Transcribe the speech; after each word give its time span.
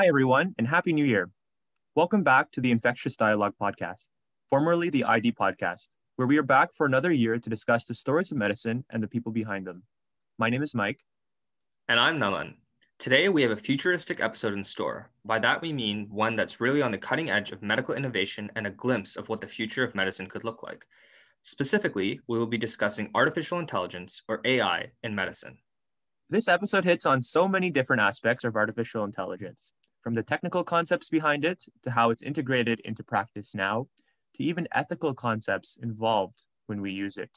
Hi, 0.00 0.06
everyone, 0.06 0.54
and 0.56 0.66
Happy 0.66 0.94
New 0.94 1.04
Year. 1.04 1.28
Welcome 1.94 2.22
back 2.22 2.50
to 2.52 2.62
the 2.62 2.70
Infectious 2.70 3.16
Dialogue 3.16 3.52
Podcast, 3.60 4.06
formerly 4.48 4.88
the 4.88 5.04
ID 5.04 5.32
Podcast, 5.32 5.90
where 6.16 6.26
we 6.26 6.38
are 6.38 6.42
back 6.42 6.70
for 6.74 6.86
another 6.86 7.12
year 7.12 7.38
to 7.38 7.50
discuss 7.50 7.84
the 7.84 7.94
stories 7.94 8.32
of 8.32 8.38
medicine 8.38 8.82
and 8.88 9.02
the 9.02 9.08
people 9.08 9.30
behind 9.30 9.66
them. 9.66 9.82
My 10.38 10.48
name 10.48 10.62
is 10.62 10.74
Mike. 10.74 11.00
And 11.86 12.00
I'm 12.00 12.18
Naman. 12.18 12.54
Today, 12.98 13.28
we 13.28 13.42
have 13.42 13.50
a 13.50 13.56
futuristic 13.58 14.22
episode 14.22 14.54
in 14.54 14.64
store. 14.64 15.10
By 15.26 15.38
that, 15.40 15.60
we 15.60 15.70
mean 15.70 16.08
one 16.08 16.34
that's 16.34 16.62
really 16.62 16.80
on 16.80 16.92
the 16.92 16.96
cutting 16.96 17.28
edge 17.28 17.52
of 17.52 17.60
medical 17.60 17.94
innovation 17.94 18.50
and 18.56 18.66
a 18.66 18.70
glimpse 18.70 19.16
of 19.16 19.28
what 19.28 19.42
the 19.42 19.48
future 19.48 19.84
of 19.84 19.94
medicine 19.94 20.28
could 20.28 20.44
look 20.44 20.62
like. 20.62 20.86
Specifically, 21.42 22.20
we 22.26 22.38
will 22.38 22.46
be 22.46 22.56
discussing 22.56 23.10
artificial 23.14 23.58
intelligence, 23.58 24.22
or 24.28 24.40
AI, 24.46 24.92
in 25.02 25.14
medicine. 25.14 25.58
This 26.30 26.48
episode 26.48 26.84
hits 26.84 27.04
on 27.04 27.20
so 27.20 27.46
many 27.46 27.68
different 27.68 28.00
aspects 28.00 28.44
of 28.44 28.56
artificial 28.56 29.04
intelligence, 29.04 29.72
from 30.02 30.14
the 30.14 30.22
technical 30.22 30.64
concepts 30.64 31.08
behind 31.08 31.44
it 31.44 31.64
to 31.82 31.90
how 31.90 32.10
it's 32.10 32.22
integrated 32.22 32.80
into 32.80 33.02
practice 33.02 33.54
now, 33.54 33.86
to 34.36 34.42
even 34.42 34.68
ethical 34.72 35.14
concepts 35.14 35.78
involved 35.82 36.44
when 36.66 36.80
we 36.80 36.92
use 36.92 37.16
it. 37.16 37.30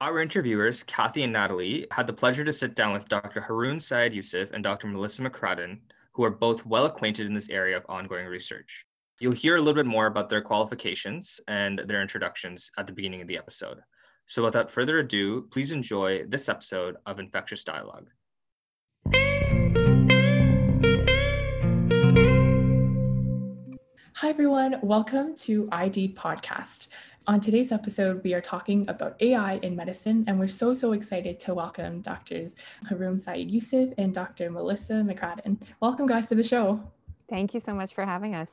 Our 0.00 0.20
interviewers, 0.20 0.82
Kathy 0.82 1.22
and 1.22 1.32
Natalie, 1.32 1.86
had 1.92 2.06
the 2.06 2.12
pleasure 2.12 2.44
to 2.44 2.52
sit 2.52 2.74
down 2.74 2.92
with 2.92 3.08
Dr. 3.08 3.40
Haroon 3.40 3.78
Syed 3.78 4.12
Yousuf 4.12 4.50
and 4.52 4.64
Dr. 4.64 4.88
Melissa 4.88 5.22
McCradden, 5.22 5.78
who 6.12 6.24
are 6.24 6.30
both 6.30 6.66
well 6.66 6.86
acquainted 6.86 7.26
in 7.26 7.34
this 7.34 7.48
area 7.48 7.76
of 7.76 7.86
ongoing 7.88 8.26
research. 8.26 8.84
You'll 9.20 9.32
hear 9.32 9.56
a 9.56 9.60
little 9.60 9.80
bit 9.80 9.86
more 9.86 10.06
about 10.06 10.28
their 10.28 10.42
qualifications 10.42 11.40
and 11.46 11.78
their 11.86 12.02
introductions 12.02 12.72
at 12.76 12.88
the 12.88 12.92
beginning 12.92 13.20
of 13.20 13.28
the 13.28 13.38
episode. 13.38 13.78
So 14.26 14.42
without 14.42 14.70
further 14.70 14.98
ado, 14.98 15.42
please 15.52 15.72
enjoy 15.72 16.24
this 16.26 16.48
episode 16.48 16.96
of 17.06 17.20
Infectious 17.20 17.62
Dialogue. 17.62 18.08
Hi, 24.22 24.28
everyone. 24.28 24.78
Welcome 24.82 25.34
to 25.34 25.68
ID 25.72 26.14
Podcast. 26.14 26.86
On 27.26 27.40
today's 27.40 27.72
episode, 27.72 28.22
we 28.22 28.34
are 28.34 28.40
talking 28.40 28.88
about 28.88 29.20
AI 29.20 29.54
in 29.64 29.74
medicine, 29.74 30.22
and 30.28 30.38
we're 30.38 30.46
so, 30.46 30.74
so 30.74 30.92
excited 30.92 31.40
to 31.40 31.54
welcome 31.54 32.02
Doctors 32.02 32.54
Haroon 32.88 33.18
Syed 33.18 33.50
Yousuf 33.50 33.92
and 33.98 34.14
Dr. 34.14 34.48
Melissa 34.48 34.92
McCradden. 34.92 35.60
Welcome, 35.80 36.06
guys, 36.06 36.28
to 36.28 36.36
the 36.36 36.44
show. 36.44 36.80
Thank 37.28 37.52
you 37.52 37.58
so 37.58 37.74
much 37.74 37.94
for 37.94 38.06
having 38.06 38.36
us. 38.36 38.48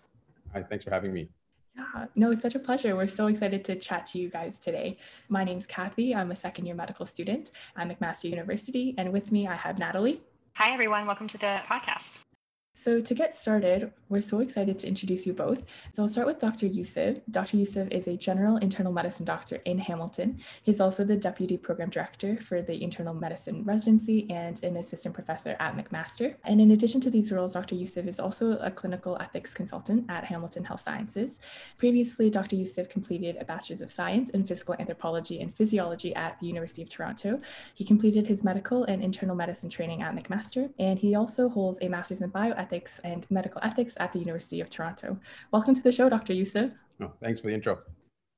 Hi, 0.53 0.63
thanks 0.63 0.85
for 0.85 0.89
having 0.89 1.13
me. 1.13 1.29
Yeah, 1.77 2.05
no, 2.15 2.31
it's 2.31 2.41
such 2.41 2.55
a 2.55 2.59
pleasure. 2.59 2.95
We're 2.95 3.07
so 3.07 3.27
excited 3.27 3.63
to 3.65 3.75
chat 3.75 4.07
to 4.07 4.17
you 4.17 4.27
guys 4.27 4.57
today. 4.57 4.97
My 5.27 5.43
name's 5.43 5.67
Kathy. 5.67 6.15
I'm 6.15 6.31
a 6.31 6.35
second 6.35 6.65
year 6.65 6.73
medical 6.73 7.05
student 7.05 7.51
at 7.77 7.87
McMaster 7.87 8.27
University, 8.27 8.95
and 8.97 9.13
with 9.13 9.31
me, 9.31 9.45
I 9.45 9.53
have 9.53 9.77
Natalie. 9.77 10.23
Hi, 10.55 10.71
everyone. 10.73 11.05
Welcome 11.05 11.27
to 11.27 11.37
the 11.37 11.61
podcast. 11.65 12.25
So, 12.81 13.01
to 13.01 13.13
get 13.13 13.35
started, 13.35 13.91
we're 14.07 14.21
so 14.21 14.39
excited 14.39 14.79
to 14.79 14.87
introduce 14.87 15.25
you 15.25 15.33
both. 15.33 15.63
So, 15.93 16.03
I'll 16.03 16.07
start 16.07 16.27
with 16.27 16.39
Dr. 16.39 16.65
Yousuf. 16.65 17.19
Dr. 17.29 17.57
Yousuf 17.57 17.91
is 17.91 18.07
a 18.07 18.15
general 18.15 18.55
internal 18.55 18.93
medicine 18.93 19.25
doctor 19.25 19.57
in 19.65 19.79
Hamilton. 19.79 20.39
He's 20.63 20.79
also 20.79 21.03
the 21.03 21.17
deputy 21.17 21.57
program 21.57 21.89
director 21.89 22.37
for 22.37 22.61
the 22.61 22.81
internal 22.81 23.13
medicine 23.13 23.65
residency 23.65 24.29
and 24.29 24.63
an 24.63 24.77
assistant 24.77 25.13
professor 25.13 25.57
at 25.59 25.75
McMaster. 25.75 26.35
And 26.45 26.61
in 26.61 26.71
addition 26.71 27.01
to 27.01 27.09
these 27.09 27.33
roles, 27.33 27.53
Dr. 27.53 27.75
Yousuf 27.75 28.07
is 28.07 28.17
also 28.17 28.53
a 28.59 28.71
clinical 28.71 29.17
ethics 29.19 29.53
consultant 29.53 30.05
at 30.09 30.23
Hamilton 30.23 30.63
Health 30.63 30.81
Sciences. 30.81 31.37
Previously, 31.77 32.29
Dr. 32.29 32.55
Yousuf 32.55 32.87
completed 32.89 33.35
a 33.41 33.43
bachelor's 33.43 33.81
of 33.81 33.91
science 33.91 34.29
in 34.29 34.47
physical 34.47 34.75
anthropology 34.79 35.41
and 35.41 35.53
physiology 35.53 36.15
at 36.15 36.39
the 36.39 36.47
University 36.47 36.83
of 36.83 36.89
Toronto. 36.89 37.41
He 37.73 37.83
completed 37.83 38.25
his 38.25 38.41
medical 38.41 38.85
and 38.85 39.03
internal 39.03 39.35
medicine 39.35 39.69
training 39.69 40.01
at 40.01 40.15
McMaster, 40.15 40.71
and 40.79 40.97
he 40.97 41.13
also 41.13 41.49
holds 41.49 41.77
a 41.81 41.89
master's 41.89 42.21
in 42.21 42.31
bioethics 42.31 42.68
Ethics 42.69 42.99
and 43.03 43.25
Medical 43.31 43.59
Ethics 43.63 43.95
at 43.97 44.13
the 44.13 44.19
University 44.19 44.61
of 44.61 44.69
Toronto. 44.69 45.19
Welcome 45.51 45.73
to 45.73 45.81
the 45.81 45.91
show, 45.91 46.07
Dr. 46.07 46.33
Yousuf. 46.33 46.71
Oh, 47.01 47.11
thanks 47.19 47.39
for 47.39 47.47
the 47.47 47.53
intro. 47.55 47.79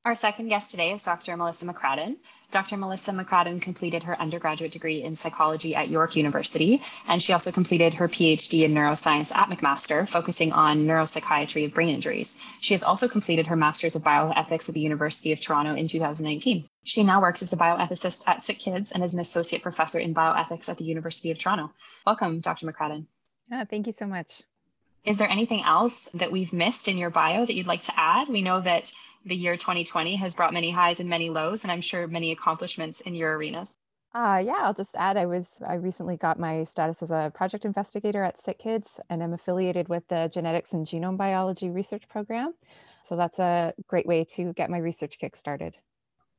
Our 0.06 0.16
second 0.16 0.48
guest 0.48 0.72
today 0.72 0.94
is 0.94 1.04
Dr. 1.04 1.36
Melissa 1.36 1.66
McCradden. 1.66 2.16
Dr. 2.50 2.78
Melissa 2.78 3.12
McCradden 3.12 3.62
completed 3.62 4.04
her 4.04 4.20
undergraduate 4.22 4.72
degree 4.72 5.04
in 5.04 5.18
psychology 5.18 5.76
at 5.76 5.90
York 5.90 6.16
University, 6.16 6.82
and 7.10 7.22
she 7.22 7.34
also 7.34 7.52
completed 7.52 7.94
her 7.96 8.08
PhD 8.08 8.64
in 8.64 8.74
neuroscience 8.74 9.36
at 9.36 9.50
McMaster, 9.50 10.08
focusing 10.08 10.54
on 10.54 10.88
neuropsychiatry 10.88 11.66
of 11.66 11.74
brain 11.74 11.90
injuries. 11.90 12.42
She 12.62 12.74
has 12.74 12.84
also 12.84 13.10
completed 13.10 13.48
her 13.48 13.58
Master's 13.58 13.98
of 13.98 14.04
Bioethics 14.04 14.70
at 14.70 14.76
the 14.76 14.82
University 14.82 15.34
of 15.34 15.42
Toronto 15.42 15.76
in 15.76 15.90
2019. 15.90 16.66
She 16.84 17.04
now 17.04 17.20
works 17.20 17.42
as 17.42 17.52
a 17.52 17.58
bioethicist 17.58 18.30
at 18.30 18.40
SickKids 18.40 18.94
and 18.94 19.04
is 19.04 19.14
an 19.14 19.20
associate 19.20 19.62
professor 19.62 20.00
in 20.00 20.16
bioethics 20.16 20.70
at 20.70 20.78
the 20.78 20.86
University 20.86 21.32
of 21.32 21.38
Toronto. 21.38 21.70
Welcome, 22.06 22.40
Dr. 22.40 22.66
McCradden. 22.66 23.08
Yeah, 23.52 23.66
thank 23.66 23.86
you 23.86 23.94
so 23.94 24.08
much. 24.08 24.44
Is 25.04 25.18
there 25.18 25.30
anything 25.30 25.64
else 25.64 26.10
that 26.14 26.32
we've 26.32 26.54
missed 26.54 26.88
in 26.88 26.98
your 26.98 27.10
bio 27.10 27.46
that 27.46 27.54
you'd 27.54 27.68
like 27.68 27.82
to 27.82 27.94
add? 27.98 28.30
We 28.30 28.42
know 28.42 28.62
that 28.62 28.92
the 29.26 29.36
year 29.36 29.58
2020 29.58 30.16
has 30.16 30.36
brought 30.36 30.54
many 30.54 30.72
highs 30.72 31.00
and 31.00 31.10
many 31.10 31.30
lows, 31.30 31.64
and 31.64 31.72
I'm 31.72 31.82
sure 31.82 32.08
many 32.08 32.32
accomplishments 32.32 33.02
in 33.02 33.14
your 33.14 33.36
arenas. 33.36 33.78
Uh, 34.14 34.42
yeah, 34.44 34.60
I'll 34.60 34.74
just 34.74 34.96
add 34.96 35.18
I 35.18 35.26
was 35.26 35.58
I 35.68 35.76
recently 35.76 36.18
got 36.18 36.38
my 36.40 36.64
status 36.66 37.02
as 37.02 37.12
a 37.12 37.32
project 37.34 37.66
investigator 37.66 38.24
at 38.24 38.38
SickKids, 38.38 39.00
and 39.10 39.24
I'm 39.24 39.34
affiliated 39.34 39.90
with 39.90 40.08
the 40.08 40.30
Genetics 40.34 40.74
and 40.74 40.86
Genome 40.86 41.18
Biology 41.18 41.70
Research 41.70 42.08
Program. 42.10 42.54
So 43.04 43.16
that's 43.16 43.40
a 43.40 43.74
great 43.88 44.06
way 44.06 44.24
to 44.36 44.54
get 44.54 44.70
my 44.70 44.78
research 44.78 45.18
kick 45.18 45.36
started. 45.36 45.76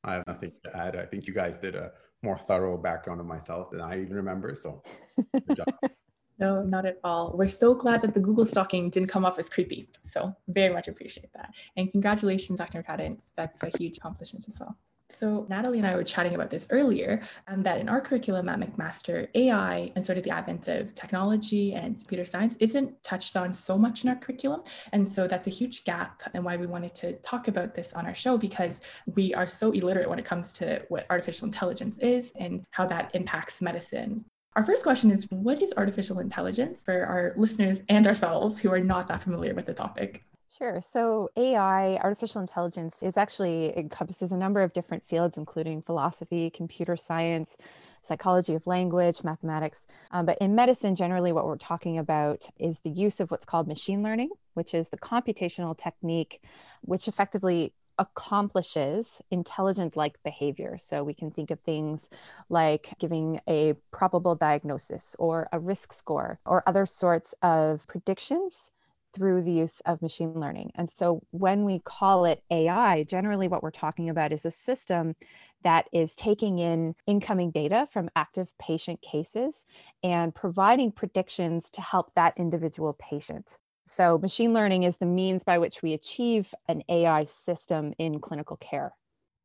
I 0.05 0.15
have 0.15 0.27
nothing 0.27 0.53
to 0.65 0.77
add. 0.77 0.97
I 0.97 1.07
think 1.07 1.27
you 1.27 1.35
guys 1.35 1.59
did 1.59 1.75
a 1.75 1.93
more 2.23 2.39
thorough 2.39 2.77
background 2.77 3.21
of 3.21 3.27
myself 3.27 3.71
than 3.71 3.81
I 3.81 4.01
even 4.01 4.15
remember. 4.15 4.55
So 4.55 4.83
good 5.47 5.57
job. 5.57 5.93
No, 6.43 6.61
not 6.65 6.87
at 6.87 6.99
all. 7.05 7.37
We're 7.37 7.47
so 7.47 7.73
glad 7.73 8.03
that 8.03 8.15
the 8.15 8.21
Google 8.21 8.45
stalking 8.45 8.91
didn't 8.91 9.09
come 9.09 9.25
off 9.25 9.39
as 9.39 9.49
creepy. 9.49 9.89
So 10.03 10.35
very 10.49 10.75
much 10.75 10.89
appreciate 10.89 11.33
that. 11.35 11.55
And 11.77 11.89
congratulations, 11.93 12.59
Dr. 12.59 12.83
McCradden. 12.83 13.21
That's 13.37 13.63
a 13.63 13.71
huge 13.79 13.99
accomplishment 13.99 14.49
as 14.49 14.57
well. 14.59 14.77
So 15.09 15.47
Natalie 15.49 15.79
and 15.79 15.87
I 15.87 15.95
were 15.95 16.03
chatting 16.03 16.35
about 16.35 16.51
this 16.51 16.67
earlier, 16.71 17.23
um, 17.47 17.63
that 17.63 17.79
in 17.79 17.89
our 17.89 18.01
curriculum 18.01 18.49
at 18.49 18.59
McMaster, 18.59 19.29
AI 19.37 19.93
and 19.95 20.05
sort 20.05 20.19
of 20.19 20.25
the 20.25 20.31
advent 20.31 20.67
of 20.67 20.97
technology 20.97 21.75
and 21.75 21.97
computer 21.97 22.25
science 22.25 22.57
isn't 22.59 23.01
touched 23.05 23.37
on 23.37 23.53
so 23.53 23.77
much 23.77 24.03
in 24.03 24.11
our 24.11 24.17
curriculum. 24.17 24.63
And 24.93 25.09
so 25.09 25.29
that's 25.29 25.47
a 25.47 25.51
huge 25.51 25.85
gap 25.85 26.23
and 26.35 26.45
why 26.45 26.57
we 26.57 26.67
wanted 26.67 26.93
to 26.97 27.13
talk 27.19 27.47
about 27.47 27.77
this 27.77 27.93
on 27.93 28.05
our 28.05 28.15
show 28.15 28.37
because 28.37 28.81
we 29.15 29.33
are 29.33 29.47
so 29.47 29.71
illiterate 29.71 30.09
when 30.09 30.19
it 30.19 30.25
comes 30.25 30.53
to 30.55 30.83
what 30.89 31.07
artificial 31.09 31.47
intelligence 31.47 31.99
is 31.99 32.33
and 32.35 32.65
how 32.71 32.87
that 32.87 33.13
impacts 33.15 33.63
medicine. 33.63 34.25
Our 34.55 34.65
first 34.65 34.83
question 34.83 35.11
is 35.11 35.27
What 35.31 35.63
is 35.63 35.73
artificial 35.77 36.19
intelligence 36.19 36.83
for 36.83 37.07
our 37.07 37.33
listeners 37.37 37.81
and 37.89 38.07
ourselves 38.07 38.59
who 38.59 38.71
are 38.71 38.81
not 38.81 39.09
that 39.09 39.23
familiar 39.23 39.55
with 39.55 39.65
the 39.67 39.73
topic? 39.73 40.25
Sure. 40.59 40.83
So 40.83 41.31
AI, 41.37 41.97
artificial 41.97 42.43
intelligence, 42.43 43.03
is 43.03 43.17
actually 43.17 43.77
encompasses 43.79 44.33
a 44.33 44.37
number 44.37 44.63
of 44.63 44.75
different 44.75 45.09
fields, 45.09 45.39
including 45.39 45.81
philosophy, 45.81 46.51
computer 46.51 46.95
science, 46.95 47.57
psychology 48.03 48.55
of 48.55 48.67
language, 48.67 49.25
mathematics. 49.25 49.87
Um, 50.11 50.27
but 50.27 50.37
in 50.43 50.55
medicine, 50.55 50.97
generally, 50.97 51.33
what 51.33 51.47
we're 51.47 51.57
talking 51.57 51.97
about 51.97 52.45
is 52.59 52.81
the 52.81 52.91
use 52.91 53.21
of 53.21 53.31
what's 53.31 53.47
called 53.47 53.67
machine 53.67 54.03
learning, 54.03 54.29
which 54.53 54.75
is 54.75 54.91
the 54.91 54.99
computational 54.99 55.77
technique 55.77 56.43
which 56.83 57.09
effectively 57.09 57.73
accomplishes 58.03 59.23
intelligent 59.31 59.97
like 59.97 60.21
behavior. 60.25 60.77
So 60.77 61.05
we 61.05 61.15
can 61.15 61.31
think 61.31 61.53
of 61.53 61.61
things 61.61 62.11
like 62.49 62.95
giving 62.99 63.41
a 63.49 63.75
probable 63.93 64.35
diagnosis 64.35 65.15
or 65.21 65.49
a 65.53 65.61
risk 65.61 65.93
score 65.93 66.41
or 66.45 66.65
other 66.67 66.85
sorts 66.85 67.33
of 67.43 67.87
predictions 67.87 68.73
through 69.15 69.43
the 69.43 69.53
use 69.53 69.81
of 69.87 70.03
machine 70.03 70.35
learning. 70.35 70.73
And 70.75 70.89
so 70.89 71.23
when 71.31 71.65
we 71.65 71.79
call 71.79 72.25
it 72.25 72.43
AI, 72.51 73.05
generally 73.05 73.47
what 73.47 73.63
we're 73.63 73.71
talking 73.71 74.09
about 74.09 74.33
is 74.33 74.45
a 74.45 74.51
system 74.51 75.15
that 75.63 75.87
is 75.93 76.17
taking 76.17 76.59
in 76.59 76.97
incoming 77.07 77.53
data 77.53 77.87
from 77.93 78.11
active 78.17 78.49
patient 78.59 79.01
cases 79.01 79.65
and 80.03 80.35
providing 80.35 80.91
predictions 80.91 81.71
to 81.71 81.81
help 81.81 82.13
that 82.17 82.35
individual 82.37 82.95
patient. 82.95 83.59
So, 83.87 84.19
machine 84.19 84.53
learning 84.53 84.85
is 84.85 84.97
the 84.97 85.07
means 85.07 85.43
by 85.45 85.59
which 85.59 85.83
we 85.83 85.93
achieve 85.93 86.55
an 86.69 86.83
AI 86.89 87.25
system 87.25 87.93
in 87.99 88.21
clinical 88.21 88.57
care. 88.57 88.95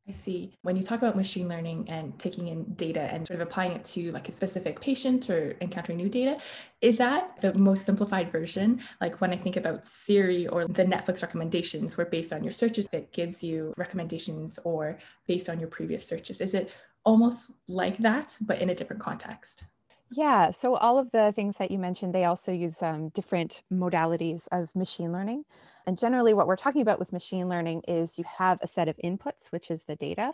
I 0.08 0.12
see. 0.12 0.56
When 0.62 0.74
you 0.74 0.82
talk 0.82 0.98
about 1.00 1.16
machine 1.16 1.48
learning 1.48 1.84
and 1.90 2.18
taking 2.18 2.48
in 2.48 2.64
data 2.74 3.00
and 3.00 3.26
sort 3.26 3.40
of 3.40 3.46
applying 3.46 3.72
it 3.72 3.84
to 3.86 4.10
like 4.10 4.30
a 4.30 4.32
specific 4.32 4.80
patient 4.80 5.28
or 5.28 5.54
encountering 5.60 5.98
new 5.98 6.08
data, 6.08 6.38
is 6.80 6.96
that 6.96 7.38
the 7.42 7.52
most 7.58 7.84
simplified 7.84 8.32
version? 8.32 8.80
Like 9.02 9.20
when 9.20 9.32
I 9.32 9.36
think 9.36 9.56
about 9.56 9.86
Siri 9.86 10.46
or 10.46 10.66
the 10.66 10.84
Netflix 10.84 11.20
recommendations, 11.20 11.98
where 11.98 12.06
based 12.06 12.32
on 12.32 12.42
your 12.42 12.52
searches, 12.52 12.88
it 12.90 13.12
gives 13.12 13.42
you 13.42 13.74
recommendations 13.76 14.58
or 14.64 14.98
based 15.26 15.50
on 15.50 15.60
your 15.60 15.68
previous 15.68 16.08
searches. 16.08 16.40
Is 16.40 16.54
it 16.54 16.70
almost 17.04 17.50
like 17.66 17.98
that, 17.98 18.34
but 18.40 18.62
in 18.62 18.70
a 18.70 18.74
different 18.74 19.02
context? 19.02 19.64
Yeah, 20.10 20.50
so 20.50 20.74
all 20.76 20.98
of 20.98 21.10
the 21.12 21.32
things 21.32 21.58
that 21.58 21.70
you 21.70 21.78
mentioned, 21.78 22.14
they 22.14 22.24
also 22.24 22.50
use 22.52 22.82
um, 22.82 23.10
different 23.10 23.62
modalities 23.72 24.48
of 24.50 24.74
machine 24.74 25.12
learning. 25.12 25.44
And 25.88 25.96
generally, 25.96 26.34
what 26.34 26.46
we're 26.46 26.56
talking 26.56 26.82
about 26.82 26.98
with 26.98 27.14
machine 27.14 27.48
learning 27.48 27.80
is 27.88 28.18
you 28.18 28.24
have 28.36 28.58
a 28.60 28.66
set 28.66 28.88
of 28.88 29.00
inputs, 29.02 29.46
which 29.48 29.70
is 29.70 29.84
the 29.84 29.96
data, 29.96 30.32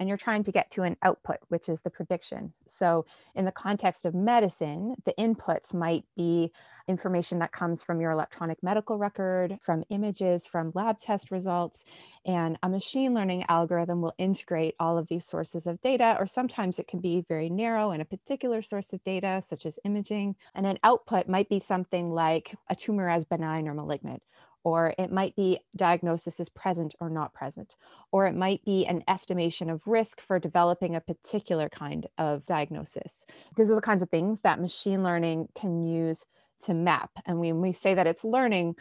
and 0.00 0.08
you're 0.08 0.18
trying 0.18 0.42
to 0.42 0.50
get 0.50 0.68
to 0.72 0.82
an 0.82 0.96
output, 1.00 1.36
which 1.46 1.68
is 1.68 1.82
the 1.82 1.90
prediction. 1.90 2.52
So, 2.66 3.06
in 3.36 3.44
the 3.44 3.52
context 3.52 4.04
of 4.04 4.16
medicine, 4.16 4.96
the 5.04 5.14
inputs 5.16 5.72
might 5.72 6.04
be 6.16 6.50
information 6.88 7.38
that 7.38 7.52
comes 7.52 7.84
from 7.84 8.00
your 8.00 8.10
electronic 8.10 8.60
medical 8.64 8.98
record, 8.98 9.60
from 9.62 9.84
images, 9.90 10.44
from 10.44 10.72
lab 10.74 10.98
test 10.98 11.30
results. 11.30 11.84
And 12.24 12.58
a 12.64 12.68
machine 12.68 13.14
learning 13.14 13.44
algorithm 13.48 14.02
will 14.02 14.14
integrate 14.18 14.74
all 14.80 14.98
of 14.98 15.06
these 15.06 15.24
sources 15.24 15.68
of 15.68 15.80
data, 15.80 16.16
or 16.18 16.26
sometimes 16.26 16.80
it 16.80 16.88
can 16.88 16.98
be 16.98 17.24
very 17.28 17.48
narrow 17.48 17.92
in 17.92 18.00
a 18.00 18.04
particular 18.04 18.60
source 18.60 18.92
of 18.92 19.04
data, 19.04 19.40
such 19.46 19.66
as 19.66 19.78
imaging. 19.84 20.34
And 20.56 20.66
an 20.66 20.80
output 20.82 21.28
might 21.28 21.48
be 21.48 21.60
something 21.60 22.10
like 22.10 22.56
a 22.68 22.74
tumor 22.74 23.08
as 23.08 23.24
benign 23.24 23.68
or 23.68 23.74
malignant 23.74 24.20
or 24.66 24.92
it 24.98 25.12
might 25.12 25.36
be 25.36 25.60
diagnosis 25.76 26.40
is 26.40 26.48
present 26.48 26.92
or 26.98 27.08
not 27.08 27.32
present, 27.32 27.76
or 28.10 28.26
it 28.26 28.34
might 28.34 28.64
be 28.64 28.84
an 28.84 29.00
estimation 29.06 29.70
of 29.70 29.86
risk 29.86 30.20
for 30.20 30.40
developing 30.40 30.96
a 30.96 31.00
particular 31.00 31.68
kind 31.68 32.08
of 32.18 32.44
diagnosis. 32.46 33.24
These 33.56 33.70
are 33.70 33.76
the 33.76 33.80
kinds 33.80 34.02
of 34.02 34.10
things 34.10 34.40
that 34.40 34.60
machine 34.60 35.04
learning 35.04 35.50
can 35.54 35.84
use 35.84 36.24
to 36.62 36.74
map. 36.74 37.10
And 37.26 37.38
when 37.38 37.60
we 37.60 37.70
say 37.70 37.94
that 37.94 38.08
it's 38.08 38.24
learning, 38.24 38.74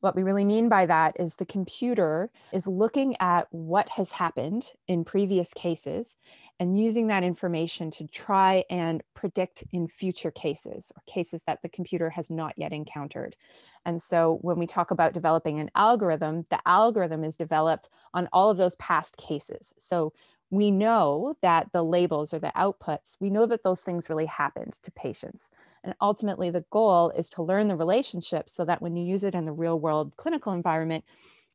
what 0.00 0.16
we 0.16 0.22
really 0.22 0.44
mean 0.44 0.68
by 0.68 0.86
that 0.86 1.16
is 1.20 1.34
the 1.34 1.46
computer 1.46 2.30
is 2.52 2.66
looking 2.66 3.16
at 3.20 3.46
what 3.50 3.88
has 3.90 4.12
happened 4.12 4.72
in 4.88 5.04
previous 5.04 5.52
cases 5.54 6.16
and 6.58 6.78
using 6.78 7.06
that 7.06 7.22
information 7.22 7.90
to 7.90 8.06
try 8.06 8.64
and 8.70 9.02
predict 9.14 9.64
in 9.72 9.88
future 9.88 10.30
cases 10.30 10.90
or 10.96 11.02
cases 11.06 11.42
that 11.46 11.60
the 11.62 11.68
computer 11.68 12.10
has 12.10 12.30
not 12.30 12.54
yet 12.56 12.72
encountered. 12.72 13.36
And 13.84 14.00
so 14.00 14.38
when 14.42 14.58
we 14.58 14.66
talk 14.66 14.90
about 14.90 15.14
developing 15.14 15.58
an 15.58 15.70
algorithm, 15.74 16.46
the 16.50 16.60
algorithm 16.66 17.24
is 17.24 17.36
developed 17.36 17.88
on 18.12 18.28
all 18.32 18.50
of 18.50 18.56
those 18.56 18.74
past 18.76 19.16
cases. 19.16 19.72
So 19.78 20.12
we 20.50 20.70
know 20.70 21.36
that 21.42 21.68
the 21.72 21.84
labels 21.84 22.34
or 22.34 22.40
the 22.40 22.52
outputs, 22.56 23.16
we 23.20 23.30
know 23.30 23.46
that 23.46 23.62
those 23.62 23.80
things 23.80 24.10
really 24.10 24.26
happened 24.26 24.74
to 24.82 24.90
patients. 24.90 25.48
And 25.84 25.94
ultimately, 26.00 26.50
the 26.50 26.64
goal 26.70 27.10
is 27.10 27.30
to 27.30 27.42
learn 27.42 27.68
the 27.68 27.76
relationship 27.76 28.50
so 28.50 28.64
that 28.64 28.82
when 28.82 28.96
you 28.96 29.04
use 29.04 29.24
it 29.24 29.34
in 29.34 29.44
the 29.44 29.52
real 29.52 29.78
world 29.78 30.16
clinical 30.16 30.52
environment, 30.52 31.04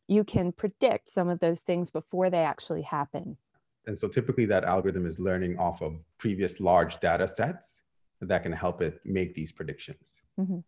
you 0.08 0.24
can 0.24 0.52
predict 0.52 1.10
some 1.10 1.30
of 1.30 1.40
those 1.40 1.62
things 1.62 1.90
before 1.90 2.30
they 2.30 2.40
actually 2.40 2.84
happen. 2.84 3.38
And 3.86 4.00
so 4.00 4.08
typically, 4.08 4.46
that 4.46 4.64
algorithm 4.64 5.06
is 5.06 5.20
learning 5.20 5.60
off 5.60 5.82
of 5.82 6.00
previous 6.18 6.60
large 6.60 7.00
data 7.00 7.28
sets 7.28 7.84
that 8.22 8.44
can 8.44 8.52
help 8.52 8.82
it 8.82 9.00
make 9.04 9.36
these 9.36 9.52
predictions. 9.52 10.24
Mm-hmm. 10.40 10.60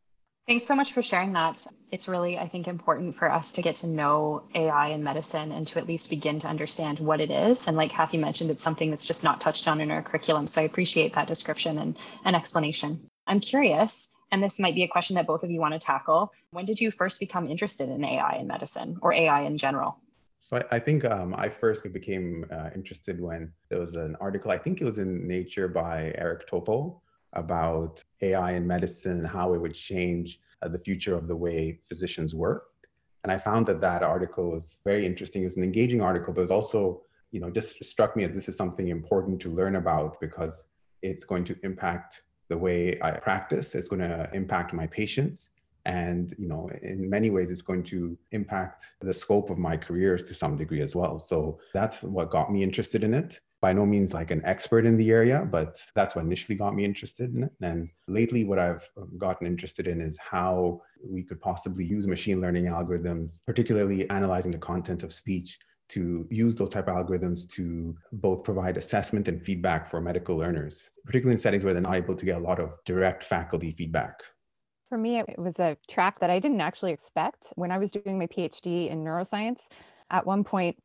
Thanks 0.47 0.65
so 0.65 0.75
much 0.75 0.93
for 0.93 1.01
sharing 1.01 1.33
that. 1.33 1.67
It's 1.91 2.07
really, 2.07 2.39
I 2.39 2.47
think, 2.47 2.69
important 2.69 3.13
for 3.13 3.29
us 3.29 3.51
to 3.51 3.61
get 3.61 3.75
to 3.77 3.87
know 3.87 4.43
AI 4.55 4.87
in 4.87 5.03
medicine 5.03 5.51
and 5.51 5.67
to 5.67 5.77
at 5.77 5.87
least 5.87 6.09
begin 6.09 6.39
to 6.39 6.47
understand 6.47 7.01
what 7.01 7.19
it 7.19 7.31
is. 7.31 7.67
And 7.67 7.75
like 7.75 7.91
Kathy 7.91 8.17
mentioned, 8.17 8.49
it's 8.49 8.63
something 8.63 8.89
that's 8.89 9.05
just 9.05 9.25
not 9.25 9.41
touched 9.41 9.67
on 9.67 9.81
in 9.81 9.91
our 9.91 10.01
curriculum. 10.01 10.47
So 10.47 10.61
I 10.61 10.63
appreciate 10.63 11.11
that 11.15 11.27
description 11.27 11.79
and, 11.79 11.97
and 12.23 12.33
explanation. 12.33 13.09
I'm 13.27 13.41
curious, 13.41 14.15
and 14.31 14.41
this 14.41 14.57
might 14.57 14.73
be 14.73 14.83
a 14.83 14.87
question 14.87 15.17
that 15.17 15.27
both 15.27 15.43
of 15.43 15.51
you 15.51 15.59
want 15.59 15.73
to 15.73 15.79
tackle. 15.79 16.31
When 16.51 16.63
did 16.63 16.79
you 16.79 16.91
first 16.91 17.19
become 17.19 17.49
interested 17.49 17.89
in 17.89 18.05
AI 18.05 18.37
in 18.37 18.47
medicine 18.47 18.99
or 19.01 19.11
AI 19.11 19.41
in 19.41 19.57
general? 19.57 19.99
So 20.37 20.55
I, 20.55 20.77
I 20.77 20.79
think 20.79 21.03
um, 21.03 21.35
I 21.37 21.49
first 21.49 21.91
became 21.91 22.45
uh, 22.53 22.69
interested 22.73 23.19
when 23.19 23.51
there 23.67 23.79
was 23.79 23.97
an 23.97 24.15
article, 24.21 24.51
I 24.51 24.57
think 24.57 24.79
it 24.79 24.85
was 24.85 24.97
in 24.97 25.27
Nature 25.27 25.67
by 25.67 26.13
Eric 26.17 26.49
Topol, 26.49 27.01
about 27.37 28.03
AI 28.21 28.53
in 28.53 28.67
medicine 28.67 29.19
and 29.19 29.27
how 29.27 29.53
it 29.53 29.61
would 29.61 29.73
change 29.73 30.39
uh, 30.61 30.67
the 30.67 30.79
future 30.79 31.15
of 31.15 31.27
the 31.27 31.35
way 31.35 31.79
physicians 31.87 32.35
work. 32.35 32.65
And 33.23 33.31
I 33.31 33.37
found 33.37 33.67
that 33.67 33.81
that 33.81 34.03
article 34.03 34.51
was 34.51 34.77
very 34.83 35.05
interesting. 35.05 35.43
It 35.43 35.45
was 35.45 35.57
an 35.57 35.63
engaging 35.63 36.01
article, 36.01 36.33
but 36.33 36.41
it 36.41 36.51
also, 36.51 37.01
you 37.31 37.39
know, 37.39 37.49
just 37.49 37.83
struck 37.83 38.15
me 38.15 38.23
as 38.23 38.31
this 38.31 38.49
is 38.49 38.57
something 38.57 38.87
important 38.89 39.39
to 39.41 39.49
learn 39.49 39.75
about 39.75 40.19
because 40.19 40.67
it's 41.01 41.23
going 41.23 41.43
to 41.45 41.55
impact 41.63 42.23
the 42.49 42.57
way 42.57 42.99
I 43.01 43.11
practice. 43.11 43.75
It's 43.75 43.87
going 43.87 44.01
to 44.01 44.29
impact 44.33 44.73
my 44.73 44.87
patients. 44.87 45.51
And, 45.85 46.35
you 46.37 46.47
know, 46.47 46.69
in 46.81 47.09
many 47.09 47.29
ways, 47.29 47.49
it's 47.49 47.61
going 47.61 47.83
to 47.83 48.17
impact 48.31 48.85
the 49.01 49.13
scope 49.13 49.49
of 49.49 49.57
my 49.57 49.77
careers 49.77 50.23
to 50.25 50.33
some 50.33 50.57
degree 50.57 50.81
as 50.81 50.95
well. 50.95 51.19
So 51.19 51.59
that's 51.73 52.03
what 52.03 52.29
got 52.29 52.51
me 52.51 52.63
interested 52.63 53.03
in 53.03 53.13
it 53.13 53.39
by 53.61 53.73
no 53.73 53.85
means 53.85 54.13
like 54.13 54.31
an 54.31 54.41
expert 54.45 54.85
in 54.85 54.97
the 54.97 55.09
area, 55.09 55.47
but 55.49 55.81
that's 55.95 56.15
what 56.15 56.25
initially 56.25 56.55
got 56.55 56.75
me 56.75 56.85
interested 56.85 57.33
in 57.33 57.43
it. 57.43 57.51
And 57.61 57.89
lately, 58.07 58.43
what 58.43 58.59
I've 58.59 58.87
gotten 59.17 59.47
interested 59.47 59.87
in 59.87 59.99
is 59.99 60.17
how 60.17 60.81
we 61.03 61.23
could 61.23 61.41
possibly 61.41 61.83
use 61.83 62.05
machine 62.05 62.39
learning 62.39 62.65
algorithms, 62.65 63.43
particularly 63.45 64.09
analyzing 64.09 64.51
the 64.51 64.59
content 64.59 65.03
of 65.03 65.11
speech, 65.11 65.57
to 65.89 66.27
use 66.29 66.55
those 66.55 66.69
type 66.69 66.87
of 66.87 66.95
algorithms 66.95 67.49
to 67.51 67.95
both 68.11 68.43
provide 68.43 68.77
assessment 68.77 69.27
and 69.27 69.41
feedback 69.41 69.89
for 69.89 70.01
medical 70.01 70.35
learners, 70.35 70.91
particularly 71.05 71.33
in 71.33 71.39
settings 71.39 71.63
where 71.63 71.73
they're 71.73 71.81
not 71.81 71.95
able 71.95 72.15
to 72.15 72.25
get 72.25 72.35
a 72.35 72.39
lot 72.39 72.59
of 72.59 72.73
direct 72.85 73.23
faculty 73.23 73.73
feedback. 73.77 74.21
For 74.89 74.97
me, 74.97 75.19
it 75.19 75.39
was 75.39 75.59
a 75.59 75.77
track 75.89 76.19
that 76.19 76.29
I 76.29 76.39
didn't 76.39 76.61
actually 76.61 76.91
expect. 76.91 77.53
When 77.55 77.71
I 77.71 77.77
was 77.77 77.91
doing 77.91 78.19
my 78.19 78.27
PhD 78.27 78.89
in 78.89 79.03
neuroscience, 79.03 79.67
at 80.09 80.25
one 80.25 80.43
point, 80.43 80.77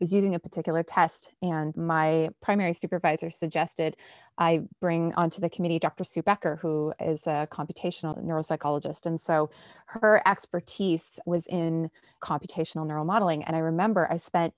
was 0.00 0.12
using 0.12 0.34
a 0.34 0.38
particular 0.38 0.82
test, 0.82 1.28
and 1.42 1.76
my 1.76 2.30
primary 2.40 2.72
supervisor 2.72 3.30
suggested 3.30 3.96
I 4.38 4.62
bring 4.80 5.12
onto 5.14 5.40
the 5.40 5.50
committee 5.50 5.78
Dr. 5.78 6.02
Sue 6.02 6.22
Becker, 6.22 6.56
who 6.56 6.94
is 6.98 7.26
a 7.26 7.46
computational 7.52 8.18
neuropsychologist. 8.24 9.04
And 9.04 9.20
so 9.20 9.50
her 9.86 10.22
expertise 10.26 11.18
was 11.26 11.46
in 11.46 11.90
computational 12.22 12.86
neural 12.86 13.04
modeling. 13.04 13.44
And 13.44 13.54
I 13.54 13.58
remember 13.58 14.10
I 14.10 14.16
spent 14.16 14.54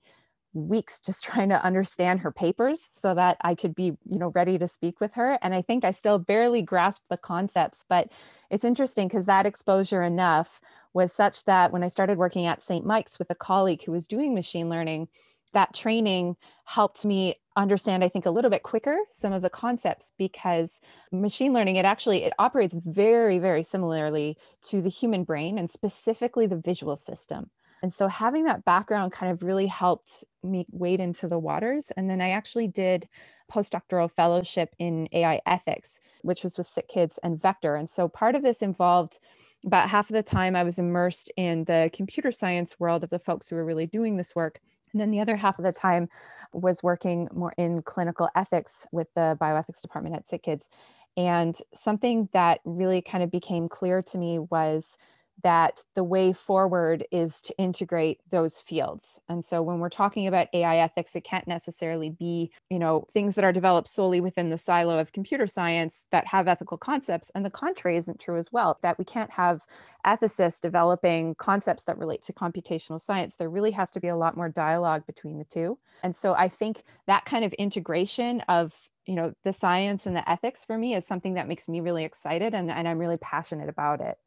weeks 0.53 0.99
just 0.99 1.23
trying 1.25 1.49
to 1.49 1.63
understand 1.63 2.21
her 2.21 2.31
papers 2.31 2.89
so 2.93 3.13
that 3.13 3.37
I 3.41 3.55
could 3.55 3.75
be, 3.75 3.97
you 4.05 4.19
know, 4.19 4.29
ready 4.29 4.57
to 4.57 4.67
speak 4.67 5.01
with 5.01 5.13
her. 5.13 5.37
And 5.41 5.53
I 5.53 5.61
think 5.61 5.83
I 5.83 5.91
still 5.91 6.17
barely 6.17 6.61
grasped 6.61 7.09
the 7.09 7.17
concepts, 7.17 7.83
but 7.89 8.09
it's 8.49 8.63
interesting 8.63 9.07
because 9.09 9.25
that 9.25 9.45
exposure 9.45 10.03
enough 10.03 10.61
was 10.93 11.11
such 11.11 11.43
that 11.45 11.71
when 11.71 11.83
I 11.83 11.87
started 11.87 12.17
working 12.17 12.45
at 12.45 12.61
St. 12.61 12.85
Mike's 12.85 13.17
with 13.19 13.31
a 13.31 13.35
colleague 13.35 13.83
who 13.83 13.91
was 13.91 14.07
doing 14.07 14.33
machine 14.33 14.69
learning, 14.69 15.07
that 15.53 15.73
training 15.73 16.35
helped 16.65 17.05
me 17.05 17.35
understand 17.55 18.03
i 18.03 18.09
think 18.09 18.25
a 18.25 18.31
little 18.31 18.49
bit 18.49 18.63
quicker 18.63 18.97
some 19.11 19.31
of 19.31 19.41
the 19.41 19.49
concepts 19.49 20.11
because 20.17 20.81
machine 21.11 21.53
learning 21.53 21.75
it 21.75 21.85
actually 21.85 22.23
it 22.23 22.33
operates 22.39 22.75
very 22.85 23.37
very 23.37 23.61
similarly 23.61 24.37
to 24.61 24.81
the 24.81 24.89
human 24.89 25.23
brain 25.23 25.57
and 25.57 25.69
specifically 25.69 26.47
the 26.47 26.55
visual 26.55 26.97
system. 26.97 27.49
And 27.81 27.91
so 27.91 28.07
having 28.07 28.45
that 28.45 28.63
background 28.63 29.11
kind 29.11 29.31
of 29.31 29.43
really 29.43 29.67
helped 29.67 30.23
me 30.41 30.65
wade 30.71 31.01
into 31.01 31.27
the 31.27 31.39
waters. 31.39 31.91
And 31.97 32.09
then 32.09 32.21
i 32.21 32.29
actually 32.31 32.67
did 32.67 33.07
postdoctoral 33.51 34.09
fellowship 34.09 34.73
in 34.79 35.07
ai 35.11 35.41
ethics 35.45 35.99
which 36.21 36.43
was 36.43 36.57
with 36.57 36.67
SickKids 36.67 37.19
and 37.23 37.41
vector. 37.41 37.75
And 37.75 37.89
so 37.89 38.07
part 38.07 38.35
of 38.35 38.41
this 38.41 38.61
involved 38.61 39.19
about 39.65 39.89
half 39.89 40.09
of 40.09 40.13
the 40.13 40.23
time 40.23 40.55
i 40.55 40.63
was 40.63 40.79
immersed 40.79 41.31
in 41.37 41.63
the 41.65 41.89
computer 41.93 42.31
science 42.31 42.79
world 42.79 43.03
of 43.03 43.09
the 43.09 43.19
folks 43.19 43.47
who 43.47 43.55
were 43.55 43.65
really 43.65 43.85
doing 43.85 44.17
this 44.17 44.35
work 44.35 44.59
and 44.93 45.01
then 45.01 45.11
the 45.11 45.19
other 45.19 45.35
half 45.35 45.59
of 45.59 45.65
the 45.65 45.71
time 45.71 46.09
was 46.53 46.83
working 46.83 47.27
more 47.33 47.53
in 47.57 47.81
clinical 47.81 48.29
ethics 48.35 48.85
with 48.91 49.07
the 49.15 49.37
bioethics 49.41 49.81
department 49.81 50.15
at 50.15 50.27
SickKids. 50.27 50.69
And 51.17 51.55
something 51.73 52.29
that 52.33 52.59
really 52.63 53.01
kind 53.01 53.23
of 53.23 53.31
became 53.31 53.67
clear 53.69 54.01
to 54.03 54.17
me 54.17 54.39
was 54.39 54.97
that 55.43 55.79
the 55.95 56.03
way 56.03 56.31
forward 56.31 57.05
is 57.11 57.41
to 57.41 57.57
integrate 57.57 58.19
those 58.29 58.61
fields. 58.61 59.19
And 59.27 59.43
so 59.43 59.61
when 59.61 59.79
we're 59.79 59.89
talking 59.89 60.27
about 60.27 60.47
AI 60.53 60.77
ethics, 60.77 61.15
it 61.15 61.23
can't 61.23 61.47
necessarily 61.47 62.09
be, 62.09 62.51
you 62.69 62.79
know, 62.79 63.05
things 63.11 63.35
that 63.35 63.43
are 63.43 63.51
developed 63.51 63.87
solely 63.87 64.21
within 64.21 64.49
the 64.49 64.57
silo 64.57 64.99
of 64.99 65.11
computer 65.11 65.47
science 65.47 66.07
that 66.11 66.27
have 66.27 66.47
ethical 66.47 66.77
concepts. 66.77 67.31
And 67.35 67.43
the 67.43 67.49
contrary 67.49 67.97
isn't 67.97 68.19
true 68.19 68.37
as 68.37 68.51
well, 68.51 68.77
that 68.83 68.97
we 68.97 69.05
can't 69.05 69.31
have 69.31 69.65
ethicists 70.05 70.61
developing 70.61 71.35
concepts 71.35 71.83
that 71.85 71.97
relate 71.97 72.21
to 72.23 72.33
computational 72.33 73.01
science. 73.01 73.35
There 73.35 73.49
really 73.49 73.71
has 73.71 73.91
to 73.91 73.99
be 73.99 74.07
a 74.07 74.15
lot 74.15 74.37
more 74.37 74.49
dialogue 74.49 75.05
between 75.05 75.39
the 75.39 75.45
two. 75.45 75.77
And 76.03 76.15
so 76.15 76.33
I 76.33 76.47
think 76.47 76.83
that 77.07 77.25
kind 77.25 77.43
of 77.43 77.53
integration 77.53 78.41
of 78.41 78.73
you 79.05 79.15
know 79.15 79.33
the 79.43 79.51
science 79.51 80.05
and 80.05 80.15
the 80.15 80.29
ethics 80.29 80.63
for 80.63 80.77
me 80.77 80.95
is 80.95 81.05
something 81.05 81.33
that 81.33 81.47
makes 81.47 81.67
me 81.67 81.81
really 81.81 82.05
excited 82.05 82.53
and, 82.53 82.71
and 82.71 82.87
i'm 82.87 82.97
really 82.97 83.17
passionate 83.17 83.67
about 83.67 83.99
it 83.99 84.17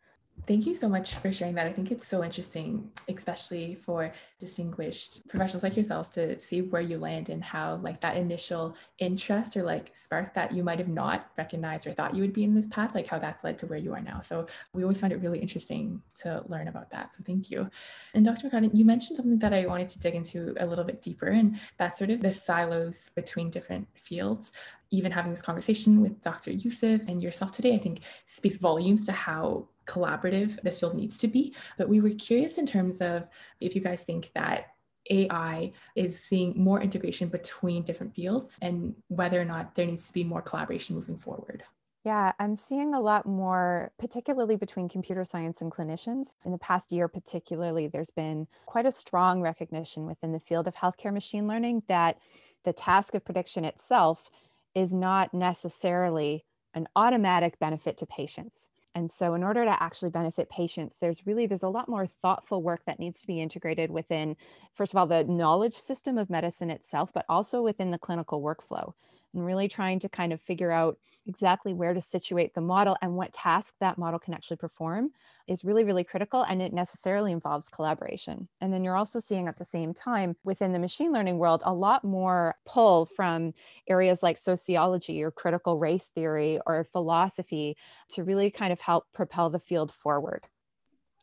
Thank 0.47 0.64
you 0.66 0.75
so 0.75 0.88
much 0.88 1.14
for 1.14 1.33
sharing 1.33 1.55
that. 1.57 1.66
I 1.66 1.73
think 1.73 1.90
it's 1.90 2.07
so 2.07 2.23
interesting, 2.23 2.88
especially 3.09 3.75
for 3.75 4.12
distinguished 4.38 5.26
professionals 5.28 5.64
like 5.64 5.76
yourselves 5.76 6.09
to 6.11 6.40
see 6.40 6.62
where 6.62 6.81
you 6.81 6.99
land 6.99 7.31
and 7.31 7.43
how 7.43 7.76
like 7.76 8.00
that 8.02 8.16
initial 8.16 8.76
interest 9.00 9.57
or 9.57 9.64
like 9.64 9.90
spark 9.97 10.35
that 10.35 10.52
you 10.52 10.62
might 10.62 10.78
have 10.78 10.88
not 10.88 11.33
recognized 11.37 11.87
or 11.88 11.95
thought 11.95 12.14
you 12.14 12.21
would 12.21 12.33
be 12.33 12.45
in 12.45 12.55
this 12.55 12.69
path, 12.69 12.95
like 12.95 13.09
how 13.09 13.19
that's 13.19 13.43
led 13.43 13.59
to 13.59 13.66
where 13.66 13.78
you 13.78 13.93
are 13.93 14.00
now. 14.00 14.21
So 14.21 14.47
we 14.73 14.85
always 14.85 15.00
find 15.00 15.12
it 15.12 15.21
really 15.21 15.40
interesting 15.40 16.00
to 16.21 16.45
learn 16.47 16.69
about 16.69 16.93
that. 16.93 17.12
So 17.12 17.25
thank 17.26 17.50
you. 17.50 17.69
And 18.14 18.25
Dr. 18.25 18.49
McCradden, 18.49 18.71
you 18.73 18.85
mentioned 18.85 19.16
something 19.16 19.40
that 19.40 19.52
I 19.52 19.66
wanted 19.66 19.88
to 19.90 19.99
dig 19.99 20.14
into 20.14 20.55
a 20.61 20.66
little 20.66 20.85
bit 20.85 21.02
deeper, 21.02 21.26
and 21.26 21.59
that's 21.76 21.99
sort 21.99 22.11
of 22.11 22.21
the 22.23 22.31
silos 22.31 23.11
between 23.16 23.50
different 23.50 23.88
fields 23.95 24.52
even 24.90 25.11
having 25.11 25.33
this 25.33 25.43
conversation 25.43 26.00
with 26.00 26.21
Dr. 26.21 26.52
Yousuf 26.52 27.09
and 27.09 27.21
yourself 27.21 27.52
today, 27.52 27.75
I 27.75 27.78
think 27.78 28.02
speaks 28.28 28.57
volumes 28.57 29.05
to 29.07 29.12
how 29.12 29.66
collaborative 29.87 30.61
this 30.62 30.81
field 30.81 30.95
needs 30.95 31.19
to 31.19 31.28
be. 31.28 31.55
But 31.78 31.88
we 31.88 32.00
were 32.00 32.11
curious 32.11 32.59
in 32.59 32.66
terms 32.66 33.00
of 33.00 33.26
if 33.61 33.75
you 33.75 33.81
guys 33.81 34.02
think 34.02 34.31
that 34.35 34.66
AI 35.11 35.73
is 35.95 36.19
seeing 36.23 36.55
more 36.57 36.81
integration 36.81 37.28
between 37.28 37.83
different 37.83 38.14
fields 38.14 38.59
and 38.61 38.95
whether 39.09 39.40
or 39.40 39.45
not 39.45 39.75
there 39.75 39.87
needs 39.87 40.09
to 40.09 40.12
be 40.12 40.25
more 40.25 40.43
collaboration 40.43 40.97
moving 40.97 41.19
forward. 41.19 41.62
Yeah, 42.05 42.33
I'm 42.38 42.55
seeing 42.55 42.95
a 42.95 43.00
lot 43.00 43.26
more, 43.26 43.90
particularly 43.99 44.55
between 44.55 44.88
computer 44.88 45.25
science 45.25 45.61
and 45.61 45.73
clinicians. 45.73 46.26
In 46.45 46.52
the 46.52 46.59
past 46.59 46.93
year, 46.93 47.09
particularly, 47.09 47.88
there's 47.88 48.11
been 48.11 48.47
quite 48.64 48.87
a 48.87 48.93
strong 48.93 49.40
recognition 49.40 50.07
within 50.07 50.31
the 50.31 50.38
field 50.38 50.69
of 50.69 50.76
healthcare 50.76 51.12
machine 51.12 51.49
learning 51.49 51.83
that 51.88 52.19
the 52.64 52.73
task 52.73 53.14
of 53.14 53.25
prediction 53.25 53.64
itself 53.64 54.31
is 54.73 54.93
not 54.93 55.35
necessarily 55.35 56.45
an 56.75 56.87
automatic 56.95 57.59
benefit 57.59 57.97
to 57.97 58.07
patients. 58.07 58.71
And 58.97 59.11
so 59.11 59.35
in 59.35 59.45
order 59.45 59.62
to 59.62 59.83
actually 59.83 60.09
benefit 60.09 60.49
patients, 60.49 60.97
there's 60.99 61.26
really 61.26 61.47
there's 61.47 61.62
a 61.62 61.69
lot 61.69 61.87
more 61.87 62.07
thoughtful 62.23 62.62
work 62.62 62.81
that 62.87 62.99
needs 62.99 63.21
to 63.21 63.26
be 63.26 63.43
integrated 63.43 63.91
within 63.91 64.37
first 64.73 64.95
of 64.95 64.97
all 64.97 65.07
the 65.07 65.23
knowledge 65.25 65.75
system 65.75 66.17
of 66.17 66.31
medicine 66.31 66.71
itself, 66.71 67.11
but 67.12 67.26
also 67.29 67.61
within 67.61 67.91
the 67.91 67.99
clinical 67.99 68.41
workflow 68.41 68.95
and 69.37 69.45
really 69.45 69.69
trying 69.69 70.00
to 70.00 70.09
kind 70.09 70.33
of 70.33 70.40
figure 70.40 70.73
out 70.73 70.99
exactly 71.26 71.75
where 71.75 71.93
to 71.93 72.00
situate 72.00 72.55
the 72.55 72.61
model 72.61 72.97
and 73.02 73.14
what 73.14 73.33
task 73.33 73.75
that 73.81 73.99
model 73.99 74.19
can 74.19 74.33
actually 74.33 74.57
perform 74.57 75.11
is 75.47 75.64
really, 75.64 75.85
really 75.85 76.05
critical. 76.05 76.43
And 76.43 76.62
it 76.62 76.73
necessarily 76.73 77.33
involves 77.33 77.69
collaboration. 77.69 78.49
And 78.61 78.73
then 78.73 78.83
you're 78.83 78.97
also 78.97 79.21
seeing 79.21 79.47
at 79.47 79.59
the 79.59 79.64
same 79.64 79.93
time 79.93 80.37
within 80.45 80.73
the 80.73 80.78
machine 80.78 81.12
learning 81.12 81.38
world 81.38 81.62
a 81.64 81.75
lot 81.75 82.02
more 82.05 82.55
pull 82.64 83.07
from 83.07 83.52
areas 83.88 84.23
like 84.23 84.38
sociology 84.38 85.23
or 85.23 85.31
critical 85.31 85.78
race 85.78 86.11
theory 86.14 86.59
or 86.66 86.85
philosophy 86.85 87.76
to 88.11 88.25
really 88.25 88.50
kind 88.50 88.73
of 88.73 88.81
help 88.81 89.05
propel 89.12 89.50
the 89.50 89.59
field 89.59 89.93
forward. 89.93 90.47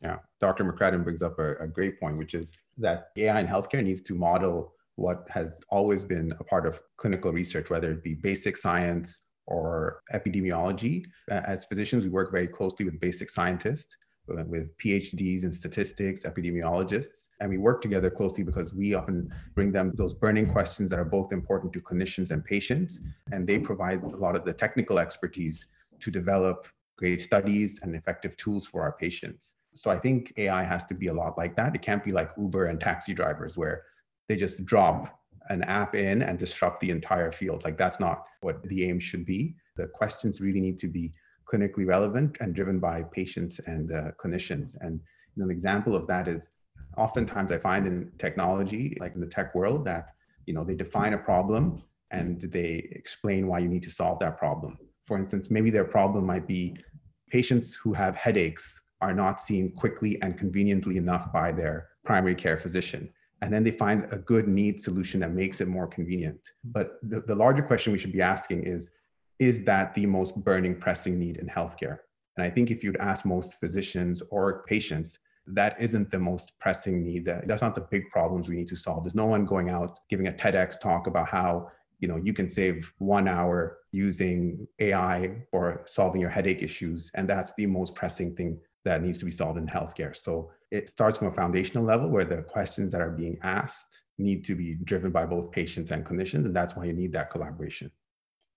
Yeah, 0.02 0.18
Dr. 0.38 0.64
McCradden 0.64 1.02
brings 1.02 1.22
up 1.22 1.38
a, 1.38 1.56
a 1.56 1.66
great 1.66 1.98
point, 1.98 2.18
which 2.18 2.34
is 2.34 2.52
that 2.76 3.08
AI 3.16 3.40
in 3.40 3.46
healthcare 3.46 3.82
needs 3.82 4.02
to 4.02 4.14
model 4.14 4.74
what 4.96 5.26
has 5.28 5.60
always 5.70 6.04
been 6.04 6.32
a 6.38 6.44
part 6.44 6.66
of 6.66 6.80
clinical 6.96 7.32
research, 7.32 7.70
whether 7.70 7.90
it 7.92 8.02
be 8.02 8.14
basic 8.14 8.56
science 8.56 9.20
or 9.46 10.02
epidemiology. 10.12 11.04
As 11.28 11.64
physicians, 11.64 12.04
we 12.04 12.10
work 12.10 12.30
very 12.32 12.48
closely 12.48 12.84
with 12.84 12.98
basic 13.00 13.28
scientists, 13.28 13.96
uh, 14.30 14.42
with 14.46 14.76
PhDs 14.78 15.44
in 15.44 15.52
statistics, 15.52 16.22
epidemiologists, 16.22 17.26
and 17.40 17.50
we 17.50 17.58
work 17.58 17.82
together 17.82 18.08
closely 18.08 18.42
because 18.42 18.72
we 18.72 18.94
often 18.94 19.30
bring 19.54 19.70
them 19.70 19.92
those 19.96 20.14
burning 20.14 20.48
questions 20.48 20.88
that 20.90 20.98
are 20.98 21.04
both 21.04 21.32
important 21.32 21.72
to 21.74 21.80
clinicians 21.80 22.30
and 22.30 22.44
patients, 22.44 23.00
and 23.32 23.46
they 23.46 23.58
provide 23.58 24.02
a 24.02 24.16
lot 24.16 24.34
of 24.34 24.44
the 24.44 24.52
technical 24.52 24.98
expertise 24.98 25.66
to 26.00 26.10
develop 26.10 26.66
great 26.96 27.20
studies 27.20 27.80
and 27.82 27.94
effective 27.94 28.36
tools 28.36 28.66
for 28.66 28.80
our 28.80 28.92
patients. 28.92 29.56
So 29.74 29.90
I 29.90 29.98
think 29.98 30.32
AI 30.36 30.62
has 30.62 30.84
to 30.86 30.94
be 30.94 31.08
a 31.08 31.12
lot 31.12 31.36
like 31.36 31.56
that. 31.56 31.74
It 31.74 31.82
can't 31.82 32.04
be 32.04 32.12
like 32.12 32.30
Uber 32.38 32.66
and 32.66 32.80
taxi 32.80 33.12
drivers 33.12 33.58
where 33.58 33.82
they 34.28 34.36
just 34.36 34.64
drop 34.64 35.20
an 35.50 35.62
app 35.62 35.94
in 35.94 36.22
and 36.22 36.38
disrupt 36.38 36.80
the 36.80 36.90
entire 36.90 37.30
field. 37.30 37.64
Like 37.64 37.76
that's 37.76 38.00
not 38.00 38.26
what 38.40 38.62
the 38.64 38.88
aim 38.88 38.98
should 38.98 39.26
be. 39.26 39.54
The 39.76 39.86
questions 39.86 40.40
really 40.40 40.60
need 40.60 40.78
to 40.80 40.88
be 40.88 41.12
clinically 41.46 41.86
relevant 41.86 42.38
and 42.40 42.54
driven 42.54 42.78
by 42.78 43.02
patients 43.02 43.60
and 43.66 43.92
uh, 43.92 44.12
clinicians. 44.22 44.74
And 44.80 45.00
you 45.34 45.42
know, 45.42 45.44
an 45.44 45.50
example 45.50 45.94
of 45.94 46.06
that 46.06 46.28
is 46.28 46.48
oftentimes 46.96 47.52
I 47.52 47.58
find 47.58 47.86
in 47.86 48.10
technology, 48.18 48.96
like 49.00 49.14
in 49.14 49.20
the 49.20 49.26
tech 49.26 49.54
world, 49.54 49.84
that 49.84 50.12
you 50.46 50.54
know 50.54 50.64
they 50.64 50.74
define 50.74 51.12
a 51.12 51.18
problem 51.18 51.82
and 52.10 52.40
they 52.40 52.88
explain 52.92 53.46
why 53.46 53.58
you 53.58 53.68
need 53.68 53.82
to 53.82 53.90
solve 53.90 54.18
that 54.20 54.38
problem. 54.38 54.78
For 55.06 55.18
instance, 55.18 55.50
maybe 55.50 55.70
their 55.70 55.84
problem 55.84 56.24
might 56.24 56.46
be 56.46 56.76
patients 57.28 57.74
who 57.74 57.92
have 57.92 58.14
headaches 58.14 58.80
are 59.00 59.12
not 59.12 59.40
seen 59.40 59.72
quickly 59.72 60.20
and 60.22 60.38
conveniently 60.38 60.96
enough 60.96 61.32
by 61.32 61.52
their 61.52 61.88
primary 62.04 62.34
care 62.34 62.56
physician 62.56 63.10
and 63.42 63.52
then 63.52 63.64
they 63.64 63.72
find 63.72 64.06
a 64.10 64.16
good 64.16 64.48
need 64.48 64.80
solution 64.80 65.20
that 65.20 65.32
makes 65.32 65.60
it 65.60 65.68
more 65.68 65.86
convenient. 65.86 66.36
Mm-hmm. 66.36 66.70
But 66.72 66.98
the, 67.02 67.20
the 67.20 67.34
larger 67.34 67.62
question 67.62 67.92
we 67.92 67.98
should 67.98 68.12
be 68.12 68.22
asking 68.22 68.64
is, 68.64 68.90
is 69.38 69.64
that 69.64 69.94
the 69.94 70.06
most 70.06 70.42
burning 70.44 70.78
pressing 70.78 71.18
need 71.18 71.36
in 71.38 71.48
healthcare? 71.48 71.98
And 72.36 72.46
I 72.46 72.50
think 72.50 72.70
if 72.70 72.82
you'd 72.82 72.96
ask 72.96 73.24
most 73.24 73.60
physicians 73.60 74.22
or 74.30 74.64
patients, 74.66 75.18
that 75.46 75.76
isn't 75.78 76.10
the 76.10 76.18
most 76.18 76.52
pressing 76.58 77.02
need. 77.02 77.24
That, 77.26 77.46
That's 77.46 77.62
not 77.62 77.74
the 77.74 77.82
big 77.82 78.08
problems 78.10 78.48
we 78.48 78.56
need 78.56 78.68
to 78.68 78.76
solve. 78.76 79.04
There's 79.04 79.14
no 79.14 79.26
one 79.26 79.44
going 79.44 79.70
out 79.70 79.98
giving 80.08 80.28
a 80.28 80.32
TEDx 80.32 80.80
talk 80.80 81.06
about 81.06 81.28
how 81.28 81.70
you 82.00 82.08
know 82.08 82.16
you 82.16 82.32
can 82.32 82.48
save 82.48 82.92
one 82.98 83.28
hour 83.28 83.78
using 83.92 84.66
AI 84.78 85.42
for 85.50 85.84
solving 85.86 86.20
your 86.20 86.30
headache 86.30 86.62
issues, 86.62 87.10
and 87.14 87.28
that's 87.28 87.52
the 87.56 87.66
most 87.66 87.94
pressing 87.94 88.34
thing 88.34 88.58
that 88.84 89.02
needs 89.02 89.18
to 89.18 89.24
be 89.24 89.30
solved 89.30 89.58
in 89.58 89.66
healthcare. 89.66 90.14
So 90.14 90.50
it 90.70 90.88
starts 90.88 91.18
from 91.18 91.28
a 91.28 91.32
foundational 91.32 91.84
level 91.84 92.08
where 92.10 92.24
the 92.24 92.42
questions 92.42 92.92
that 92.92 93.00
are 93.00 93.10
being 93.10 93.38
asked 93.42 94.02
need 94.18 94.44
to 94.44 94.54
be 94.54 94.74
driven 94.84 95.10
by 95.10 95.26
both 95.26 95.50
patients 95.50 95.90
and 95.90 96.04
clinicians. 96.04 96.44
And 96.44 96.54
that's 96.54 96.76
why 96.76 96.84
you 96.84 96.92
need 96.92 97.12
that 97.12 97.30
collaboration. 97.30 97.90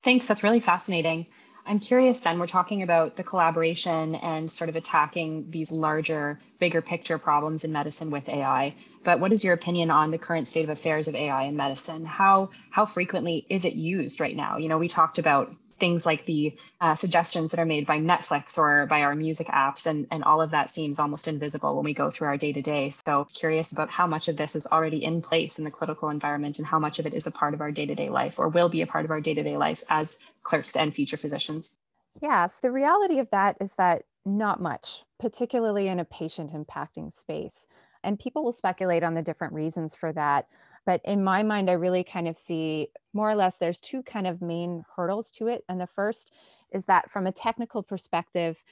Thanks. 0.03 0.27
That's 0.27 0.43
really 0.43 0.60
fascinating. 0.60 1.27
I'm 1.65 1.79
curious 1.79 2.22
then, 2.22 2.39
we're 2.39 2.48
talking 2.48 2.81
about 2.81 3.17
the 3.17 3.24
collaboration 3.24 4.15
and 4.15 4.50
sort 4.50 4.69
of 4.69 4.77
attacking 4.77 5.51
these 5.51 5.69
larger, 5.69 6.39
bigger 6.60 6.81
picture 6.81 7.17
problems 7.17 7.65
in 7.65 7.74
medicine 7.74 8.10
with 8.10 8.29
AI. 8.29 8.74
But 9.03 9.19
what 9.19 9.34
is 9.34 9.43
your 9.43 9.53
opinion 9.53 9.91
on 9.91 10.12
the 10.12 10.17
current 10.17 10.48
state 10.48 10.63
of 10.63 10.69
affairs 10.69 11.10
of 11.10 11.15
AI 11.15 11.43
in 11.43 11.57
medicine? 11.57 12.05
How, 12.05 12.51
how 12.72 12.86
frequently 12.86 13.46
is 13.50 13.65
it 13.65 13.74
used 13.74 14.22
right 14.22 14.36
now? 14.36 14.57
You 14.57 14.69
know, 14.69 14.77
we 14.77 14.88
talked 14.88 15.19
about 15.19 15.53
things 15.79 16.05
like 16.05 16.25
the 16.25 16.57
uh, 16.81 16.96
suggestions 16.96 17.51
that 17.51 17.60
are 17.60 17.65
made 17.65 17.86
by 17.86 18.00
Netflix 18.00 18.57
or 18.57 18.86
by 18.86 19.01
our 19.01 19.15
music 19.15 19.48
apps, 19.48 19.88
and, 19.88 20.07
and 20.12 20.24
all 20.24 20.41
of 20.41 20.51
that 20.51 20.69
seems 20.69 21.00
almost 21.00 21.27
invisible 21.27 21.75
when 21.75 21.86
we 21.86 21.93
go 21.93 22.10
through 22.10 22.27
our 22.27 22.38
day 22.38 22.53
to 22.53 22.62
day. 22.62 22.89
So, 22.89 23.25
curious 23.25 23.72
about 23.72 23.89
how 23.89 24.07
much 24.07 24.27
of 24.27 24.38
this 24.38 24.55
is 24.55 24.67
already 24.67 25.03
in 25.03 25.22
place 25.22 25.60
in 25.60 25.65
the 25.65 25.72
clinical 25.72 26.10
environment 26.10 26.60
and 26.60 26.67
how 26.67 26.79
much 26.79 27.00
of 27.00 27.05
it 27.05 27.13
is 27.13 27.27
a 27.27 27.31
part 27.31 27.53
of 27.53 27.62
our 27.62 27.72
day 27.72 27.86
to 27.86 27.96
day 27.96 28.10
life 28.10 28.39
or 28.39 28.50
will 28.50 28.69
be 28.69 28.81
a 28.81 28.88
part 28.88 29.05
of 29.05 29.12
our 29.12 29.22
day 29.22 29.34
to 29.34 29.43
day 29.43 29.57
life 29.57 29.84
as 29.89 30.25
clerks 30.43 30.75
and 30.75 30.93
future 30.93 31.17
physicians. 31.17 31.77
Yes, 32.22 32.60
the 32.60 32.72
reality 32.72 33.19
of 33.19 33.29
that 33.31 33.57
is 33.62 33.74
that 33.77 34.03
not 34.25 34.62
much, 34.62 35.03
particularly 35.19 35.88
in 35.88 36.00
a 36.00 36.05
patient 36.05 36.51
impacting 36.53 37.13
space. 37.13 37.65
And 38.03 38.19
people 38.19 38.43
will 38.43 38.51
speculate 38.51 39.03
on 39.03 39.13
the 39.13 39.22
different 39.22 39.53
reasons 39.53 39.96
for 39.96 40.12
that. 40.13 40.48
But 40.88 41.01
in 41.03 41.22
my 41.22 41.44
mind, 41.44 41.70
I 41.70 41.74
really 41.74 42.06
kind 42.06 42.29
of 42.29 42.38
see 42.38 42.88
more 43.12 43.29
or 43.29 43.36
less 43.36 43.58
there's 43.58 43.82
two 43.82 44.01
kind 44.03 44.25
of 44.25 44.41
main 44.41 44.86
hurdles 44.96 45.29
to 45.32 45.48
it. 45.48 45.65
And 45.67 45.82
the 45.82 45.86
first 45.86 46.34
is 46.72 46.86
that 46.86 47.12
from 47.12 47.27
a 47.27 47.32
technical 47.34 47.84
perspective, 47.84 48.63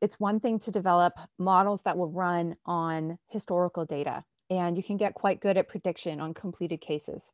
it's 0.00 0.20
one 0.20 0.38
thing 0.38 0.60
to 0.60 0.70
develop 0.70 1.14
models 1.36 1.80
that 1.84 1.98
will 1.98 2.12
run 2.12 2.54
on 2.64 3.18
historical 3.26 3.84
data, 3.84 4.22
and 4.50 4.76
you 4.76 4.84
can 4.84 4.96
get 4.96 5.14
quite 5.14 5.40
good 5.40 5.56
at 5.56 5.68
prediction 5.68 6.20
on 6.20 6.32
completed 6.32 6.80
cases. 6.80 7.32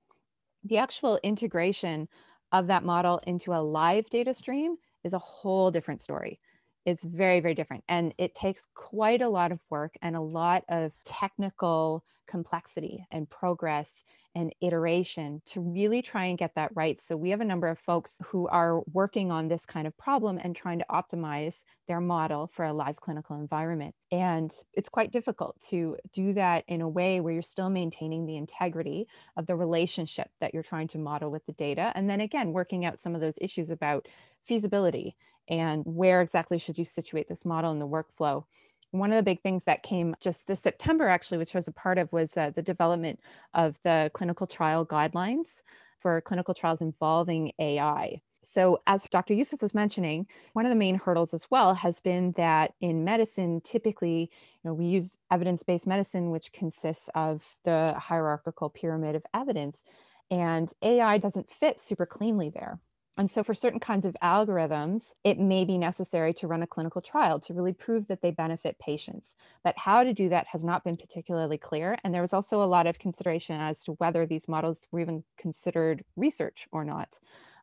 The 0.65 0.79
actual 0.79 1.21
integration 1.23 2.09
of 2.51 2.67
that 2.69 2.83
model 2.83 3.21
into 3.27 3.53
a 3.53 3.61
live 3.61 4.09
data 4.09 4.33
stream 4.33 4.77
is 5.05 5.13
a 5.13 5.19
whole 5.19 5.71
different 5.71 6.01
story. 6.01 6.41
It's 6.85 7.05
very, 7.05 7.41
very 7.41 7.55
different. 7.55 7.85
And 7.89 8.15
it 8.19 8.35
takes 8.35 8.67
quite 8.75 9.23
a 9.23 9.29
lot 9.29 9.53
of 9.53 9.61
work 9.71 9.97
and 10.03 10.17
a 10.17 10.21
lot 10.21 10.65
of 10.69 10.93
technical 11.05 12.05
complexity 12.31 13.05
and 13.11 13.29
progress 13.29 14.05
and 14.37 14.55
iteration 14.61 15.43
to 15.45 15.61
really 15.61 16.01
try 16.01 16.27
and 16.27 16.39
get 16.39 16.55
that 16.55 16.71
right. 16.77 17.01
So 17.01 17.17
we 17.17 17.31
have 17.31 17.41
a 17.41 17.45
number 17.45 17.67
of 17.67 17.81
folks 17.81 18.19
who 18.27 18.47
are 18.47 18.83
working 18.93 19.33
on 19.33 19.49
this 19.49 19.67
kind 19.67 19.89
of 19.89 19.99
problem 19.99 20.39
and 20.41 20.55
trying 20.55 20.79
to 20.79 20.85
optimize 20.89 21.65
their 21.89 22.01
model 22.01 22.47
for 22.47 22.65
a 22.65 22.73
live 22.73 22.97
clinical 22.97 23.35
environment. 23.35 23.97
And 24.13 24.53
it's 24.73 24.89
quite 24.89 25.11
difficult 25.11 25.57
to 25.71 25.97
do 26.13 26.33
that 26.35 26.63
in 26.69 26.81
a 26.81 26.89
way 26.89 27.19
where 27.21 27.33
you're 27.33 27.43
still 27.43 27.71
maintaining 27.71 28.25
the 28.25 28.37
integrity 28.37 29.09
of 29.37 29.47
the 29.47 29.57
relationship 29.57 30.31
that 30.41 30.55
you're 30.55 30.63
trying 30.63 30.87
to 30.89 30.99
model 30.99 31.33
with 31.33 31.45
the 31.47 31.53
data. 31.53 31.91
And 31.97 32.09
then 32.09 32.21
again, 32.21 32.53
working 32.53 32.85
out 32.85 33.01
some 33.01 33.17
of 33.17 33.21
those 33.21 33.39
issues 33.41 33.71
about 33.71 34.07
feasibility 34.47 35.17
and 35.51 35.83
where 35.85 36.23
exactly 36.23 36.59
should 36.59 36.79
you 36.79 36.85
situate 36.85 37.29
this 37.29 37.45
model 37.45 37.73
in 37.73 37.79
the 37.79 37.89
workflow 37.89 38.45
one 38.93 39.13
of 39.13 39.17
the 39.17 39.23
big 39.23 39.41
things 39.43 39.65
that 39.65 39.83
came 39.83 40.17
just 40.21 40.47
this 40.47 40.61
September, 40.61 41.09
actually, 41.09 41.39
which 41.39 41.55
I 41.55 41.59
was 41.59 41.69
a 41.69 41.73
part 41.73 41.99
of, 41.99 42.13
was 42.13 42.37
uh, 42.37 42.51
the 42.51 42.63
development 42.63 43.21
of 43.55 43.79
the 43.85 44.11
clinical 44.15 44.47
trial 44.47 44.85
guidelines 44.85 45.63
for 46.01 46.21
clinical 46.21 46.55
trials 46.55 46.83
involving 46.83 47.53
AI. 47.59 48.21
So, 48.43 48.81
as 48.87 49.07
Dr. 49.11 49.35
Yousuf 49.35 49.61
was 49.61 49.75
mentioning, 49.75 50.27
one 50.55 50.65
of 50.65 50.71
the 50.71 50.77
main 50.77 50.95
hurdles 50.95 51.35
as 51.35 51.47
well 51.51 51.75
has 51.75 52.01
been 52.01 52.33
that 52.33 52.73
in 52.81 53.05
medicine, 53.05 53.61
typically, 53.61 54.31
you 54.63 54.71
know, 54.71 54.73
we 54.73 54.87
use 54.87 55.19
evidence-based 55.31 55.87
medicine, 55.87 56.31
which 56.31 56.53
consists 56.53 57.11
of 57.15 57.45
the 57.65 57.95
hierarchical 57.99 58.71
pyramid 58.71 59.15
of 59.15 59.27
evidence, 59.35 59.83
and 60.31 60.73
AI 60.83 61.19
doesn't 61.19 61.53
fit 61.53 61.79
super 61.79 62.07
cleanly 62.07 62.49
there. 62.49 62.81
And 63.21 63.31
so, 63.31 63.45
for 63.45 63.53
certain 63.53 63.81
kinds 63.81 64.07
of 64.07 64.17
algorithms, 64.23 65.13
it 65.25 65.39
may 65.39 65.67
be 65.67 65.77
necessary 65.77 66.33
to 66.33 66.47
run 66.47 66.63
a 66.63 66.67
clinical 66.67 67.03
trial 67.03 67.39
to 67.41 67.53
really 67.53 67.75
prove 67.75 68.07
that 68.09 68.23
they 68.23 68.31
benefit 68.31 68.79
patients. 68.79 69.35
But 69.63 69.77
how 69.77 70.05
to 70.05 70.15
do 70.15 70.31
that 70.31 70.47
has 70.53 70.65
not 70.65 70.85
been 70.85 70.97
particularly 70.97 71.59
clear. 71.59 71.99
And 72.03 72.15
there 72.15 72.23
was 72.23 72.33
also 72.33 72.63
a 72.63 72.65
lot 72.65 72.87
of 72.87 72.99
consideration 72.99 73.61
as 73.61 73.85
to 73.85 73.93
whether 73.93 74.25
these 74.25 74.49
models 74.49 74.81
were 74.91 75.01
even 75.01 75.25
considered 75.37 76.03
research 76.17 76.67
or 76.73 76.83
not. 76.83 77.19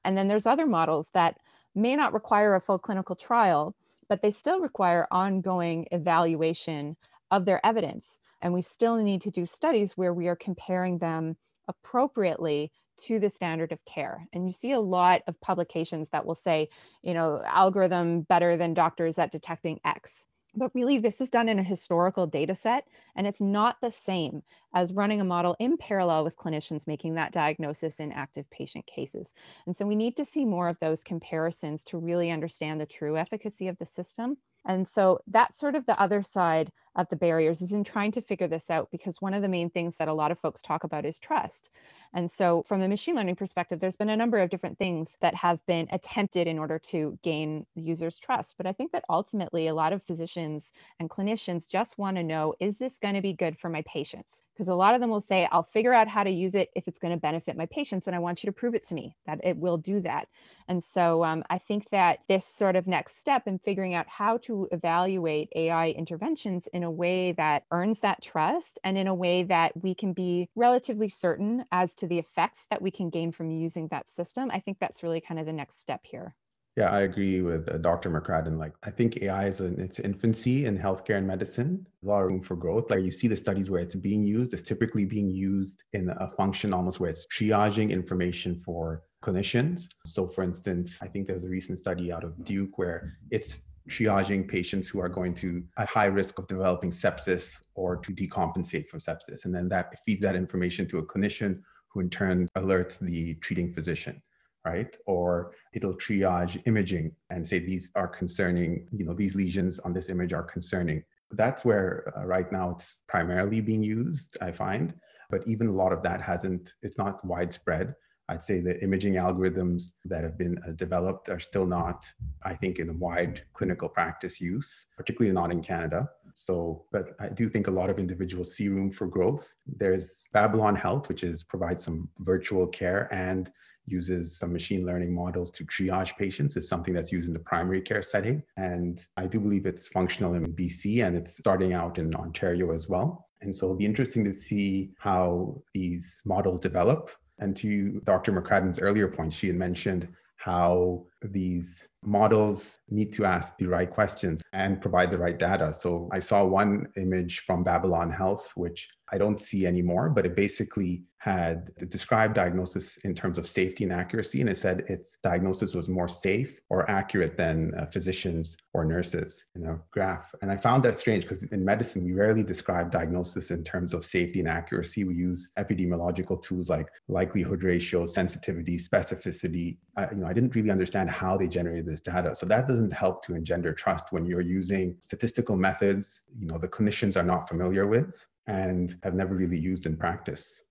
And 0.06 0.16
then 0.16 0.28
there's 0.28 0.46
other 0.46 0.68
models 0.68 1.10
that 1.16 1.40
may 1.74 1.96
not 1.96 2.14
require 2.14 2.54
a 2.54 2.62
full 2.62 2.78
clinical 2.78 3.16
trial, 3.16 3.76
but 4.08 4.22
they 4.22 4.30
still 4.30 4.60
require 4.60 5.08
ongoing 5.10 5.88
evaluation 5.92 6.98
of 7.32 7.46
their 7.46 7.66
evidence. 7.66 8.20
And 8.44 8.54
we 8.54 8.62
still 8.62 8.98
need 8.98 9.22
to 9.22 9.32
do 9.32 9.48
studies 9.48 9.98
where 9.98 10.14
we 10.14 10.28
are 10.28 10.36
comparing 10.36 11.00
them 11.00 11.36
appropriately 11.68 12.72
to 13.06 13.20
the 13.20 13.30
standard 13.30 13.72
of 13.72 13.84
care. 13.86 14.28
And 14.34 14.46
you 14.46 14.52
see 14.52 14.72
a 14.72 14.80
lot 14.80 15.22
of 15.28 15.40
publications 15.42 16.10
that 16.10 16.26
will 16.26 16.36
say, 16.36 16.70
you 17.02 17.14
know, 17.14 17.42
algorithm 17.46 18.22
better 18.22 18.58
than 18.58 18.74
doctors 18.74 19.18
at 19.18 19.32
detecting 19.32 19.80
X. 19.86 20.28
But 20.56 20.74
really, 20.74 20.98
this 20.98 21.22
is 21.22 21.30
done 21.30 21.50
in 21.50 21.60
a 21.60 21.64
historical 21.64 22.26
data 22.26 22.56
set, 22.56 22.88
and 23.16 23.28
it's 23.28 23.42
not 23.42 23.78
the 23.80 23.92
same 23.92 24.42
as 24.74 24.92
running 24.92 25.22
a 25.22 25.26
model 25.26 25.56
in 25.60 25.78
parallel 25.78 26.24
with 26.24 26.36
clinicians 26.36 26.88
making 26.88 27.14
that 27.16 27.32
diagnosis 27.32 28.00
in 28.00 28.12
active 28.12 28.50
patient 28.50 28.88
cases. 28.88 29.34
And 29.68 29.76
so 29.76 29.86
we 29.86 29.96
need 29.96 30.16
to 30.18 30.26
see 30.26 30.46
more 30.46 30.68
of 30.68 30.80
those 30.80 31.04
comparisons 31.04 31.84
to 31.86 32.00
really 32.00 32.32
understand 32.32 32.82
the 32.82 32.88
true 32.88 33.18
efficacy 33.18 33.68
of 33.68 33.78
the 33.78 33.86
system. 33.86 34.38
And 34.66 34.88
so 34.88 35.20
that's 35.28 35.58
sort 35.58 35.76
of 35.76 35.86
the 35.86 36.00
other 36.02 36.24
side 36.24 36.72
of 36.98 37.08
the 37.10 37.16
barriers 37.16 37.62
is 37.62 37.72
in 37.72 37.84
trying 37.84 38.12
to 38.12 38.22
figure 38.22 38.48
this 38.48 38.70
out 38.70 38.90
because 38.92 39.22
one 39.22 39.34
of 39.34 39.42
the 39.42 39.48
main 39.48 39.70
things 39.70 39.98
that 39.98 40.08
a 40.08 40.14
lot 40.14 40.32
of 40.32 40.40
folks 40.40 40.62
talk 40.62 40.84
about 40.84 41.06
is 41.06 41.20
trust. 41.20 41.70
And 42.14 42.30
so, 42.30 42.64
from 42.68 42.82
a 42.82 42.88
machine 42.88 43.16
learning 43.16 43.36
perspective, 43.36 43.80
there's 43.80 43.96
been 43.96 44.10
a 44.10 44.18
number 44.18 44.40
of 44.40 44.50
different 44.50 44.78
things 44.78 45.18
that 45.22 45.36
have 45.36 45.66
been 45.68 45.88
attempted 45.92 46.48
in 46.48 46.58
order 46.58 46.80
to 46.80 47.18
gain 47.24 47.66
user's 47.76 48.20
trust. 48.20 48.56
But 48.58 48.66
I 48.66 48.74
think 48.74 48.92
that 48.92 49.06
ultimately, 49.10 49.68
a 49.68 49.76
lot 49.76 49.94
of 49.94 50.04
physicians 50.04 50.74
and 51.00 51.10
clinicians 51.10 51.70
just 51.70 51.98
want 51.98 52.18
to 52.18 52.24
know 52.24 52.56
is 52.60 52.78
this 52.78 52.98
going 52.98 53.16
to 53.16 53.22
be 53.22 53.34
good 53.34 53.58
for 53.60 53.70
my 53.70 53.84
patients? 53.84 54.44
Because 54.58 54.70
a 54.70 54.76
lot 54.76 54.96
of 54.96 55.02
them 55.02 55.12
will 55.12 55.22
say, 55.22 55.48
I'll 55.52 55.62
figure 55.62 55.94
out 55.94 56.08
how 56.08 56.24
to 56.24 56.32
use 56.32 56.56
it 56.56 56.70
if 56.76 56.88
it's 56.88 56.98
going 56.98 57.14
to 57.14 57.20
benefit 57.20 57.56
my 57.56 57.68
patients. 57.68 58.08
And 58.08 58.16
I 58.16 58.20
want 58.20 58.44
you 58.44 58.48
to 58.48 58.52
prove 58.52 58.74
it 58.74 58.82
to 58.88 58.96
me 58.96 59.16
that 59.28 59.40
it 59.44 59.56
will 59.56 59.78
do 59.78 60.02
that. 60.02 60.28
And 60.68 60.84
so, 60.84 61.24
um, 61.24 61.44
I 61.52 61.60
think 61.60 61.92
that 61.92 62.22
this 62.28 62.44
sort 62.44 62.76
of 62.76 62.88
next 62.88 63.20
step 63.20 63.48
in 63.48 63.60
figuring 63.60 63.94
out 63.94 64.08
how 64.08 64.38
to 64.40 64.68
evaluate 64.72 65.50
AI 65.56 65.90
interventions 65.90 66.66
in 66.74 66.82
a 66.84 66.90
way 66.90 67.34
that 67.34 67.66
earns 67.70 68.00
that 68.00 68.24
trust 68.24 68.80
and 68.84 68.98
in 68.98 69.06
a 69.06 69.14
way 69.14 69.44
that 69.44 69.72
we 69.84 69.94
can 69.94 70.14
be 70.14 70.50
relatively 70.56 71.08
certain 71.08 71.66
as 71.72 71.94
to 71.96 72.08
the 72.08 72.18
effects 72.18 72.66
that 72.72 72.82
we 72.82 72.90
can 72.90 73.12
gain 73.12 73.32
from 73.32 73.52
using 73.52 73.88
that 73.90 74.08
system, 74.08 74.50
I 74.52 74.60
think 74.60 74.80
that's 74.80 75.04
really 75.04 75.22
kind 75.22 75.40
of 75.40 75.46
the 75.46 75.54
next 75.54 75.80
step 75.80 76.02
here. 76.04 76.34
Yeah, 76.78 76.92
I 76.92 77.02
agree 77.02 77.42
with 77.42 77.68
uh, 77.74 77.80
Dr. 77.80 78.12
McCradden. 78.12 78.60
Like, 78.60 78.74
I 78.84 78.92
think 78.92 79.18
AI 79.24 79.48
is 79.48 79.62
in 79.62 79.80
its 79.80 79.98
infancy 80.00 80.68
in 80.68 80.78
healthcare 80.78 81.18
and 81.18 81.26
medicine. 81.26 81.88
A 82.04 82.08
lot 82.08 82.22
of 82.22 82.28
room 82.28 82.44
for 82.44 82.56
growth. 82.56 82.92
Like, 82.92 83.04
you 83.04 83.12
see 83.12 83.28
the 83.28 83.36
studies 83.36 83.72
where 83.72 83.82
it's 83.82 83.96
being 83.96 84.24
used. 84.24 84.54
It's 84.54 84.62
typically 84.62 85.04
being 85.04 85.28
used 85.28 85.84
in 85.94 86.08
a 86.10 86.30
function 86.38 86.76
almost 86.76 87.00
where 87.00 87.10
it's 87.10 87.26
triaging 87.34 87.90
information 87.90 88.62
for 88.64 89.02
clinicians. 89.24 89.88
So, 90.06 90.28
for 90.28 90.44
instance, 90.44 91.00
I 91.02 91.08
think 91.08 91.26
there 91.26 91.34
was 91.34 91.46
a 91.46 91.50
recent 91.50 91.80
study 91.80 92.12
out 92.14 92.24
of 92.24 92.46
Duke 92.46 92.78
where 92.78 93.18
it's 93.32 93.60
triaging 93.90 94.48
patients 94.48 94.88
who 94.88 95.00
are 95.00 95.10
going 95.10 95.34
to 95.34 95.64
a 95.78 95.86
high 95.88 96.06
risk 96.06 96.38
of 96.38 96.48
developing 96.48 96.92
sepsis 96.92 97.56
or 97.74 97.98
to 97.98 98.12
decompensate 98.12 98.88
from 98.88 99.00
sepsis. 99.00 99.46
And 99.46 99.56
then 99.56 99.68
that 99.70 99.96
feeds 100.06 100.22
that 100.22 100.36
information 100.36 100.88
to 100.90 101.00
a 101.00 101.04
clinician 101.04 101.62
who 101.88 102.02
in 102.02 102.12
turn 102.12 102.48
alerts 102.56 103.00
the 103.00 103.34
treating 103.36 103.74
physician 103.74 104.22
right 104.70 104.98
or 105.06 105.52
it'll 105.74 105.94
triage 106.06 106.62
imaging 106.66 107.12
and 107.30 107.46
say 107.46 107.60
these 107.60 107.90
are 107.96 108.08
concerning 108.08 108.88
you 108.98 109.06
know 109.06 109.14
these 109.14 109.36
lesions 109.36 109.80
on 109.80 109.94
this 109.94 110.10
image 110.10 110.34
are 110.34 110.44
concerning 110.44 111.04
that's 111.32 111.66
where 111.66 111.92
uh, 112.16 112.26
right 112.26 112.50
now 112.52 112.70
it's 112.70 113.04
primarily 113.08 113.60
being 113.62 113.84
used 113.84 114.38
i 114.42 114.52
find 114.52 114.94
but 115.30 115.42
even 115.46 115.68
a 115.68 115.78
lot 115.84 115.92
of 115.92 116.02
that 116.08 116.22
hasn't 116.22 116.74
it's 116.82 116.98
not 116.98 117.24
widespread 117.26 117.96
I'd 118.30 118.44
say 118.44 118.60
the 118.60 118.82
imaging 118.84 119.14
algorithms 119.14 119.92
that 120.04 120.24
have 120.24 120.38
been 120.38 120.58
uh, 120.68 120.72
developed 120.72 121.30
are 121.30 121.40
still 121.40 121.66
not, 121.66 122.06
I 122.44 122.56
think, 122.56 122.80
in 122.80 123.00
wide 123.00 123.44
clinical 123.54 123.88
practice 123.88 124.42
use, 124.42 124.88
particularly 124.98 125.34
not 125.34 125.50
in 125.50 125.62
Canada. 125.62 126.10
So, 126.34 126.86
but 126.92 127.16
I 127.20 127.30
do 127.30 127.48
think 127.48 127.68
a 127.68 127.72
lot 127.72 127.90
of 127.90 128.00
individuals 128.00 128.54
see 128.54 128.68
room 128.68 128.92
for 128.92 129.08
growth. 129.08 129.54
There's 129.66 130.24
Babylon 130.34 130.76
Health, 130.76 131.08
which 131.08 131.24
is 131.24 131.44
provides 131.44 131.84
some 131.84 132.10
virtual 132.20 132.68
care 132.68 133.08
and 133.14 133.50
uses 133.88 134.38
some 134.38 134.54
machine 134.54 134.86
learning 134.86 135.14
models 135.14 135.50
to 135.52 135.66
triage 135.66 136.16
patients 136.18 136.56
is 136.56 136.68
something 136.68 136.94
that's 136.94 137.12
used 137.12 137.28
in 137.28 137.34
the 137.34 137.40
primary 137.40 137.82
care 137.82 138.04
setting. 138.04 138.44
And 138.58 139.06
I 139.16 139.26
do 139.26 139.40
believe 139.40 139.66
it's 139.66 139.88
functional 139.88 140.36
in 140.36 140.46
BC 140.54 141.06
and 141.06 141.16
it's 141.16 141.38
starting 141.38 141.74
out 141.74 141.98
in 141.98 142.14
Ontario 142.16 142.74
as 142.74 142.88
well. 142.88 143.28
And 143.42 143.56
so 143.56 143.68
it'll 143.68 143.78
be 143.78 143.86
interesting 143.86 144.24
to 144.26 144.34
see 144.34 144.92
how 145.00 145.62
these 145.74 146.22
models 146.26 146.60
develop. 146.60 147.12
And 147.40 147.56
to 147.58 148.02
Dr. 148.04 148.32
McCradden's 148.32 148.80
earlier 148.80 149.08
point, 149.08 149.34
she 149.34 149.48
had 149.48 149.56
mentioned 149.56 150.08
how 150.38 151.06
these 151.22 151.88
models 152.04 152.80
need 152.90 153.12
to 153.12 153.26
ask 153.26 153.58
the 153.58 153.68
right 153.68 153.90
questions 153.90 154.42
and 154.54 154.82
provide 154.82 155.12
the 155.12 155.18
right 155.18 155.38
data. 155.38 155.74
So 155.74 156.10
I 156.12 156.20
saw 156.20 156.44
one 156.46 156.88
image 156.96 157.40
from 157.40 157.64
Babylon 157.64 158.10
Health, 158.10 158.54
which 158.56 158.88
I 159.12 159.18
don't 159.18 159.40
see 159.40 159.66
anymore, 159.66 160.10
but 160.10 160.26
it 160.26 160.36
basically 160.36 161.04
had 161.20 161.72
described 161.90 162.36
diagnosis 162.36 162.98
in 162.98 163.14
terms 163.14 163.38
of 163.38 163.48
safety 163.48 163.84
and 163.84 163.92
accuracy. 163.92 164.40
And 164.40 164.50
it 164.50 164.58
said 164.58 164.82
its 164.88 165.18
diagnosis 165.24 165.74
was 165.74 165.90
more 165.90 166.08
safe 166.08 166.60
or 166.70 166.90
accurate 166.90 167.36
than 167.36 167.74
uh, 167.76 167.86
physicians 167.88 168.56
or 168.74 168.86
nurses 168.86 169.46
in 169.56 169.66
a 169.66 169.80
graph. 169.92 170.34
And 170.42 170.52
I 170.52 170.58
found 170.58 170.84
that 170.84 171.00
strange 171.00 171.24
because 171.24 171.44
in 171.44 171.66
medicine, 171.66 172.06
we 172.06 172.14
rarely 172.14 172.44
describe 172.44 172.92
diagnosis 172.92 173.52
in 173.52 173.64
terms 173.64 173.94
of 173.94 174.06
safety 174.06 174.40
and 174.40 174.48
accuracy. 174.48 175.04
We 175.04 175.16
use 175.16 175.52
epidemiological 175.58 176.42
tools 176.42 176.70
like 176.70 176.90
likelihood 177.08 177.64
ratio, 177.64 178.06
sensitivity, 178.06 178.78
specificity. 178.78 179.78
I, 179.96 180.12
you 180.12 180.18
know, 180.18 180.28
I 180.28 180.34
didn't 180.34 180.56
really 180.56 180.72
understand 180.72 181.10
how 181.10 181.36
they 181.36 181.48
generated 181.48 181.88
this 181.88 182.02
data. 182.02 182.36
So 182.36 182.46
that 182.46 182.68
doesn't 182.68 182.94
help 182.94 183.26
to 183.26 183.36
engender 183.36 183.74
trust 183.74 184.12
when 184.12 184.26
you're 184.26 184.42
using 184.42 184.96
statistical 185.02 185.58
methods, 185.58 186.24
you 186.40 186.48
know, 186.48 186.58
the 186.58 186.68
clinicians 186.68 187.18
are 187.18 187.24
not 187.24 187.50
familiar 187.50 187.88
with 187.88 188.14
and 188.48 188.98
have 189.04 189.14
never 189.14 189.36
really 189.36 189.60
used 189.60 189.86
in 189.86 189.96
practice. 189.98 190.64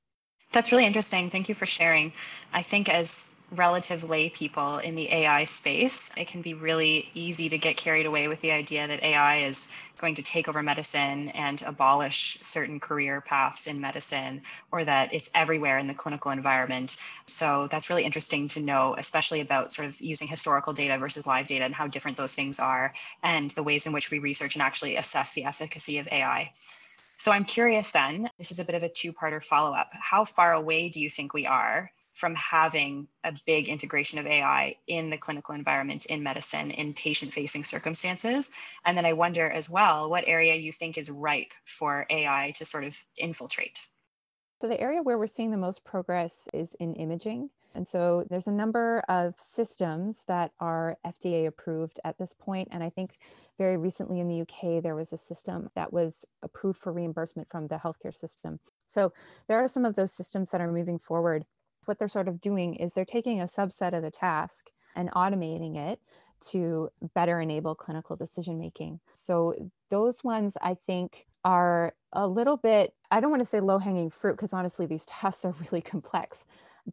That's 0.52 0.72
really 0.72 0.86
interesting. 0.86 1.28
Thank 1.28 1.48
you 1.48 1.54
for 1.54 1.66
sharing. 1.66 2.12
I 2.52 2.62
think 2.62 2.88
as 2.88 3.38
relative 3.52 4.08
lay 4.08 4.28
people 4.30 4.78
in 4.78 4.96
the 4.96 5.12
AI 5.12 5.44
space, 5.44 6.12
it 6.16 6.26
can 6.26 6.42
be 6.42 6.54
really 6.54 7.08
easy 7.14 7.48
to 7.48 7.58
get 7.58 7.76
carried 7.76 8.06
away 8.06 8.26
with 8.26 8.40
the 8.40 8.50
idea 8.50 8.88
that 8.88 9.02
AI 9.02 9.36
is 9.38 9.72
going 9.98 10.14
to 10.16 10.22
take 10.22 10.48
over 10.48 10.62
medicine 10.62 11.28
and 11.30 11.62
abolish 11.62 12.38
certain 12.40 12.80
career 12.80 13.20
paths 13.20 13.66
in 13.66 13.80
medicine, 13.80 14.42
or 14.72 14.84
that 14.84 15.12
it's 15.12 15.30
everywhere 15.34 15.78
in 15.78 15.86
the 15.86 15.94
clinical 15.94 16.30
environment. 16.30 16.96
So 17.26 17.68
that's 17.68 17.88
really 17.88 18.04
interesting 18.04 18.48
to 18.48 18.60
know, 18.60 18.94
especially 18.98 19.40
about 19.40 19.72
sort 19.72 19.88
of 19.88 20.00
using 20.00 20.26
historical 20.26 20.72
data 20.72 20.98
versus 20.98 21.26
live 21.26 21.46
data 21.46 21.64
and 21.64 21.74
how 21.74 21.86
different 21.86 22.16
those 22.16 22.34
things 22.34 22.58
are, 22.58 22.92
and 23.22 23.50
the 23.52 23.62
ways 23.62 23.86
in 23.86 23.92
which 23.92 24.10
we 24.10 24.18
research 24.18 24.54
and 24.54 24.62
actually 24.62 24.96
assess 24.96 25.34
the 25.34 25.44
efficacy 25.44 25.98
of 25.98 26.08
AI. 26.10 26.50
So 27.18 27.32
I'm 27.32 27.44
curious 27.44 27.92
then, 27.92 28.28
this 28.36 28.50
is 28.50 28.58
a 28.58 28.64
bit 28.64 28.74
of 28.74 28.82
a 28.82 28.90
two 28.90 29.12
parter 29.12 29.42
follow 29.42 29.74
up. 29.74 29.88
How 29.92 30.24
far 30.24 30.52
away 30.52 30.90
do 30.90 31.00
you 31.00 31.08
think 31.08 31.32
we 31.32 31.46
are 31.46 31.90
from 32.12 32.34
having 32.34 33.08
a 33.24 33.34
big 33.46 33.68
integration 33.68 34.18
of 34.18 34.26
AI 34.26 34.76
in 34.86 35.08
the 35.08 35.16
clinical 35.16 35.54
environment, 35.54 36.06
in 36.06 36.22
medicine, 36.22 36.70
in 36.70 36.92
patient 36.92 37.32
facing 37.32 37.62
circumstances? 37.62 38.52
And 38.84 38.98
then 38.98 39.06
I 39.06 39.14
wonder 39.14 39.48
as 39.48 39.70
well 39.70 40.10
what 40.10 40.24
area 40.26 40.54
you 40.56 40.72
think 40.72 40.98
is 40.98 41.10
ripe 41.10 41.52
for 41.64 42.06
AI 42.10 42.52
to 42.56 42.66
sort 42.66 42.84
of 42.84 43.02
infiltrate. 43.16 43.86
So, 44.60 44.68
the 44.68 44.80
area 44.80 45.02
where 45.02 45.18
we're 45.18 45.26
seeing 45.26 45.50
the 45.50 45.56
most 45.56 45.84
progress 45.84 46.48
is 46.52 46.74
in 46.80 46.94
imaging. 46.94 47.50
And 47.76 47.86
so 47.86 48.24
there's 48.30 48.46
a 48.46 48.52
number 48.52 49.02
of 49.08 49.34
systems 49.38 50.24
that 50.26 50.52
are 50.58 50.96
FDA 51.06 51.46
approved 51.46 52.00
at 52.04 52.18
this 52.18 52.34
point. 52.38 52.68
And 52.72 52.82
I 52.82 52.90
think 52.90 53.18
very 53.58 53.76
recently 53.76 54.18
in 54.18 54.28
the 54.28 54.40
UK, 54.40 54.82
there 54.82 54.96
was 54.96 55.12
a 55.12 55.18
system 55.18 55.68
that 55.74 55.92
was 55.92 56.24
approved 56.42 56.80
for 56.80 56.92
reimbursement 56.92 57.48
from 57.50 57.68
the 57.68 57.76
healthcare 57.76 58.14
system. 58.14 58.58
So 58.86 59.12
there 59.46 59.62
are 59.62 59.68
some 59.68 59.84
of 59.84 59.94
those 59.94 60.12
systems 60.12 60.48
that 60.50 60.60
are 60.60 60.72
moving 60.72 60.98
forward. 60.98 61.44
What 61.84 61.98
they're 61.98 62.08
sort 62.08 62.28
of 62.28 62.40
doing 62.40 62.74
is 62.74 62.92
they're 62.92 63.04
taking 63.04 63.40
a 63.40 63.44
subset 63.44 63.94
of 63.94 64.02
the 64.02 64.10
task 64.10 64.70
and 64.96 65.10
automating 65.12 65.76
it 65.76 66.00
to 66.48 66.90
better 67.14 67.40
enable 67.40 67.74
clinical 67.74 68.16
decision 68.16 68.58
making. 68.58 69.00
So 69.12 69.54
those 69.90 70.24
ones 70.24 70.56
I 70.60 70.76
think 70.86 71.26
are 71.44 71.94
a 72.12 72.26
little 72.26 72.56
bit, 72.56 72.94
I 73.10 73.20
don't 73.20 73.30
want 73.30 73.42
to 73.42 73.48
say 73.48 73.60
low 73.60 73.78
hanging 73.78 74.10
fruit 74.10 74.32
because 74.32 74.52
honestly, 74.52 74.86
these 74.86 75.06
tests 75.08 75.44
are 75.44 75.54
really 75.60 75.82
complex. 75.82 76.44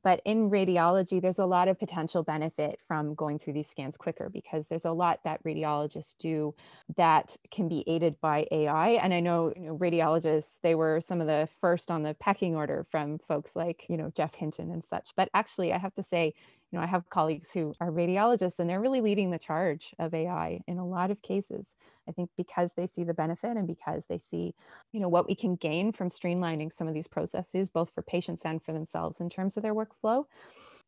But 0.02 0.22
in 0.26 0.50
radiology, 0.50 1.22
there's 1.22 1.40
a 1.40 1.46
lot 1.46 1.68
of 1.68 1.78
potential 1.78 2.24
benefit 2.24 2.80
from 2.88 3.14
going 3.14 3.40
through 3.40 3.54
these 3.54 3.70
scans 3.70 3.98
quicker 3.98 4.30
because 4.30 4.68
there's 4.68 4.86
a 4.86 4.92
lot 4.92 5.20
that 5.24 5.44
radiologists 5.44 6.16
do 6.18 6.56
that 6.98 7.38
can 7.52 7.68
be 7.68 7.84
aided 7.88 8.20
by 8.22 8.48
AI. 8.52 8.90
And 8.92 9.14
I 9.14 9.20
know, 9.20 9.54
you 9.56 9.68
know 9.68 9.78
radiologists, 9.78 10.60
they 10.64 10.76
were 10.76 11.00
some 11.02 11.22
of 11.22 11.28
the 11.28 11.48
first 11.62 11.92
on 11.92 12.04
the 12.04 12.16
pecking 12.16 12.56
order 12.56 12.86
from 12.90 13.20
folks 13.28 13.56
like, 13.56 13.86
you 13.88 13.98
know, 13.98 14.12
Geoff 14.16 14.36
Hinton 14.36 14.72
and 14.72 14.84
such. 14.84 15.10
But 15.16 15.30
actually, 15.34 15.74
I 15.74 15.78
have 15.78 15.94
to 15.96 16.04
say, 16.04 16.34
you 16.74 16.80
know, 16.80 16.84
I 16.84 16.88
have 16.88 17.08
colleagues 17.12 17.52
who 17.54 17.76
are 17.80 17.92
radiologists 17.92 18.58
and 18.58 18.68
they're 18.68 18.82
really 18.82 19.00
leading 19.00 19.30
the 19.30 19.38
charge 19.38 19.94
of 20.00 20.12
AI 20.12 20.62
in 20.68 20.80
a 20.80 20.88
lot 20.88 21.12
of 21.12 21.22
cases. 21.22 21.76
I 22.10 22.12
think 22.12 22.32
because 22.36 22.74
they 22.74 22.88
see 22.88 23.04
the 23.04 23.14
benefit 23.14 23.58
and 23.58 23.68
because 23.68 24.08
they 24.08 24.18
see, 24.18 24.56
you 24.92 25.00
know, 25.00 25.08
what 25.08 25.28
we 25.28 25.36
can 25.36 25.56
gain 25.56 25.92
from 25.92 26.10
streamlining 26.10 26.74
some 26.74 26.88
of 26.88 26.96
these 26.96 27.08
processes, 27.08 27.70
both 27.70 27.92
for 27.94 28.02
patients 28.02 28.42
and 28.44 28.60
for 28.64 28.74
themselves 28.74 29.22
in 29.22 29.30
terms 29.30 29.56
of 29.56 29.62
their 29.62 29.76
workflow. 29.76 30.26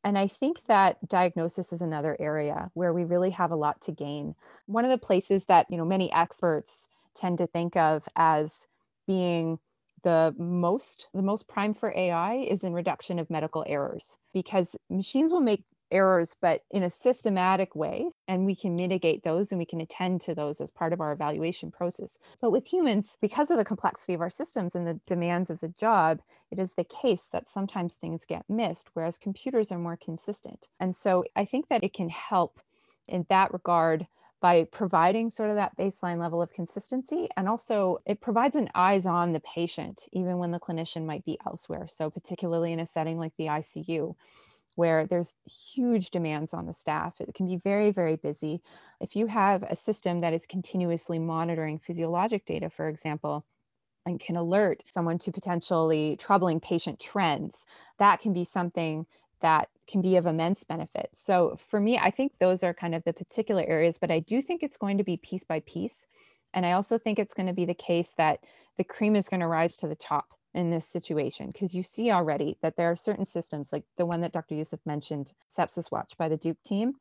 And 0.04 0.18
I 0.18 0.28
think 0.28 0.66
that 0.66 1.08
diagnosis 1.08 1.72
is 1.72 1.82
another 1.82 2.18
area 2.20 2.72
where 2.74 2.92
we 2.92 3.04
really 3.04 3.30
have 3.32 3.52
a 3.52 3.56
lot 3.56 3.80
to 3.82 3.92
gain. 3.92 4.34
One 4.66 4.86
of 4.86 4.92
the 4.92 5.06
places 5.06 5.46
that, 5.46 5.68
you 5.70 5.78
know, 5.78 5.86
many 5.86 6.12
experts 6.12 6.88
tend 7.16 7.38
to 7.38 7.46
think 7.46 7.76
of 7.76 8.10
as 8.16 8.66
being 9.06 9.60
the 10.06 10.34
most 10.38 11.08
the 11.14 11.22
most 11.24 11.48
prime 11.48 11.74
for 11.74 11.92
AI 11.98 12.36
is 12.36 12.64
in 12.64 12.74
reduction 12.74 13.18
of 13.18 13.30
medical 13.30 13.66
errors 13.68 14.18
because 14.34 14.76
machines 14.88 15.32
will 15.32 15.42
make 15.42 15.64
errors 15.96 16.36
but 16.42 16.62
in 16.72 16.84
a 16.84 16.90
systematic 16.90 17.76
way 17.76 18.10
and 18.28 18.46
we 18.46 18.56
can 18.56 18.76
mitigate 18.76 19.24
those 19.24 19.52
and 19.52 19.60
we 19.60 19.66
can 19.66 19.80
attend 19.80 20.20
to 20.20 20.36
those 20.36 20.60
as 20.60 20.70
part 20.72 20.92
of 20.92 21.00
our 21.00 21.14
evaluation 21.14 21.72
process 21.72 22.18
but 22.42 22.52
with 22.52 22.68
humans 22.68 23.18
because 23.22 23.50
of 23.50 23.58
the 23.58 23.64
complexity 23.66 24.14
of 24.14 24.22
our 24.22 24.30
systems 24.30 24.76
and 24.76 24.86
the 24.86 25.00
demands 25.08 25.50
of 25.50 25.60
the 25.62 25.74
job 25.80 26.22
it 26.52 26.60
is 26.60 26.74
the 26.74 26.84
case 26.84 27.28
that 27.32 27.48
sometimes 27.48 27.96
things 27.96 28.26
get 28.26 28.44
missed 28.50 28.90
whereas 28.94 29.18
computers 29.18 29.72
are 29.72 29.80
more 29.80 29.98
consistent 29.98 30.68
and 30.80 30.96
so 30.96 31.24
i 31.36 31.46
think 31.46 31.70
that 31.70 31.84
it 31.84 31.94
can 31.94 32.10
help 32.10 32.60
in 33.08 33.26
that 33.30 33.54
regard 33.54 34.06
by 34.42 34.64
providing 34.66 35.30
sort 35.30 35.50
of 35.50 35.56
that 35.56 35.76
baseline 35.78 36.20
level 36.20 36.40
of 36.40 36.52
consistency. 36.54 37.28
And 37.36 37.50
also, 37.50 37.98
it 38.06 38.22
provides 38.22 38.56
an 38.56 38.70
eyes 38.76 39.06
on 39.06 39.34
the 39.34 39.40
patient, 39.40 40.04
even 40.12 40.38
when 40.38 40.52
the 40.52 40.60
clinician 40.60 41.06
might 41.06 41.26
be 41.26 41.40
elsewhere. 41.48 41.88
So, 41.88 42.12
particularly 42.12 42.72
in 42.72 42.80
a 42.80 42.86
setting 42.86 43.18
like 43.18 43.34
the 43.38 43.46
ICU, 43.46 44.14
where 44.76 45.08
there's 45.08 45.36
huge 45.46 46.12
demands 46.12 46.54
on 46.54 46.66
the 46.66 46.74
staff, 46.74 47.16
it 47.20 47.34
can 47.34 47.48
be 47.48 47.58
very, 47.58 47.92
very 47.92 48.16
busy. 48.16 48.62
If 49.00 49.16
you 49.16 49.28
have 49.28 49.64
a 49.64 49.76
system 49.76 50.22
that 50.22 50.34
is 50.34 50.46
continuously 50.46 51.18
monitoring 51.18 51.80
physiologic 51.80 52.46
data, 52.46 52.70
for 52.70 52.88
example, 52.88 53.46
and 54.06 54.20
can 54.20 54.36
alert 54.36 54.84
someone 54.94 55.18
to 55.20 55.32
potentially 55.32 56.16
troubling 56.18 56.60
patient 56.60 57.00
trends, 57.00 57.66
that 57.98 58.22
can 58.22 58.34
be 58.34 58.46
something 58.46 59.06
that 59.42 59.70
can 59.88 60.02
be 60.02 60.16
of 60.16 60.26
immense 60.26 60.64
benefit. 60.64 61.10
So 61.14 61.58
for 61.68 61.80
me, 61.80 61.98
I 61.98 62.12
think 62.12 62.34
those 62.40 62.64
are 62.64 62.74
kind 62.74 62.96
of 62.96 63.04
the 63.04 63.14
particular 63.14 63.64
areas, 63.64 63.98
but 63.98 64.12
I 64.12 64.20
do 64.20 64.42
think 64.42 64.62
it's 64.62 64.78
going 64.78 64.98
to 64.98 65.04
be 65.04 65.18
piece 65.18 65.44
by 65.44 65.60
piece. 65.62 66.08
And 66.54 66.66
I 66.66 66.74
also 66.74 66.98
think 66.98 67.20
it's 67.20 67.34
going 67.34 67.48
to 67.48 67.54
be 67.54 67.66
the 67.66 67.74
case 67.74 68.14
that 68.18 68.40
the 68.78 68.84
cream 68.84 69.16
is 69.16 69.30
going 69.30 69.42
to 69.42 69.48
rise 69.48 69.78
to 69.78 69.88
the 69.88 69.96
top 69.96 70.35
in 70.56 70.72
this 70.72 70.88
situation 70.88 71.52
because 71.52 71.76
you 71.76 71.84
see 71.84 72.12
already 72.12 72.58
that 72.62 72.78
there 72.78 72.90
are 72.90 72.96
certain 72.96 73.26
systems 73.26 73.70
like 73.72 73.84
the 73.98 74.06
one 74.06 74.22
that 74.22 74.34
Dr. 74.34 74.56
Yousuf 74.56 74.80
mentioned, 74.86 75.34
Sepsis 75.56 75.92
Watch 75.92 76.18
by 76.18 76.30
the 76.30 76.38
Duke 76.38 76.62
team, 76.66 76.96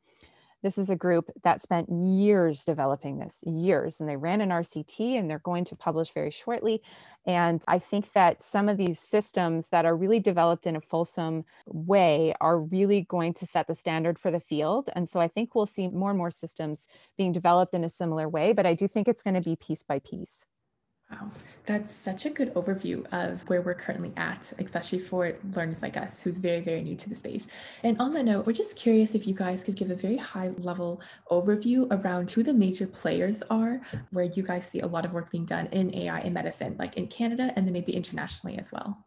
this 0.65 0.79
is 0.79 0.89
a 0.89 0.95
group 0.95 1.29
that 1.43 1.61
spent 1.61 1.89
years 1.89 2.65
developing 2.65 3.19
this, 3.19 3.43
years, 3.45 3.99
and 3.99 4.09
they 4.09 4.15
ran 4.15 4.41
an 4.41 4.49
RCT 4.49 4.99
and 4.99 5.29
they're 5.29 5.37
going 5.37 5.63
to 5.65 5.75
publish 5.75 6.11
very 6.11 6.31
shortly. 6.31 6.81
And 7.23 7.63
I 7.67 7.77
think 7.77 8.13
that 8.13 8.41
some 8.41 8.67
of 8.67 8.77
these 8.77 8.97
systems 8.97 9.69
that 9.69 9.85
are 9.85 9.95
really 9.95 10.19
developed 10.19 10.65
in 10.65 10.75
a 10.75 10.81
fulsome 10.81 11.45
way 11.67 12.33
are 12.41 12.59
really 12.59 13.01
going 13.01 13.35
to 13.35 13.45
set 13.45 13.67
the 13.67 13.75
standard 13.75 14.17
for 14.17 14.31
the 14.31 14.39
field. 14.39 14.89
And 14.95 15.07
so 15.07 15.19
I 15.19 15.27
think 15.27 15.53
we'll 15.53 15.67
see 15.67 15.87
more 15.87 16.09
and 16.09 16.17
more 16.17 16.31
systems 16.31 16.87
being 17.15 17.31
developed 17.31 17.75
in 17.75 17.83
a 17.83 17.89
similar 17.89 18.27
way, 18.27 18.51
but 18.51 18.65
I 18.65 18.73
do 18.73 18.87
think 18.87 19.07
it's 19.07 19.21
going 19.21 19.35
to 19.35 19.47
be 19.47 19.55
piece 19.55 19.83
by 19.83 19.99
piece. 19.99 20.47
Wow, 21.11 21.29
that's 21.67 21.93
such 21.93 22.25
a 22.25 22.31
good 22.31 22.51
overview 22.55 23.05
of 23.13 23.47
where 23.47 23.61
we're 23.61 23.75
currently 23.75 24.11
at, 24.17 24.51
especially 24.57 24.97
for 24.97 25.33
learners 25.53 25.83
like 25.83 25.97
us 25.97 26.21
who's 26.21 26.39
very, 26.39 26.61
very 26.61 26.81
new 26.81 26.95
to 26.95 27.09
the 27.09 27.15
space. 27.15 27.45
And 27.83 27.99
on 27.99 28.11
that 28.13 28.25
note, 28.25 28.47
we're 28.47 28.53
just 28.53 28.75
curious 28.75 29.13
if 29.13 29.27
you 29.27 29.35
guys 29.35 29.63
could 29.63 29.75
give 29.75 29.91
a 29.91 29.95
very 29.95 30.17
high 30.17 30.49
level 30.57 31.01
overview 31.29 31.87
around 31.91 32.31
who 32.31 32.41
the 32.41 32.53
major 32.53 32.87
players 32.87 33.43
are, 33.51 33.81
where 34.11 34.25
you 34.25 34.41
guys 34.41 34.67
see 34.67 34.79
a 34.79 34.87
lot 34.87 35.05
of 35.05 35.13
work 35.13 35.29
being 35.29 35.45
done 35.45 35.67
in 35.67 35.93
AI 35.95 36.21
in 36.21 36.33
medicine, 36.33 36.75
like 36.79 36.97
in 36.97 37.07
Canada 37.07 37.53
and 37.55 37.67
then 37.67 37.73
maybe 37.73 37.95
internationally 37.95 38.57
as 38.57 38.71
well. 38.71 39.05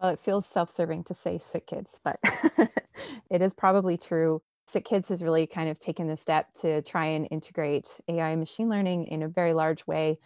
Well, 0.00 0.12
it 0.12 0.20
feels 0.20 0.46
self 0.46 0.70
serving 0.70 1.04
to 1.04 1.14
say 1.14 1.38
SickKids, 1.52 1.98
but 2.02 2.18
it 3.30 3.42
is 3.42 3.52
probably 3.52 3.98
true. 3.98 4.40
SickKids 4.72 5.08
has 5.08 5.22
really 5.22 5.46
kind 5.46 5.68
of 5.68 5.78
taken 5.78 6.06
the 6.06 6.16
step 6.16 6.46
to 6.62 6.80
try 6.82 7.06
and 7.06 7.28
integrate 7.30 7.88
AI 8.08 8.30
and 8.30 8.40
machine 8.40 8.70
learning 8.70 9.08
in 9.08 9.22
a 9.22 9.28
very 9.28 9.52
large 9.52 9.86
way 9.86 10.18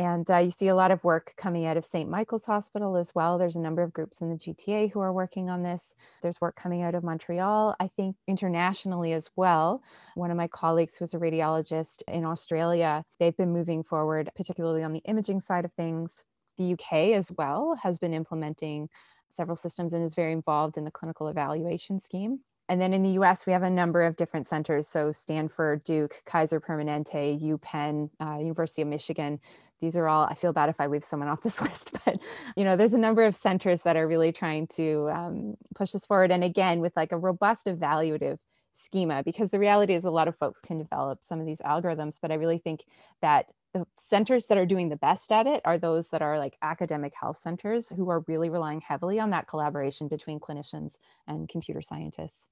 and 0.00 0.30
uh, 0.30 0.38
you 0.38 0.50
see 0.50 0.68
a 0.68 0.74
lot 0.74 0.90
of 0.90 1.04
work 1.04 1.34
coming 1.36 1.66
out 1.66 1.76
of 1.76 1.84
St. 1.84 2.08
Michael's 2.08 2.46
Hospital 2.46 2.96
as 2.96 3.14
well. 3.14 3.36
There's 3.36 3.56
a 3.56 3.60
number 3.60 3.82
of 3.82 3.92
groups 3.92 4.22
in 4.22 4.30
the 4.30 4.36
GTA 4.36 4.90
who 4.90 5.00
are 5.00 5.12
working 5.12 5.50
on 5.50 5.62
this. 5.62 5.92
There's 6.22 6.40
work 6.40 6.56
coming 6.56 6.80
out 6.80 6.94
of 6.94 7.04
Montreal, 7.04 7.76
I 7.78 7.88
think 7.88 8.16
internationally 8.26 9.12
as 9.12 9.28
well. 9.36 9.82
One 10.14 10.30
of 10.30 10.38
my 10.38 10.46
colleagues 10.48 10.96
who's 10.96 11.12
a 11.12 11.18
radiologist 11.18 12.00
in 12.08 12.24
Australia, 12.24 13.04
they've 13.18 13.36
been 13.36 13.52
moving 13.52 13.84
forward, 13.84 14.30
particularly 14.34 14.82
on 14.82 14.94
the 14.94 15.02
imaging 15.04 15.42
side 15.42 15.66
of 15.66 15.72
things. 15.74 16.24
The 16.56 16.72
UK 16.72 17.12
as 17.14 17.30
well 17.36 17.76
has 17.82 17.98
been 17.98 18.14
implementing 18.14 18.88
several 19.28 19.56
systems 19.56 19.92
and 19.92 20.02
is 20.02 20.14
very 20.14 20.32
involved 20.32 20.78
in 20.78 20.84
the 20.84 20.90
clinical 20.90 21.28
evaluation 21.28 22.00
scheme. 22.00 22.40
And 22.70 22.80
then 22.80 22.94
in 22.94 23.02
the 23.02 23.18
US, 23.20 23.46
we 23.46 23.52
have 23.52 23.64
a 23.64 23.68
number 23.68 24.04
of 24.04 24.16
different 24.16 24.46
centers. 24.46 24.86
So 24.86 25.10
Stanford, 25.10 25.82
Duke, 25.82 26.22
Kaiser 26.24 26.60
Permanente, 26.60 27.38
UPenn, 27.42 28.10
uh, 28.18 28.38
University 28.38 28.80
of 28.80 28.88
Michigan 28.88 29.40
these 29.80 29.96
are 29.96 30.08
all 30.08 30.24
i 30.24 30.34
feel 30.34 30.52
bad 30.52 30.68
if 30.68 30.80
i 30.80 30.86
leave 30.86 31.04
someone 31.04 31.28
off 31.32 31.42
this 31.42 31.60
list 31.60 31.90
but 32.04 32.18
you 32.56 32.64
know 32.64 32.76
there's 32.76 32.94
a 32.94 32.98
number 32.98 33.24
of 33.24 33.34
centers 33.34 33.82
that 33.82 33.96
are 33.96 34.06
really 34.06 34.32
trying 34.32 34.66
to 34.66 35.08
um, 35.10 35.54
push 35.74 35.92
this 35.92 36.06
forward. 36.06 36.30
And 36.30 36.44
again 36.44 36.80
with 36.80 36.96
like 36.96 37.12
a 37.12 37.18
robust 37.18 37.66
evaluative 37.66 38.38
schema 38.74 39.22
because 39.22 39.50
the 39.50 39.58
reality 39.58 39.94
is 39.94 40.04
a 40.04 40.10
lot 40.10 40.28
of 40.28 40.36
folks 40.36 40.60
can 40.60 40.78
develop 40.78 41.18
some 41.22 41.40
of 41.40 41.46
these 41.46 41.60
algorithms 41.60 42.16
but 42.20 42.30
i 42.30 42.34
really 42.34 42.58
think 42.58 42.84
that 43.20 43.46
the 43.74 43.84
centers 43.96 44.46
that 44.46 44.58
are 44.58 44.66
doing 44.66 44.88
the 44.88 44.96
best 44.96 45.30
at 45.30 45.46
it 45.46 45.60
are 45.64 45.78
those 45.78 46.08
that 46.08 46.22
are 46.22 46.38
like 46.38 46.56
academic 46.62 47.12
health 47.18 47.38
centers 47.38 47.90
who 47.90 48.08
are 48.08 48.24
really 48.26 48.48
relying 48.48 48.80
heavily 48.80 49.20
on 49.20 49.30
that 49.30 49.46
collaboration 49.46 50.08
between 50.08 50.40
clinicians 50.40 50.98
and 51.26 51.48
computer 51.48 51.82
scientists 51.82 52.46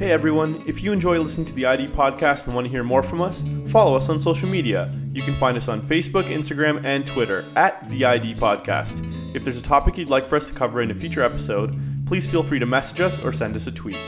Hey 0.00 0.12
everyone, 0.12 0.64
if 0.66 0.82
you 0.82 0.92
enjoy 0.92 1.18
listening 1.18 1.44
to 1.44 1.52
the 1.52 1.66
ID 1.66 1.88
podcast 1.88 2.46
and 2.46 2.54
want 2.54 2.64
to 2.64 2.70
hear 2.70 2.82
more 2.82 3.02
from 3.02 3.20
us, 3.20 3.44
follow 3.66 3.94
us 3.94 4.08
on 4.08 4.18
social 4.18 4.48
media. 4.48 4.90
You 5.12 5.20
can 5.20 5.38
find 5.38 5.58
us 5.58 5.68
on 5.68 5.86
Facebook, 5.86 6.24
Instagram, 6.24 6.82
and 6.86 7.06
Twitter 7.06 7.44
at 7.54 7.86
the 7.90 8.06
ID 8.06 8.36
podcast. 8.36 9.04
If 9.36 9.44
there's 9.44 9.58
a 9.58 9.62
topic 9.62 9.98
you'd 9.98 10.08
like 10.08 10.26
for 10.26 10.36
us 10.36 10.48
to 10.48 10.54
cover 10.54 10.80
in 10.80 10.90
a 10.90 10.94
future 10.94 11.22
episode, 11.22 11.78
please 12.06 12.26
feel 12.26 12.42
free 12.42 12.58
to 12.58 12.64
message 12.64 13.02
us 13.02 13.22
or 13.22 13.34
send 13.34 13.54
us 13.56 13.66
a 13.66 13.72
tweet. 13.72 13.98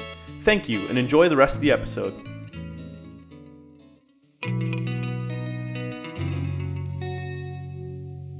Thank 0.41 0.67
you 0.67 0.89
and 0.89 0.97
enjoy 0.97 1.29
the 1.29 1.37
rest 1.37 1.57
of 1.57 1.61
the 1.61 1.73
episode. 1.73 2.15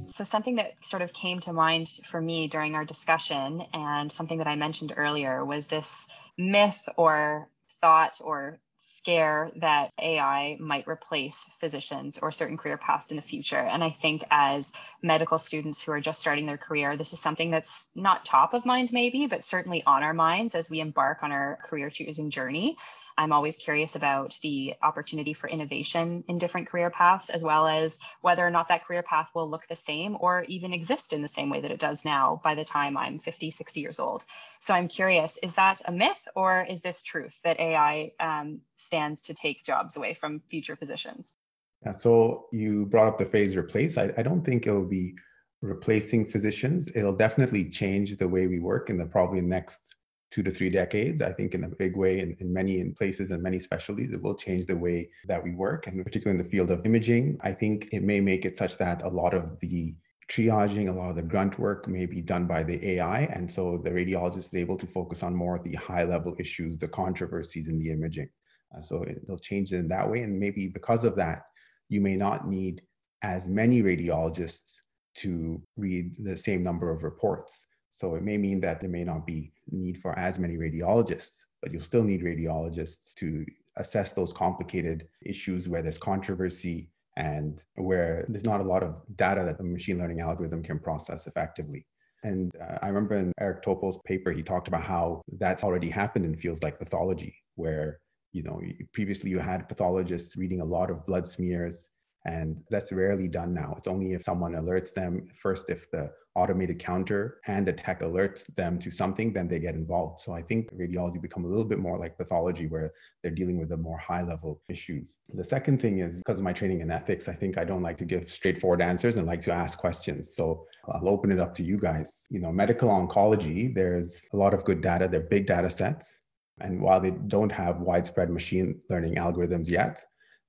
So, 0.07 0.23
something 0.23 0.55
that 0.55 0.73
sort 0.81 1.03
of 1.03 1.13
came 1.13 1.39
to 1.41 1.53
mind 1.53 1.87
for 2.07 2.19
me 2.19 2.47
during 2.47 2.73
our 2.73 2.85
discussion, 2.85 3.63
and 3.73 4.11
something 4.11 4.39
that 4.39 4.47
I 4.47 4.55
mentioned 4.55 4.93
earlier, 4.97 5.45
was 5.45 5.67
this 5.67 6.07
myth 6.37 6.87
or 6.97 7.49
thought 7.81 8.19
or 8.23 8.59
scare 8.77 9.51
that 9.55 9.93
AI 10.01 10.57
might 10.59 10.87
replace 10.87 11.49
physicians 11.59 12.19
or 12.19 12.31
certain 12.31 12.57
career 12.57 12.77
paths 12.77 13.11
in 13.11 13.15
the 13.15 13.21
future. 13.21 13.57
And 13.57 13.83
I 13.83 13.89
think 13.89 14.23
as 14.29 14.73
medical 15.01 15.39
students 15.39 15.81
who 15.81 15.91
are 15.93 16.01
just 16.01 16.19
starting 16.19 16.45
their 16.45 16.57
career, 16.57 16.97
this 16.97 17.13
is 17.13 17.19
something 17.19 17.49
that's 17.49 17.91
not 17.95 18.25
top 18.25 18.53
of 18.53 18.65
mind, 18.65 18.91
maybe, 18.91 19.25
but 19.27 19.43
certainly 19.43 19.83
on 19.85 20.03
our 20.03 20.13
minds 20.13 20.53
as 20.55 20.69
we 20.69 20.79
embark 20.79 21.23
on 21.23 21.31
our 21.31 21.59
career 21.63 21.89
choosing 21.89 22.29
journey. 22.29 22.75
I'm 23.17 23.31
always 23.31 23.57
curious 23.57 23.95
about 23.95 24.37
the 24.41 24.75
opportunity 24.81 25.33
for 25.33 25.49
innovation 25.49 26.23
in 26.27 26.37
different 26.37 26.67
career 26.67 26.89
paths, 26.89 27.29
as 27.29 27.43
well 27.43 27.67
as 27.67 27.99
whether 28.21 28.45
or 28.45 28.49
not 28.49 28.67
that 28.69 28.85
career 28.85 29.03
path 29.03 29.31
will 29.33 29.49
look 29.49 29.67
the 29.67 29.75
same 29.75 30.17
or 30.19 30.43
even 30.47 30.73
exist 30.73 31.13
in 31.13 31.21
the 31.21 31.27
same 31.27 31.49
way 31.49 31.61
that 31.61 31.71
it 31.71 31.79
does 31.79 32.05
now 32.05 32.41
by 32.43 32.55
the 32.55 32.63
time 32.63 32.97
I'm 32.97 33.19
50, 33.19 33.51
60 33.51 33.79
years 33.79 33.99
old. 33.99 34.25
So 34.59 34.73
I'm 34.73 34.87
curious, 34.87 35.37
is 35.37 35.55
that 35.55 35.81
a 35.85 35.91
myth 35.91 36.27
or 36.35 36.65
is 36.69 36.81
this 36.81 37.03
truth 37.03 37.37
that 37.43 37.59
AI 37.59 38.11
um, 38.19 38.61
stands 38.75 39.23
to 39.23 39.33
take 39.33 39.63
jobs 39.63 39.97
away 39.97 40.13
from 40.13 40.41
future 40.47 40.75
physicians? 40.75 41.37
Yeah, 41.85 41.91
so 41.91 42.47
you 42.51 42.85
brought 42.85 43.07
up 43.07 43.19
the 43.19 43.25
phrase 43.25 43.55
replace. 43.55 43.97
I, 43.97 44.11
I 44.17 44.23
don't 44.23 44.43
think 44.43 44.67
it'll 44.67 44.85
be 44.85 45.15
replacing 45.61 46.29
physicians. 46.29 46.89
It'll 46.95 47.15
definitely 47.15 47.69
change 47.69 48.17
the 48.17 48.27
way 48.27 48.47
we 48.47 48.59
work 48.59 48.89
in 48.89 48.97
the 48.97 49.05
probably 49.05 49.41
next 49.41 49.95
two 50.33 50.41
to 50.41 50.49
three 50.49 50.71
decades. 50.71 51.21
I 51.21 51.31
think 51.31 51.53
in 51.53 51.63
a 51.63 51.69
big 51.69 51.95
way 51.95 52.19
in, 52.19 52.35
in 52.39 52.51
many 52.51 52.79
in 52.79 52.95
places 52.95 53.29
and 53.31 53.43
many 53.43 53.59
specialties, 53.59 54.13
it 54.13 54.21
will 54.21 54.33
change 54.33 54.65
the 54.65 54.75
way 54.75 55.09
that 55.27 55.43
we 55.43 55.51
work. 55.51 55.85
And 55.85 56.03
particularly 56.03 56.39
in 56.39 56.43
the 56.43 56.49
field 56.49 56.71
of 56.71 56.83
imaging, 56.87 57.37
I 57.41 57.51
think 57.51 57.89
it 57.91 58.01
may 58.01 58.19
make 58.19 58.43
it 58.43 58.57
such 58.57 58.79
that 58.79 59.03
a 59.03 59.07
lot 59.07 59.35
of 59.35 59.59
the 59.59 59.93
triaging, 60.31 60.89
a 60.89 60.91
lot 60.91 61.11
of 61.11 61.17
the 61.17 61.21
grunt 61.21 61.59
work 61.59 61.87
may 61.87 62.07
be 62.07 62.19
done 62.19 62.47
by 62.47 62.63
the 62.63 62.83
AI. 62.93 63.21
And 63.25 63.49
so 63.49 63.79
the 63.83 63.91
radiologist 63.91 64.37
is 64.37 64.55
able 64.55 64.77
to 64.77 64.87
focus 64.87 65.21
on 65.21 65.35
more 65.35 65.55
of 65.57 65.63
the 65.63 65.75
high 65.75 66.03
level 66.03 66.35
issues, 66.39 66.79
the 66.79 66.87
controversies 66.87 67.67
in 67.67 67.77
the 67.77 67.91
imaging. 67.91 68.29
Uh, 68.75 68.81
so 68.81 69.03
it, 69.03 69.19
will 69.27 69.37
change 69.37 69.71
it 69.71 69.77
in 69.77 69.87
that 69.89 70.09
way. 70.09 70.23
And 70.23 70.39
maybe 70.39 70.67
because 70.67 71.03
of 71.03 71.15
that, 71.17 71.43
you 71.89 72.01
may 72.01 72.15
not 72.15 72.47
need 72.47 72.81
as 73.21 73.47
many 73.47 73.83
radiologists 73.83 74.71
to 75.17 75.61
read 75.77 76.15
the 76.17 76.35
same 76.35 76.63
number 76.63 76.89
of 76.89 77.03
reports. 77.03 77.67
So 77.91 78.15
it 78.15 78.23
may 78.23 78.39
mean 78.39 78.59
that 78.61 78.81
there 78.81 78.89
may 78.89 79.03
not 79.03 79.27
be 79.27 79.52
need 79.71 80.01
for 80.01 80.17
as 80.17 80.39
many 80.39 80.57
radiologists, 80.57 81.45
but 81.61 81.71
you'll 81.71 81.81
still 81.81 82.03
need 82.03 82.23
radiologists 82.23 83.13
to 83.15 83.45
assess 83.77 84.13
those 84.13 84.33
complicated 84.33 85.07
issues 85.21 85.67
where 85.67 85.81
there's 85.81 85.97
controversy 85.97 86.89
and 87.17 87.63
where 87.75 88.25
there's 88.29 88.45
not 88.45 88.59
a 88.59 88.63
lot 88.63 88.83
of 88.83 88.95
data 89.15 89.43
that 89.43 89.57
the 89.57 89.63
machine 89.63 89.99
learning 89.99 90.19
algorithm 90.19 90.63
can 90.63 90.79
process 90.79 91.27
effectively. 91.27 91.85
And 92.23 92.51
uh, 92.55 92.79
I 92.81 92.87
remember 92.87 93.17
in 93.17 93.31
Eric 93.39 93.63
Topol's 93.63 93.99
paper, 94.05 94.31
he 94.31 94.41
talked 94.41 94.67
about 94.67 94.83
how 94.83 95.21
that's 95.39 95.63
already 95.63 95.89
happened 95.89 96.25
in 96.25 96.35
fields 96.35 96.63
like 96.63 96.79
pathology, 96.79 97.35
where 97.55 97.99
you 98.31 98.43
know 98.43 98.61
previously 98.93 99.29
you 99.29 99.39
had 99.39 99.67
pathologists 99.67 100.37
reading 100.37 100.61
a 100.61 100.65
lot 100.65 100.89
of 100.89 101.05
blood 101.05 101.27
smears 101.27 101.89
and 102.25 102.61
that's 102.69 102.91
rarely 102.91 103.27
done 103.27 103.53
now. 103.53 103.75
It's 103.77 103.87
only 103.87 104.13
if 104.13 104.23
someone 104.23 104.53
alerts 104.53 104.93
them 104.93 105.27
first, 105.41 105.69
if 105.69 105.89
the 105.91 106.09
automated 106.35 106.79
counter 106.79 107.37
and 107.47 107.67
the 107.67 107.73
tech 107.73 108.01
alerts 108.01 108.45
them 108.55 108.79
to 108.79 108.89
something, 108.89 109.33
then 109.33 109.47
they 109.47 109.59
get 109.59 109.75
involved. 109.75 110.19
So 110.19 110.33
I 110.33 110.41
think 110.41 110.73
radiology 110.73 111.21
become 111.21 111.45
a 111.45 111.47
little 111.47 111.65
bit 111.65 111.79
more 111.79 111.99
like 111.99 112.17
pathology 112.17 112.67
where 112.67 112.91
they're 113.21 113.31
dealing 113.31 113.59
with 113.59 113.69
the 113.69 113.77
more 113.77 113.97
high 113.97 114.23
level 114.23 114.61
issues. 114.69 115.17
The 115.33 115.43
second 115.43 115.81
thing 115.81 115.99
is 115.99 116.17
because 116.17 116.37
of 116.37 116.43
my 116.43 116.53
training 116.53 116.81
in 116.81 116.89
ethics, 116.89 117.27
I 117.27 117.33
think 117.33 117.57
I 117.57 117.65
don't 117.65 117.83
like 117.83 117.97
to 117.97 118.05
give 118.05 118.31
straightforward 118.31 118.81
answers 118.81 119.17
and 119.17 119.27
like 119.27 119.41
to 119.41 119.51
ask 119.51 119.77
questions. 119.77 120.35
So 120.35 120.65
I'll 120.91 121.09
open 121.09 121.31
it 121.31 121.39
up 121.39 121.53
to 121.55 121.63
you 121.63 121.77
guys. 121.77 122.25
You 122.29 122.39
know, 122.39 122.51
medical 122.51 122.89
oncology, 122.89 123.73
there's 123.73 124.27
a 124.33 124.37
lot 124.37 124.53
of 124.53 124.63
good 124.63 124.81
data. 124.81 125.07
They're 125.07 125.21
big 125.21 125.45
data 125.45 125.69
sets. 125.69 126.21
And 126.61 126.81
while 126.81 127.01
they 127.01 127.11
don't 127.11 127.51
have 127.51 127.81
widespread 127.81 128.29
machine 128.29 128.79
learning 128.89 129.15
algorithms 129.15 129.69
yet, 129.69 130.03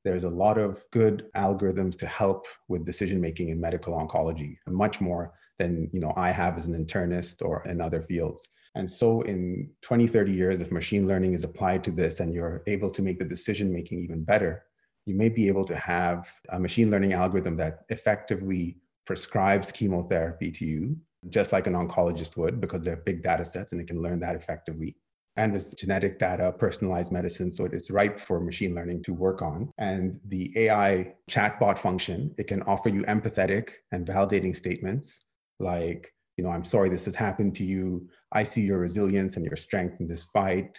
there's 0.04 0.24
a 0.24 0.30
lot 0.30 0.58
of 0.58 0.84
good 0.92 1.30
algorithms 1.34 1.96
to 1.98 2.06
help 2.06 2.46
with 2.68 2.84
decision 2.84 3.20
making 3.20 3.48
in 3.48 3.60
medical 3.60 3.94
oncology, 3.94 4.56
much 4.66 5.00
more 5.00 5.32
than 5.58 5.88
you 5.92 6.00
know 6.00 6.12
I 6.16 6.30
have 6.30 6.56
as 6.56 6.66
an 6.66 6.74
internist 6.84 7.42
or 7.42 7.64
in 7.66 7.80
other 7.80 8.02
fields. 8.02 8.48
And 8.76 8.90
so 8.90 9.22
in 9.22 9.70
20, 9.82 10.08
30 10.08 10.32
years, 10.32 10.60
if 10.60 10.72
machine 10.72 11.06
learning 11.06 11.32
is 11.32 11.44
applied 11.44 11.84
to 11.84 11.92
this 11.92 12.20
and 12.20 12.34
you're 12.34 12.62
able 12.66 12.90
to 12.90 13.02
make 13.02 13.18
the 13.18 13.24
decision 13.24 13.72
making 13.72 14.00
even 14.00 14.24
better, 14.24 14.64
you 15.06 15.14
may 15.14 15.28
be 15.28 15.46
able 15.46 15.64
to 15.64 15.76
have 15.76 16.28
a 16.48 16.58
machine 16.58 16.90
learning 16.90 17.12
algorithm 17.12 17.56
that 17.56 17.84
effectively 17.88 18.78
prescribes 19.06 19.70
chemotherapy 19.70 20.50
to 20.50 20.64
you, 20.64 20.96
just 21.28 21.52
like 21.52 21.66
an 21.66 21.74
oncologist 21.74 22.36
would, 22.36 22.60
because 22.60 22.82
they're 22.82 22.96
big 22.96 23.22
data 23.22 23.44
sets 23.44 23.72
and 23.72 23.80
it 23.80 23.86
can 23.86 24.02
learn 24.02 24.18
that 24.18 24.34
effectively 24.34 24.96
and 25.36 25.54
this 25.54 25.74
genetic 25.74 26.18
data, 26.18 26.52
personalized 26.58 27.10
medicine. 27.10 27.50
So 27.50 27.64
it's 27.64 27.90
ripe 27.90 28.20
for 28.20 28.40
machine 28.40 28.74
learning 28.74 29.02
to 29.04 29.14
work 29.14 29.42
on. 29.42 29.70
And 29.78 30.20
the 30.28 30.52
AI 30.56 31.14
chatbot 31.30 31.78
function, 31.78 32.34
it 32.38 32.46
can 32.46 32.62
offer 32.62 32.88
you 32.88 33.02
empathetic 33.04 33.70
and 33.92 34.06
validating 34.06 34.56
statements 34.56 35.24
like, 35.58 36.12
you 36.36 36.44
know, 36.44 36.50
I'm 36.50 36.64
sorry 36.64 36.88
this 36.88 37.04
has 37.04 37.14
happened 37.14 37.54
to 37.56 37.64
you. 37.64 38.08
I 38.32 38.42
see 38.42 38.62
your 38.62 38.78
resilience 38.78 39.36
and 39.36 39.44
your 39.44 39.56
strength 39.56 40.00
in 40.00 40.08
this 40.08 40.24
fight, 40.24 40.78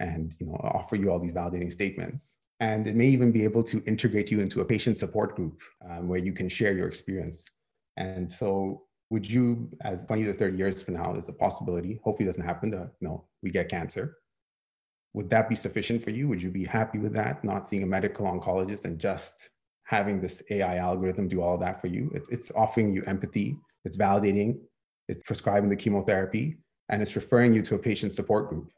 and 0.00 0.34
you 0.38 0.46
know, 0.46 0.58
offer 0.62 0.96
you 0.96 1.10
all 1.10 1.18
these 1.18 1.32
validating 1.32 1.72
statements. 1.72 2.36
And 2.60 2.86
it 2.86 2.94
may 2.94 3.06
even 3.06 3.32
be 3.32 3.42
able 3.42 3.64
to 3.64 3.82
integrate 3.86 4.30
you 4.30 4.40
into 4.40 4.60
a 4.60 4.64
patient 4.64 4.98
support 4.98 5.34
group 5.34 5.60
um, 5.88 6.06
where 6.06 6.20
you 6.20 6.32
can 6.32 6.48
share 6.48 6.72
your 6.72 6.86
experience. 6.86 7.44
And 7.96 8.30
so 8.30 8.84
would 9.12 9.30
you, 9.30 9.68
as 9.82 10.06
20 10.06 10.24
to 10.24 10.32
30 10.32 10.56
years 10.56 10.82
from 10.82 10.94
now, 10.94 11.14
is 11.14 11.28
a 11.28 11.34
possibility, 11.34 12.00
hopefully 12.02 12.26
doesn't 12.26 12.42
happen, 12.42 12.70
to, 12.70 12.90
you 12.98 13.06
know, 13.06 13.22
we 13.42 13.50
get 13.50 13.68
cancer. 13.68 14.16
Would 15.12 15.28
that 15.28 15.50
be 15.50 15.54
sufficient 15.54 16.02
for 16.02 16.08
you? 16.08 16.28
Would 16.28 16.42
you 16.42 16.50
be 16.50 16.64
happy 16.64 16.98
with 16.98 17.12
that, 17.12 17.44
not 17.44 17.66
seeing 17.66 17.82
a 17.82 17.86
medical 17.86 18.24
oncologist 18.24 18.86
and 18.86 18.98
just 18.98 19.50
having 19.84 20.18
this 20.18 20.42
AI 20.48 20.78
algorithm 20.78 21.28
do 21.28 21.42
all 21.42 21.58
that 21.58 21.78
for 21.78 21.88
you? 21.88 22.10
It's, 22.14 22.30
it's 22.30 22.50
offering 22.56 22.94
you 22.94 23.02
empathy, 23.06 23.54
it's 23.84 23.98
validating, 23.98 24.60
it's 25.10 25.22
prescribing 25.24 25.68
the 25.68 25.76
chemotherapy, 25.76 26.56
and 26.88 27.02
it's 27.02 27.14
referring 27.14 27.52
you 27.52 27.60
to 27.60 27.74
a 27.74 27.78
patient 27.78 28.12
support 28.12 28.48
group. 28.48 28.70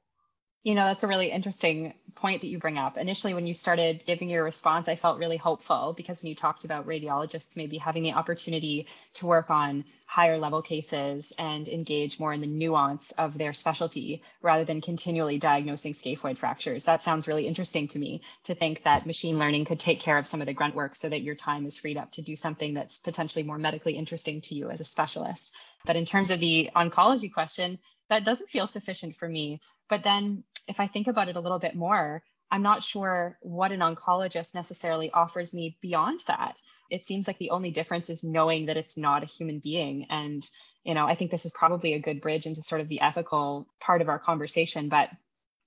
You 0.64 0.74
know, 0.74 0.84
that's 0.84 1.04
a 1.04 1.08
really 1.08 1.30
interesting 1.30 1.92
point 2.14 2.40
that 2.40 2.46
you 2.46 2.58
bring 2.58 2.78
up. 2.78 2.96
Initially, 2.96 3.34
when 3.34 3.46
you 3.46 3.52
started 3.52 4.02
giving 4.06 4.30
your 4.30 4.42
response, 4.42 4.88
I 4.88 4.96
felt 4.96 5.18
really 5.18 5.36
hopeful 5.36 5.92
because 5.94 6.22
when 6.22 6.30
you 6.30 6.34
talked 6.34 6.64
about 6.64 6.86
radiologists 6.86 7.54
maybe 7.54 7.76
having 7.76 8.02
the 8.02 8.14
opportunity 8.14 8.86
to 9.14 9.26
work 9.26 9.50
on 9.50 9.84
higher 10.06 10.38
level 10.38 10.62
cases 10.62 11.34
and 11.38 11.68
engage 11.68 12.18
more 12.18 12.32
in 12.32 12.40
the 12.40 12.46
nuance 12.46 13.10
of 13.10 13.36
their 13.36 13.52
specialty 13.52 14.22
rather 14.40 14.64
than 14.64 14.80
continually 14.80 15.36
diagnosing 15.36 15.92
scaphoid 15.92 16.38
fractures, 16.38 16.86
that 16.86 17.02
sounds 17.02 17.28
really 17.28 17.46
interesting 17.46 17.86
to 17.88 17.98
me 17.98 18.22
to 18.44 18.54
think 18.54 18.84
that 18.84 19.04
machine 19.04 19.38
learning 19.38 19.66
could 19.66 19.80
take 19.80 20.00
care 20.00 20.16
of 20.16 20.26
some 20.26 20.40
of 20.40 20.46
the 20.46 20.54
grunt 20.54 20.74
work 20.74 20.96
so 20.96 21.10
that 21.10 21.20
your 21.20 21.34
time 21.34 21.66
is 21.66 21.78
freed 21.78 21.98
up 21.98 22.10
to 22.12 22.22
do 22.22 22.36
something 22.36 22.72
that's 22.72 22.98
potentially 23.00 23.42
more 23.42 23.58
medically 23.58 23.98
interesting 23.98 24.40
to 24.40 24.54
you 24.54 24.70
as 24.70 24.80
a 24.80 24.84
specialist. 24.84 25.54
But 25.84 25.96
in 25.96 26.06
terms 26.06 26.30
of 26.30 26.40
the 26.40 26.70
oncology 26.74 27.30
question, 27.30 27.78
that 28.08 28.24
doesn't 28.24 28.50
feel 28.50 28.66
sufficient 28.66 29.16
for 29.16 29.28
me. 29.28 29.60
But 29.88 30.04
then 30.04 30.44
if 30.68 30.80
I 30.80 30.86
think 30.86 31.08
about 31.08 31.28
it 31.28 31.36
a 31.36 31.40
little 31.40 31.58
bit 31.58 31.74
more, 31.74 32.22
I'm 32.50 32.62
not 32.62 32.82
sure 32.82 33.38
what 33.40 33.72
an 33.72 33.80
oncologist 33.80 34.54
necessarily 34.54 35.10
offers 35.10 35.52
me 35.52 35.76
beyond 35.80 36.20
that. 36.26 36.60
It 36.90 37.02
seems 37.02 37.26
like 37.26 37.38
the 37.38 37.50
only 37.50 37.70
difference 37.70 38.10
is 38.10 38.22
knowing 38.22 38.66
that 38.66 38.76
it's 38.76 38.96
not 38.96 39.22
a 39.22 39.26
human 39.26 39.58
being. 39.58 40.06
And, 40.10 40.42
you 40.84 40.94
know, 40.94 41.06
I 41.06 41.14
think 41.14 41.30
this 41.30 41.46
is 41.46 41.52
probably 41.52 41.94
a 41.94 41.98
good 41.98 42.20
bridge 42.20 42.46
into 42.46 42.62
sort 42.62 42.80
of 42.80 42.88
the 42.88 43.00
ethical 43.00 43.66
part 43.80 44.02
of 44.02 44.08
our 44.08 44.18
conversation. 44.18 44.88
But 44.88 45.10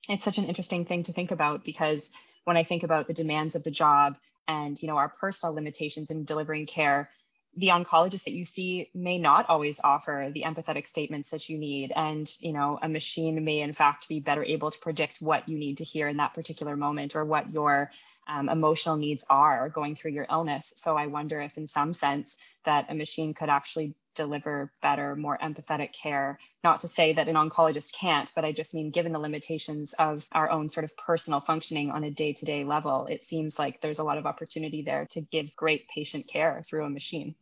it's 0.07 0.23
such 0.23 0.37
an 0.37 0.45
interesting 0.45 0.85
thing 0.85 1.03
to 1.03 1.13
think 1.13 1.31
about 1.31 1.65
because 1.65 2.11
when 2.45 2.57
I 2.57 2.63
think 2.63 2.83
about 2.83 3.07
the 3.07 3.13
demands 3.13 3.55
of 3.55 3.63
the 3.63 3.71
job 3.71 4.17
and, 4.47 4.81
you 4.81 4.87
know, 4.87 4.97
our 4.97 5.09
personal 5.09 5.55
limitations 5.55 6.11
in 6.11 6.23
delivering 6.23 6.67
care, 6.67 7.09
the 7.57 7.69
oncologist 7.69 8.25
that 8.25 8.33
you 8.33 8.45
see 8.45 8.87
may 8.93 9.17
not 9.17 9.49
always 9.49 9.79
offer 9.83 10.29
the 10.31 10.43
empathetic 10.43 10.85
statements 10.85 11.31
that 11.31 11.49
you 11.49 11.57
need. 11.57 11.91
And 11.95 12.31
you 12.39 12.53
know 12.53 12.77
a 12.81 12.87
machine 12.87 13.43
may 13.43 13.61
in 13.61 13.73
fact 13.73 14.07
be 14.07 14.19
better 14.19 14.43
able 14.43 14.69
to 14.69 14.79
predict 14.79 15.21
what 15.21 15.49
you 15.49 15.57
need 15.57 15.77
to 15.77 15.83
hear 15.83 16.07
in 16.07 16.17
that 16.17 16.35
particular 16.35 16.77
moment 16.77 17.15
or 17.15 17.25
what 17.25 17.51
your 17.51 17.89
um, 18.27 18.47
emotional 18.47 18.97
needs 18.97 19.25
are 19.29 19.69
going 19.69 19.95
through 19.95 20.11
your 20.11 20.27
illness. 20.29 20.71
So 20.75 20.95
i 20.95 21.07
wonder 21.07 21.41
if 21.41 21.57
in 21.57 21.65
some 21.65 21.93
sense 21.93 22.37
that 22.63 22.85
a 22.89 22.95
machine 22.95 23.33
could 23.33 23.49
actually 23.49 23.95
deliver 24.13 24.71
better 24.81 25.15
more 25.15 25.37
empathetic 25.37 25.93
care. 25.93 26.39
Not 26.63 26.81
to 26.81 26.87
say 26.87 27.13
that 27.13 27.27
an 27.27 27.35
oncologist 27.35 27.93
can't 27.99 28.31
but 28.35 28.45
i 28.45 28.51
just 28.51 28.75
mean 28.75 28.91
given 28.91 29.13
the 29.13 29.19
limitations 29.19 29.93
of 29.97 30.27
our 30.31 30.51
own 30.51 30.69
sort 30.69 30.83
of 30.83 30.95
personal 30.95 31.39
functioning 31.39 31.89
on 31.89 32.03
a 32.03 32.11
day-to-day 32.11 32.65
level 32.65 33.07
it 33.07 33.23
seems 33.23 33.57
like 33.57 33.81
there's 33.81 33.99
a 33.99 34.03
lot 34.03 34.19
of 34.19 34.27
opportunity 34.27 34.83
there 34.83 35.07
to 35.09 35.21
give 35.21 35.55
great 35.55 35.87
patient 35.87 36.27
care 36.27 36.61
through 36.63 36.85
a 36.85 36.89
machine 36.89 37.33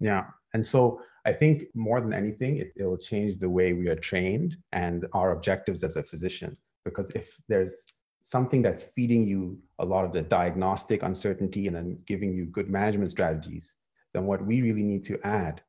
yeah. 0.00 0.24
And 0.52 0.66
so 0.66 1.00
I 1.24 1.32
think 1.32 1.64
more 1.74 2.00
than 2.00 2.12
anything, 2.12 2.58
it, 2.58 2.72
will 2.76 2.98
change 2.98 3.38
the 3.38 3.48
way 3.48 3.72
we 3.72 3.88
are 3.88 3.96
trained 3.96 4.56
and 4.72 5.06
our 5.12 5.32
objectives 5.32 5.82
as 5.82 5.96
a 5.96 6.02
physician. 6.02 6.54
Because 6.84 7.10
if 7.10 7.36
there's 7.48 7.86
something 8.22 8.62
that's 8.62 8.84
feeding 8.96 9.26
you 9.26 9.58
a 9.78 9.84
lot 9.84 10.04
of 10.04 10.12
the 10.12 10.22
diagnostic 10.22 11.02
uncertainty 11.02 11.66
and 11.66 11.76
then 11.76 11.98
giving 12.06 12.32
you 12.32 12.46
good 12.46 12.68
management 12.68 13.10
strategies, 13.10 13.74
then 14.12 14.26
what 14.26 14.44
we 14.44 14.62
really 14.62 14.82
need 14.82 15.04
to 15.04 15.18
add 15.26 15.62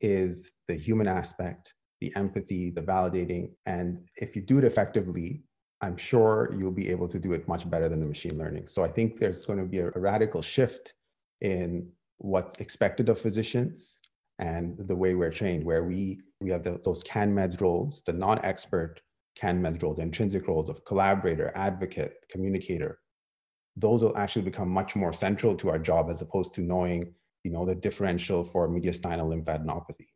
is 0.00 0.52
the 0.68 0.74
human 0.74 1.06
aspect, 1.06 1.74
the 2.00 2.14
empathy, 2.16 2.70
the 2.70 2.80
validating. 2.80 3.50
And 3.66 4.00
if 4.16 4.34
you 4.34 4.42
do 4.42 4.58
it 4.58 4.64
effectively, 4.64 5.42
I'm 5.80 5.96
sure 5.96 6.54
you'll 6.56 6.70
be 6.70 6.90
able 6.90 7.08
to 7.08 7.18
do 7.18 7.32
it 7.32 7.46
much 7.48 7.68
better 7.68 7.88
than 7.88 8.00
the 8.00 8.06
machine 8.06 8.38
learning. 8.38 8.68
So 8.68 8.84
I 8.84 8.88
think 8.88 9.18
there's 9.18 9.44
going 9.44 9.58
to 9.58 9.64
be 9.64 9.78
a, 9.78 9.88
a 9.88 9.98
radical 9.98 10.42
shift 10.42 10.94
in 11.40 11.90
what's 12.22 12.54
expected 12.60 13.08
of 13.08 13.20
physicians 13.20 14.00
and 14.38 14.76
the 14.78 14.94
way 14.94 15.14
we're 15.14 15.30
trained, 15.30 15.64
where 15.64 15.84
we, 15.84 16.20
we 16.40 16.50
have 16.50 16.62
the, 16.64 16.80
those 16.84 17.02
CanMEDS 17.04 17.60
roles, 17.60 18.02
the 18.06 18.12
non-expert 18.12 19.00
CanMEDS 19.40 19.82
role, 19.82 19.94
the 19.94 20.02
intrinsic 20.02 20.46
roles 20.46 20.68
of 20.68 20.84
collaborator, 20.84 21.52
advocate, 21.54 22.14
communicator. 22.30 22.98
Those 23.76 24.02
will 24.02 24.16
actually 24.16 24.42
become 24.42 24.68
much 24.68 24.94
more 24.94 25.12
central 25.12 25.56
to 25.56 25.70
our 25.70 25.78
job 25.78 26.10
as 26.10 26.22
opposed 26.22 26.54
to 26.54 26.60
knowing, 26.60 27.12
you 27.42 27.50
know, 27.50 27.64
the 27.64 27.74
differential 27.74 28.44
for 28.44 28.68
mediastinal 28.68 29.26
lymphadenopathy. 29.26 30.06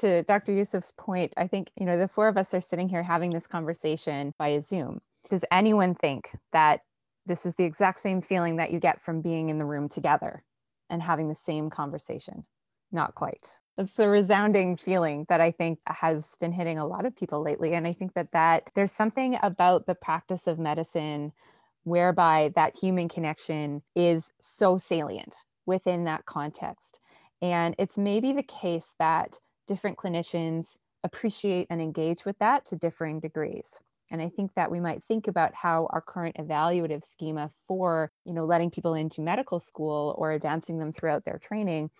To 0.00 0.22
Dr. 0.24 0.52
Yousuf's 0.52 0.92
point, 0.98 1.32
I 1.36 1.46
think, 1.46 1.68
you 1.78 1.86
know, 1.86 1.96
the 1.96 2.08
four 2.08 2.28
of 2.28 2.36
us 2.36 2.52
are 2.52 2.60
sitting 2.60 2.88
here 2.88 3.02
having 3.02 3.30
this 3.30 3.46
conversation 3.46 4.34
via 4.38 4.60
Zoom. 4.60 5.00
Does 5.30 5.44
anyone 5.50 5.94
think 5.94 6.30
that 6.52 6.80
this 7.26 7.46
is 7.46 7.54
the 7.54 7.64
exact 7.64 8.00
same 8.00 8.20
feeling 8.20 8.56
that 8.56 8.72
you 8.72 8.80
get 8.80 9.02
from 9.02 9.22
being 9.22 9.48
in 9.48 9.58
the 9.58 9.64
room 9.64 9.88
together? 9.88 10.42
And 10.94 11.02
having 11.02 11.28
the 11.28 11.34
same 11.34 11.68
conversation. 11.68 12.44
Not 12.90 13.14
quite. 13.14 13.48
It's 13.76 13.98
a 13.98 14.08
resounding 14.08 14.76
feeling 14.76 15.26
that 15.28 15.40
I 15.40 15.50
think 15.50 15.80
has 15.86 16.24
been 16.40 16.52
hitting 16.52 16.78
a 16.78 16.86
lot 16.86 17.04
of 17.04 17.16
people 17.16 17.42
lately. 17.42 17.74
And 17.74 17.86
I 17.86 17.92
think 17.92 18.14
that, 18.14 18.30
that 18.32 18.70
there's 18.74 18.92
something 18.92 19.36
about 19.42 19.86
the 19.86 19.96
practice 19.96 20.46
of 20.46 20.60
medicine 20.60 21.32
whereby 21.82 22.52
that 22.54 22.76
human 22.76 23.08
connection 23.08 23.82
is 23.96 24.30
so 24.40 24.78
salient 24.78 25.34
within 25.66 26.04
that 26.04 26.24
context. 26.24 27.00
And 27.42 27.74
it's 27.78 27.98
maybe 27.98 28.32
the 28.32 28.44
case 28.44 28.94
that 28.98 29.40
different 29.66 29.98
clinicians 29.98 30.76
appreciate 31.02 31.66
and 31.68 31.82
engage 31.82 32.24
with 32.24 32.38
that 32.38 32.64
to 32.66 32.76
differing 32.76 33.18
degrees. 33.18 33.80
And 34.10 34.20
I 34.20 34.28
think 34.28 34.52
that 34.54 34.70
we 34.70 34.80
might 34.80 35.02
think 35.08 35.28
about 35.28 35.54
how 35.54 35.88
our 35.90 36.02
current 36.02 36.36
evaluative 36.36 37.04
schema 37.04 37.50
for, 37.66 38.10
you 38.24 38.34
know, 38.34 38.44
letting 38.44 38.70
people 38.70 38.94
into 38.94 39.20
medical 39.20 39.58
school 39.58 40.14
or 40.18 40.32
advancing 40.32 40.78
them 40.78 40.92
throughout 40.92 41.24
their 41.24 41.38
training, 41.38 41.90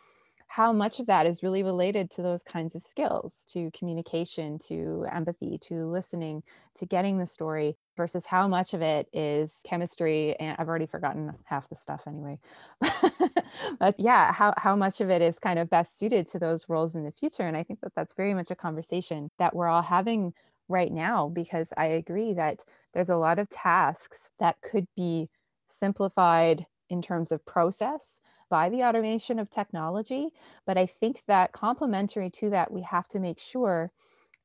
how 0.46 0.72
much 0.72 1.00
of 1.00 1.06
that 1.06 1.26
is 1.26 1.42
really 1.42 1.62
related 1.62 2.10
to 2.12 2.22
those 2.22 2.42
kinds 2.42 2.74
of 2.74 2.82
skills, 2.82 3.44
to 3.50 3.70
communication, 3.76 4.58
to 4.58 5.06
empathy, 5.12 5.58
to 5.58 5.90
listening, 5.90 6.42
to 6.78 6.86
getting 6.86 7.18
the 7.18 7.26
story, 7.26 7.76
versus 7.96 8.26
how 8.26 8.46
much 8.46 8.74
of 8.74 8.82
it 8.82 9.08
is 9.12 9.60
chemistry. 9.64 10.36
And 10.38 10.56
I've 10.58 10.68
already 10.68 10.86
forgotten 10.86 11.32
half 11.44 11.68
the 11.68 11.76
stuff 11.76 12.02
anyway. 12.06 12.38
but 13.80 13.98
yeah, 13.98 14.32
how, 14.32 14.54
how 14.56 14.76
much 14.76 15.00
of 15.00 15.10
it 15.10 15.22
is 15.22 15.38
kind 15.38 15.58
of 15.58 15.70
best 15.70 15.98
suited 15.98 16.28
to 16.28 16.38
those 16.38 16.68
roles 16.68 16.94
in 16.94 17.04
the 17.04 17.12
future. 17.12 17.42
And 17.42 17.56
I 17.56 17.62
think 17.62 17.80
that 17.80 17.92
that's 17.96 18.14
very 18.14 18.34
much 18.34 18.50
a 18.50 18.56
conversation 18.56 19.30
that 19.38 19.56
we're 19.56 19.68
all 19.68 19.82
having 19.82 20.34
right 20.68 20.92
now, 20.92 21.28
because 21.28 21.72
I 21.76 21.86
agree 21.86 22.32
that 22.34 22.64
there's 22.92 23.08
a 23.08 23.16
lot 23.16 23.38
of 23.38 23.48
tasks 23.48 24.30
that 24.38 24.60
could 24.62 24.86
be 24.96 25.28
simplified 25.68 26.66
in 26.88 27.02
terms 27.02 27.32
of 27.32 27.44
process 27.44 28.20
by 28.50 28.68
the 28.68 28.84
automation 28.84 29.38
of 29.38 29.50
technology. 29.50 30.28
But 30.66 30.78
I 30.78 30.86
think 30.86 31.22
that 31.26 31.52
complementary 31.52 32.30
to 32.30 32.50
that, 32.50 32.70
we 32.72 32.82
have 32.82 33.08
to 33.08 33.18
make 33.18 33.38
sure 33.38 33.90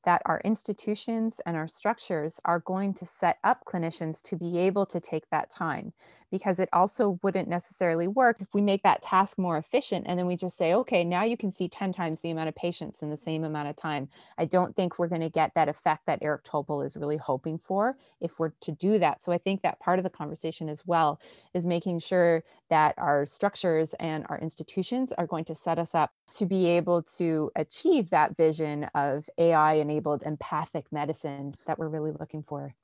that 0.05 0.21
our 0.25 0.41
institutions 0.45 1.41
and 1.45 1.57
our 1.57 1.67
structures 1.67 2.39
are 2.45 2.59
going 2.59 2.93
to 2.93 3.05
set 3.05 3.37
up 3.43 3.63
clinicians 3.65 4.21
to 4.21 4.35
be 4.35 4.57
able 4.57 4.85
to 4.85 4.99
take 4.99 5.29
that 5.29 5.49
time 5.49 5.93
because 6.31 6.59
it 6.59 6.69
also 6.71 7.19
wouldn't 7.23 7.47
necessarily 7.47 8.07
work 8.07 8.37
if 8.39 8.47
we 8.53 8.61
make 8.61 8.83
that 8.83 9.01
task 9.01 9.37
more 9.37 9.57
efficient 9.57 10.05
and 10.07 10.17
then 10.17 10.25
we 10.25 10.35
just 10.35 10.57
say 10.57 10.73
okay 10.73 11.03
now 11.03 11.23
you 11.23 11.35
can 11.35 11.51
see 11.51 11.67
10 11.67 11.91
times 11.91 12.21
the 12.21 12.29
amount 12.29 12.47
of 12.47 12.55
patients 12.55 13.01
in 13.01 13.09
the 13.09 13.17
same 13.17 13.43
amount 13.43 13.67
of 13.67 13.75
time. 13.75 14.07
I 14.37 14.45
don't 14.45 14.75
think 14.75 14.97
we're 14.97 15.07
going 15.07 15.21
to 15.21 15.29
get 15.29 15.51
that 15.55 15.69
effect 15.69 16.05
that 16.05 16.19
eric 16.21 16.43
topol 16.43 16.85
is 16.85 16.95
really 16.95 17.17
hoping 17.17 17.59
for 17.59 17.97
if 18.21 18.37
we're 18.39 18.51
to 18.61 18.71
do 18.71 18.99
that. 18.99 19.21
So 19.21 19.31
i 19.31 19.37
think 19.37 19.61
that 19.63 19.79
part 19.79 19.99
of 19.99 20.03
the 20.03 20.09
conversation 20.09 20.69
as 20.69 20.83
well 20.85 21.19
is 21.53 21.65
making 21.65 21.99
sure 21.99 22.43
that 22.69 22.93
our 22.97 23.25
structures 23.25 23.93
and 23.99 24.25
our 24.29 24.39
institutions 24.39 25.11
are 25.17 25.27
going 25.27 25.45
to 25.45 25.55
set 25.55 25.79
us 25.79 25.95
up 25.95 26.11
to 26.37 26.45
be 26.45 26.67
able 26.67 27.01
to 27.01 27.51
achieve 27.55 28.11
that 28.11 28.37
vision 28.37 28.83
of 28.93 29.27
ai 29.37 29.73
enabled 29.89 30.23
empathic 30.23 30.85
medicine 30.91 31.53
that 31.65 31.79
we're 31.79 31.89
really 31.89 32.11
looking 32.11 32.43
for 32.43 32.75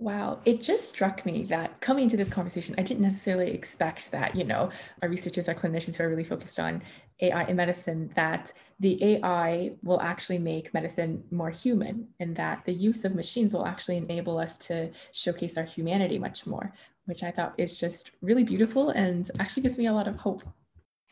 Wow, 0.00 0.40
it 0.46 0.62
just 0.62 0.88
struck 0.88 1.26
me 1.26 1.42
that 1.50 1.82
coming 1.82 2.04
into 2.04 2.16
this 2.16 2.30
conversation, 2.30 2.74
I 2.78 2.82
didn't 2.82 3.02
necessarily 3.02 3.50
expect 3.50 4.10
that, 4.12 4.34
you 4.34 4.44
know, 4.44 4.70
our 5.02 5.10
researchers, 5.10 5.46
our 5.46 5.54
clinicians 5.54 5.96
who 5.96 6.04
are 6.04 6.08
really 6.08 6.24
focused 6.24 6.58
on 6.58 6.80
AI 7.20 7.44
in 7.44 7.56
medicine, 7.56 8.10
that 8.14 8.50
the 8.78 9.04
AI 9.04 9.72
will 9.82 10.00
actually 10.00 10.38
make 10.38 10.72
medicine 10.72 11.22
more 11.30 11.50
human 11.50 12.08
and 12.18 12.34
that 12.36 12.64
the 12.64 12.72
use 12.72 13.04
of 13.04 13.14
machines 13.14 13.52
will 13.52 13.66
actually 13.66 13.98
enable 13.98 14.38
us 14.38 14.56
to 14.68 14.90
showcase 15.12 15.58
our 15.58 15.64
humanity 15.64 16.18
much 16.18 16.46
more, 16.46 16.72
which 17.04 17.22
I 17.22 17.30
thought 17.30 17.52
is 17.58 17.78
just 17.78 18.10
really 18.22 18.42
beautiful 18.42 18.88
and 18.88 19.30
actually 19.38 19.64
gives 19.64 19.76
me 19.76 19.84
a 19.84 19.92
lot 19.92 20.08
of 20.08 20.16
hope. 20.16 20.44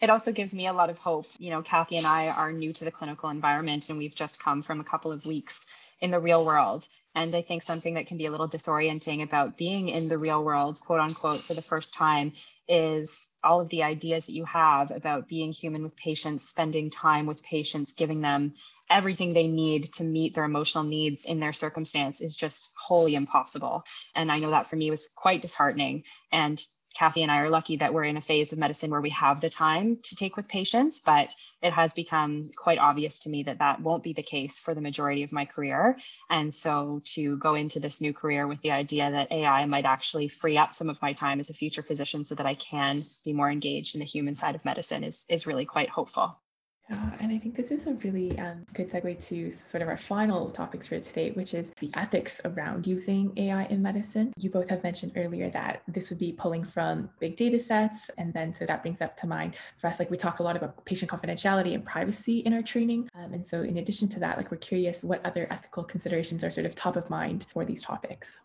It 0.01 0.11
also 0.11 0.33
gives 0.33 0.55
me 0.55 0.67
a 0.67 0.73
lot 0.73 0.91
of 0.91 0.99
hope. 0.99 1.27
You 1.39 1.51
know, 1.51 1.63
Kathy 1.63 1.97
and 1.97 2.07
I 2.07 2.29
are 2.29 2.53
new 2.53 2.73
to 2.73 2.85
the 2.85 2.91
clinical 2.93 3.31
environment 3.31 3.89
and 3.89 3.99
we've 3.99 4.15
just 4.15 4.43
come 4.43 4.63
from 4.63 4.81
a 4.81 4.85
couple 4.85 5.11
of 5.11 5.27
weeks 5.27 5.67
in 6.01 6.13
the 6.13 6.21
real 6.21 6.45
world. 6.45 6.87
And 7.15 7.35
I 7.35 7.43
think 7.43 7.63
something 7.63 7.95
that 7.95 8.07
can 8.07 8.17
be 8.17 8.27
a 8.27 8.31
little 8.31 8.49
disorienting 8.49 9.25
about 9.25 9.57
being 9.57 9.89
in 9.89 10.09
the 10.09 10.19
real 10.19 10.45
world, 10.45 10.79
quote 10.85 11.01
unquote, 11.01 11.41
for 11.41 11.55
the 11.55 11.63
first 11.63 11.95
time 11.95 12.33
is 12.69 13.29
all 13.43 13.61
of 13.61 13.71
the 13.71 13.83
ideas 13.83 14.27
that 14.27 14.35
you 14.35 14.45
have 14.45 14.93
about 14.93 15.27
being 15.27 15.51
human 15.51 15.83
with 15.83 15.97
patients, 15.97 16.49
spending 16.49 16.91
time 16.91 17.27
with 17.27 17.43
patients, 17.43 17.93
giving 17.93 18.21
them 18.21 18.53
everything 18.91 19.35
they 19.35 19.49
need 19.49 19.93
to 19.95 20.05
meet 20.05 20.35
their 20.35 20.45
emotional 20.45 20.85
needs 20.85 21.25
in 21.25 21.41
their 21.41 21.53
circumstance 21.53 22.21
is 22.21 22.37
just 22.37 22.73
wholly 22.79 23.17
impossible. 23.17 23.83
And 24.15 24.31
I 24.31 24.39
know 24.39 24.51
that 24.51 24.67
for 24.67 24.77
me 24.77 24.91
was 24.91 25.09
quite 25.17 25.41
disheartening. 25.41 26.05
And 26.31 26.63
Kathy 26.99 27.23
and 27.23 27.31
I 27.31 27.39
are 27.39 27.49
lucky 27.49 27.77
that 27.77 27.95
we're 27.95 28.03
in 28.05 28.17
a 28.17 28.21
phase 28.21 28.53
of 28.53 28.59
medicine 28.59 28.91
where 28.91 29.01
we 29.01 29.11
have 29.11 29.41
the 29.41 29.49
time 29.49 29.99
to 30.03 30.17
take 30.17 30.37
with 30.37 30.49
patients, 30.49 30.99
but 30.99 31.33
it 31.63 31.73
has 31.73 31.95
become 31.95 32.51
quite 32.57 32.81
obvious 32.81 33.21
to 33.21 33.31
me 33.31 33.45
that 33.45 33.61
that 33.61 33.81
won't 33.81 34.03
be 34.03 34.13
the 34.13 34.23
case 34.25 34.59
for 34.59 34.75
the 34.75 34.81
majority 34.81 35.23
of 35.23 35.31
my 35.31 35.45
career. 35.45 35.97
And 36.29 36.53
so 36.53 37.01
to 37.15 37.37
go 37.37 37.55
into 37.55 37.79
this 37.79 38.01
new 38.01 38.13
career 38.13 38.49
with 38.49 38.61
the 38.63 38.73
idea 38.73 39.13
that 39.13 39.31
AI 39.31 39.65
might 39.67 39.85
actually 39.85 40.27
free 40.27 40.59
up 40.59 40.75
some 40.75 40.89
of 40.89 41.01
my 41.01 41.13
time 41.13 41.39
as 41.39 41.51
a 41.51 41.55
future 41.55 41.83
physician 41.83 42.25
so 42.25 42.35
that 42.35 42.47
I 42.47 42.55
can 42.55 43.05
be 43.25 43.33
more 43.33 43.49
engaged 43.49 43.95
in 43.95 44.01
the 44.01 44.05
human 44.05 44.35
side 44.35 44.57
of 44.57 44.65
medicine 44.65 45.05
is, 45.05 45.25
is 45.31 45.47
really 45.47 45.67
quite 45.67 45.91
hopeful. 45.91 46.37
Uh, 46.91 47.11
and 47.21 47.33
I 47.33 47.39
think 47.39 47.55
this 47.55 47.71
is 47.71 47.87
a 47.87 47.95
really 47.95 48.39
um, 48.39 48.65
good 48.73 48.91
segue 48.91 49.23
to 49.29 49.51
sort 49.51 49.83
of 49.83 49.89
our 49.89 49.97
final 49.97 50.51
topics 50.51 50.87
for 50.87 50.99
today, 50.99 51.33
which 51.33 51.53
is 51.53 51.73
the 51.81 51.91
ethics 51.95 52.41
around 52.45 52.87
using 52.87 53.33
AI 53.37 53.65
in 53.65 53.83
medicine. 53.83 54.33
You 54.39 54.51
both 54.51 54.69
have 54.71 54.83
mentioned 54.83 55.13
earlier 55.17 55.51
that 55.51 55.83
this 55.87 56.09
would 56.09 56.19
be 56.19 56.33
pulling 56.33 56.65
from 56.65 57.11
big 57.21 57.37
data 57.37 57.61
sets. 57.61 58.11
And 58.17 58.33
then 58.33 58.55
so 58.55 58.65
that 58.65 58.83
brings 58.83 59.03
up 59.03 59.17
to 59.19 59.27
mind 59.27 59.55
for 59.79 59.89
us, 59.89 59.99
like 59.99 60.11
we 60.11 60.17
talk 60.17 60.39
a 60.39 60.43
lot 60.43 60.57
about 60.57 60.83
patient 60.87 61.11
confidentiality 61.11 61.75
and 61.75 61.85
privacy 61.85 62.39
in 62.41 62.55
our 62.55 62.63
training. 62.63 63.11
Um, 63.15 63.35
and 63.35 63.45
so 63.45 63.63
in 63.63 63.77
addition 63.77 64.09
to 64.09 64.21
that, 64.21 64.39
like 64.39 64.51
we're 64.51 64.57
curious 64.57 65.05
what 65.05 65.25
other 65.27 65.47
ethical 65.51 65.85
considerations 65.85 66.43
are 66.43 66.51
sort 66.51 66.67
of 66.67 66.75
top 66.75 66.97
of 66.97 67.11
mind 67.11 67.47
for 67.53 67.65
these 67.65 67.83
topics. 67.83 68.39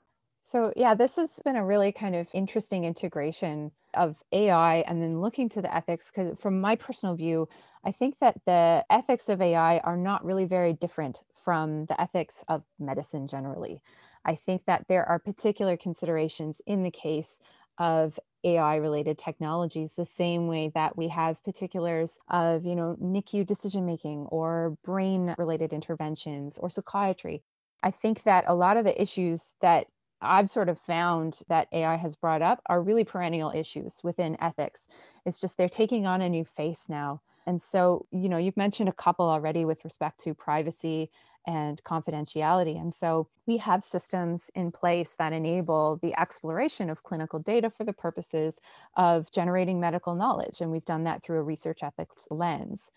So, 0.45 0.73
yeah, 0.75 0.93
this 0.93 1.15
has 1.15 1.39
been 1.45 1.55
a 1.55 1.65
really 1.65 1.93
kind 1.93 2.15
of 2.15 2.27
interesting 2.33 2.83
integration 2.83 3.71
of 3.93 4.21
AI 4.33 4.79
and 4.79 5.01
then 5.01 5.21
looking 5.21 5.47
to 5.47 5.61
the 5.61 5.73
ethics. 5.73 6.11
Because, 6.11 6.37
from 6.37 6.59
my 6.59 6.75
personal 6.75 7.15
view, 7.15 7.47
I 7.85 7.93
think 7.93 8.19
that 8.19 8.41
the 8.45 8.83
ethics 8.89 9.29
of 9.29 9.41
AI 9.41 9.77
are 9.79 9.95
not 9.95 10.25
really 10.25 10.43
very 10.43 10.73
different 10.73 11.21
from 11.45 11.85
the 11.85 11.99
ethics 11.99 12.43
of 12.49 12.63
medicine 12.77 13.29
generally. 13.29 13.81
I 14.25 14.35
think 14.35 14.65
that 14.65 14.85
there 14.89 15.05
are 15.07 15.17
particular 15.17 15.77
considerations 15.77 16.61
in 16.67 16.83
the 16.83 16.91
case 16.91 17.39
of 17.77 18.19
AI 18.43 18.75
related 18.75 19.17
technologies, 19.17 19.93
the 19.95 20.03
same 20.03 20.47
way 20.47 20.69
that 20.75 20.97
we 20.97 21.07
have 21.07 21.41
particulars 21.45 22.17
of, 22.29 22.65
you 22.65 22.75
know, 22.75 22.97
NICU 23.01 23.45
decision 23.47 23.85
making 23.85 24.25
or 24.25 24.77
brain 24.83 25.35
related 25.37 25.71
interventions 25.71 26.57
or 26.57 26.69
psychiatry. 26.69 27.43
I 27.81 27.91
think 27.91 28.23
that 28.23 28.43
a 28.45 28.55
lot 28.55 28.75
of 28.75 28.83
the 28.83 29.01
issues 29.01 29.55
that 29.61 29.87
I've 30.23 30.49
sort 30.49 30.69
of 30.69 30.79
found 30.79 31.39
that 31.49 31.67
AI 31.71 31.95
has 31.95 32.15
brought 32.15 32.41
up 32.41 32.61
are 32.67 32.81
really 32.81 33.03
perennial 33.03 33.51
issues 33.51 33.99
within 34.03 34.37
ethics. 34.41 34.87
It's 35.25 35.39
just 35.39 35.57
they're 35.57 35.69
taking 35.69 36.05
on 36.05 36.21
a 36.21 36.29
new 36.29 36.45
face 36.45 36.85
now. 36.89 37.21
And 37.45 37.61
so, 37.61 38.05
you 38.11 38.29
know, 38.29 38.37
you've 38.37 38.57
mentioned 38.57 38.89
a 38.89 38.93
couple 38.93 39.29
already 39.29 39.65
with 39.65 39.83
respect 39.83 40.23
to 40.23 40.33
privacy 40.33 41.09
and 41.45 41.83
confidentiality. 41.83 42.79
And 42.79 42.93
so 42.93 43.27
we 43.45 43.57
have 43.57 43.83
systems 43.83 44.49
in 44.55 44.71
place 44.71 45.15
that 45.19 45.33
enable 45.33 45.99
the 46.01 46.17
exploration 46.17 46.89
of 46.89 47.03
clinical 47.03 47.39
data 47.39 47.69
for 47.69 47.83
the 47.83 47.91
purposes 47.91 48.61
of 48.95 49.29
generating 49.31 49.79
medical 49.79 50.15
knowledge. 50.15 50.61
And 50.61 50.71
we've 50.71 50.85
done 50.85 51.03
that 51.03 51.21
through 51.23 51.39
a 51.39 51.43
research 51.43 51.79
ethics 51.83 52.27
lens. 52.29 52.91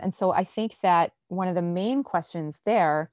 And 0.00 0.12
so 0.12 0.32
I 0.32 0.42
think 0.42 0.78
that 0.82 1.12
one 1.28 1.46
of 1.46 1.54
the 1.54 1.62
main 1.62 2.02
questions 2.02 2.60
there 2.64 3.10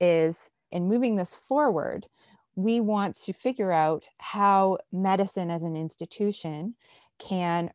is 0.00 0.48
in 0.70 0.88
moving 0.88 1.16
this 1.16 1.36
forward, 1.36 2.06
we 2.54 2.80
want 2.80 3.16
to 3.16 3.32
figure 3.32 3.72
out 3.72 4.08
how 4.18 4.78
medicine 4.92 5.50
as 5.50 5.62
an 5.62 5.76
institution 5.76 6.74
can 7.18 7.70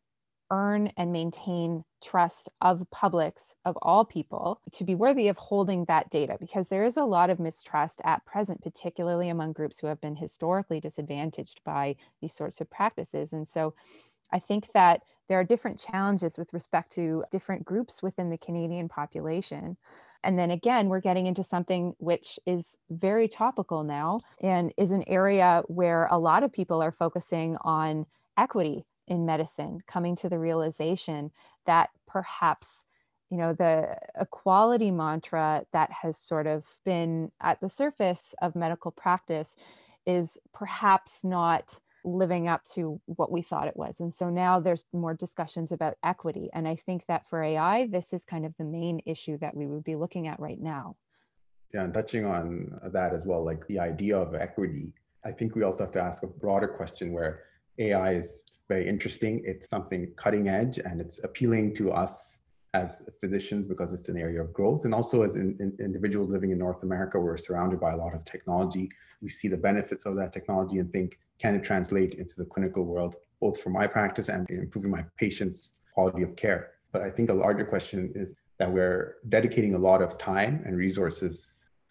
earn 0.50 0.90
and 0.96 1.12
maintain 1.12 1.84
trust 2.02 2.48
of 2.62 2.86
publics 2.90 3.54
of 3.64 3.76
all 3.82 4.04
people 4.04 4.60
to 4.72 4.82
be 4.84 4.94
worthy 4.94 5.28
of 5.28 5.36
holding 5.36 5.84
that 5.84 6.08
data 6.10 6.36
because 6.40 6.68
there 6.68 6.84
is 6.84 6.96
a 6.96 7.04
lot 7.04 7.28
of 7.28 7.38
mistrust 7.38 8.00
at 8.04 8.24
present 8.24 8.62
particularly 8.62 9.28
among 9.28 9.52
groups 9.52 9.78
who 9.78 9.86
have 9.86 10.00
been 10.00 10.16
historically 10.16 10.80
disadvantaged 10.80 11.60
by 11.64 11.94
these 12.22 12.32
sorts 12.32 12.60
of 12.60 12.70
practices. 12.70 13.32
And 13.32 13.46
so 13.46 13.74
i 14.32 14.38
think 14.38 14.68
that 14.74 15.02
there 15.28 15.38
are 15.38 15.44
different 15.44 15.78
challenges 15.78 16.36
with 16.36 16.52
respect 16.52 16.92
to 16.92 17.24
different 17.30 17.64
groups 17.64 18.02
within 18.02 18.30
the 18.30 18.38
canadian 18.38 18.88
population 18.88 19.76
and 20.24 20.38
then 20.38 20.50
again, 20.50 20.88
we're 20.88 21.00
getting 21.00 21.26
into 21.26 21.42
something 21.42 21.94
which 21.98 22.38
is 22.44 22.76
very 22.90 23.28
topical 23.28 23.84
now 23.84 24.20
and 24.42 24.72
is 24.76 24.90
an 24.90 25.04
area 25.06 25.62
where 25.68 26.06
a 26.10 26.18
lot 26.18 26.42
of 26.42 26.52
people 26.52 26.82
are 26.82 26.90
focusing 26.92 27.56
on 27.62 28.06
equity 28.36 28.84
in 29.06 29.24
medicine, 29.24 29.80
coming 29.86 30.16
to 30.16 30.28
the 30.28 30.38
realization 30.38 31.30
that 31.66 31.90
perhaps 32.06 32.84
you 33.30 33.36
know 33.36 33.52
the 33.52 33.96
equality 34.18 34.90
mantra 34.90 35.64
that 35.72 35.90
has 36.02 36.16
sort 36.16 36.46
of 36.46 36.64
been 36.84 37.30
at 37.40 37.60
the 37.60 37.68
surface 37.68 38.34
of 38.40 38.56
medical 38.56 38.90
practice 38.90 39.54
is 40.06 40.38
perhaps 40.54 41.22
not 41.24 41.78
living 42.04 42.48
up 42.48 42.62
to 42.74 43.00
what 43.06 43.30
we 43.30 43.42
thought 43.42 43.68
it 43.68 43.76
was. 43.76 44.00
And 44.00 44.12
so 44.12 44.30
now 44.30 44.60
there's 44.60 44.84
more 44.92 45.14
discussions 45.14 45.72
about 45.72 45.94
equity. 46.02 46.48
And 46.52 46.66
I 46.66 46.76
think 46.76 47.04
that 47.08 47.28
for 47.28 47.42
AI, 47.42 47.86
this 47.86 48.12
is 48.12 48.24
kind 48.24 48.46
of 48.46 48.54
the 48.58 48.64
main 48.64 49.00
issue 49.06 49.38
that 49.38 49.56
we 49.56 49.66
would 49.66 49.84
be 49.84 49.96
looking 49.96 50.26
at 50.26 50.40
right 50.40 50.60
now. 50.60 50.96
Yeah, 51.74 51.84
and 51.84 51.92
touching 51.92 52.24
on 52.24 52.78
that 52.92 53.12
as 53.12 53.26
well, 53.26 53.44
like 53.44 53.66
the 53.66 53.78
idea 53.78 54.16
of 54.16 54.34
equity, 54.34 54.92
I 55.24 55.32
think 55.32 55.54
we 55.54 55.62
also 55.62 55.84
have 55.84 55.92
to 55.92 56.02
ask 56.02 56.22
a 56.22 56.26
broader 56.26 56.68
question 56.68 57.12
where 57.12 57.42
AI 57.78 58.12
is 58.12 58.44
very 58.68 58.88
interesting. 58.88 59.42
It's 59.44 59.68
something 59.68 60.12
cutting 60.16 60.48
edge 60.48 60.78
and 60.78 61.00
it's 61.00 61.22
appealing 61.24 61.74
to 61.76 61.92
us 61.92 62.40
as 62.74 63.02
physicians 63.20 63.66
because 63.66 63.92
it's 63.92 64.08
an 64.08 64.18
area 64.18 64.40
of 64.40 64.52
growth. 64.52 64.84
And 64.84 64.94
also 64.94 65.22
as 65.22 65.36
in, 65.36 65.56
in 65.58 65.76
individuals 65.84 66.28
living 66.28 66.50
in 66.50 66.58
North 66.58 66.82
America, 66.82 67.18
we're 67.18 67.36
surrounded 67.36 67.80
by 67.80 67.92
a 67.92 67.96
lot 67.96 68.14
of 68.14 68.24
technology. 68.24 68.90
We 69.22 69.28
see 69.28 69.48
the 69.48 69.56
benefits 69.56 70.06
of 70.06 70.16
that 70.16 70.32
technology 70.32 70.78
and 70.78 70.92
think, 70.92 71.18
can 71.38 71.54
it 71.54 71.64
translate 71.64 72.14
into 72.14 72.34
the 72.36 72.44
clinical 72.44 72.84
world, 72.84 73.16
both 73.40 73.60
for 73.60 73.70
my 73.70 73.86
practice 73.86 74.28
and 74.28 74.48
improving 74.50 74.90
my 74.90 75.04
patients' 75.16 75.74
quality 75.94 76.22
of 76.22 76.36
care? 76.36 76.70
But 76.92 77.02
I 77.02 77.10
think 77.10 77.30
a 77.30 77.34
larger 77.34 77.64
question 77.64 78.12
is 78.14 78.34
that 78.58 78.72
we're 78.72 79.16
dedicating 79.28 79.74
a 79.74 79.78
lot 79.78 80.02
of 80.02 80.18
time 80.18 80.62
and 80.66 80.76
resources 80.76 81.42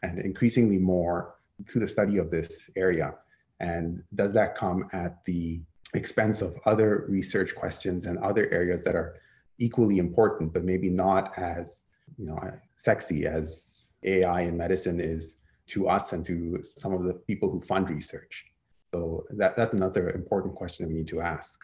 and 0.04 0.20
increasingly 0.20 0.78
more 0.78 1.36
to 1.68 1.80
the 1.80 1.88
study 1.88 2.18
of 2.18 2.30
this 2.30 2.70
area. 2.76 3.16
And 3.60 4.04
does 4.14 4.34
that 4.34 4.56
come 4.56 4.88
at 4.91 5.24
the 5.26 5.62
expense 5.93 6.41
of 6.41 6.56
other 6.66 7.06
research 7.08 7.56
questions 7.56 8.06
and 8.06 8.18
other 8.20 8.50
areas 8.52 8.84
that 8.84 8.95
are 8.95 9.16
equally 9.58 9.98
important, 9.98 10.54
but 10.54 10.64
maybe 10.64 10.89
not 10.89 11.38
as 11.38 11.86
you 12.18 12.26
know 12.26 12.39
sexy 12.76 13.26
as 13.26 13.93
AI 14.04 14.41
in 14.41 14.58
medicine 14.58 15.00
is 15.00 15.38
to 15.68 15.88
us 15.88 16.14
and 16.14 16.24
to 16.26 16.62
some 16.64 16.93
of 16.93 17.04
the 17.04 17.14
people 17.14 17.52
who 17.52 17.60
fund 17.62 17.89
research. 17.89 18.45
So 18.94 19.26
that, 19.32 19.56
that's 19.56 19.74
another 19.74 20.10
important 20.10 20.56
question 20.56 20.88
we 20.88 20.94
need 20.94 21.08
to 21.08 21.22
ask. 21.22 21.60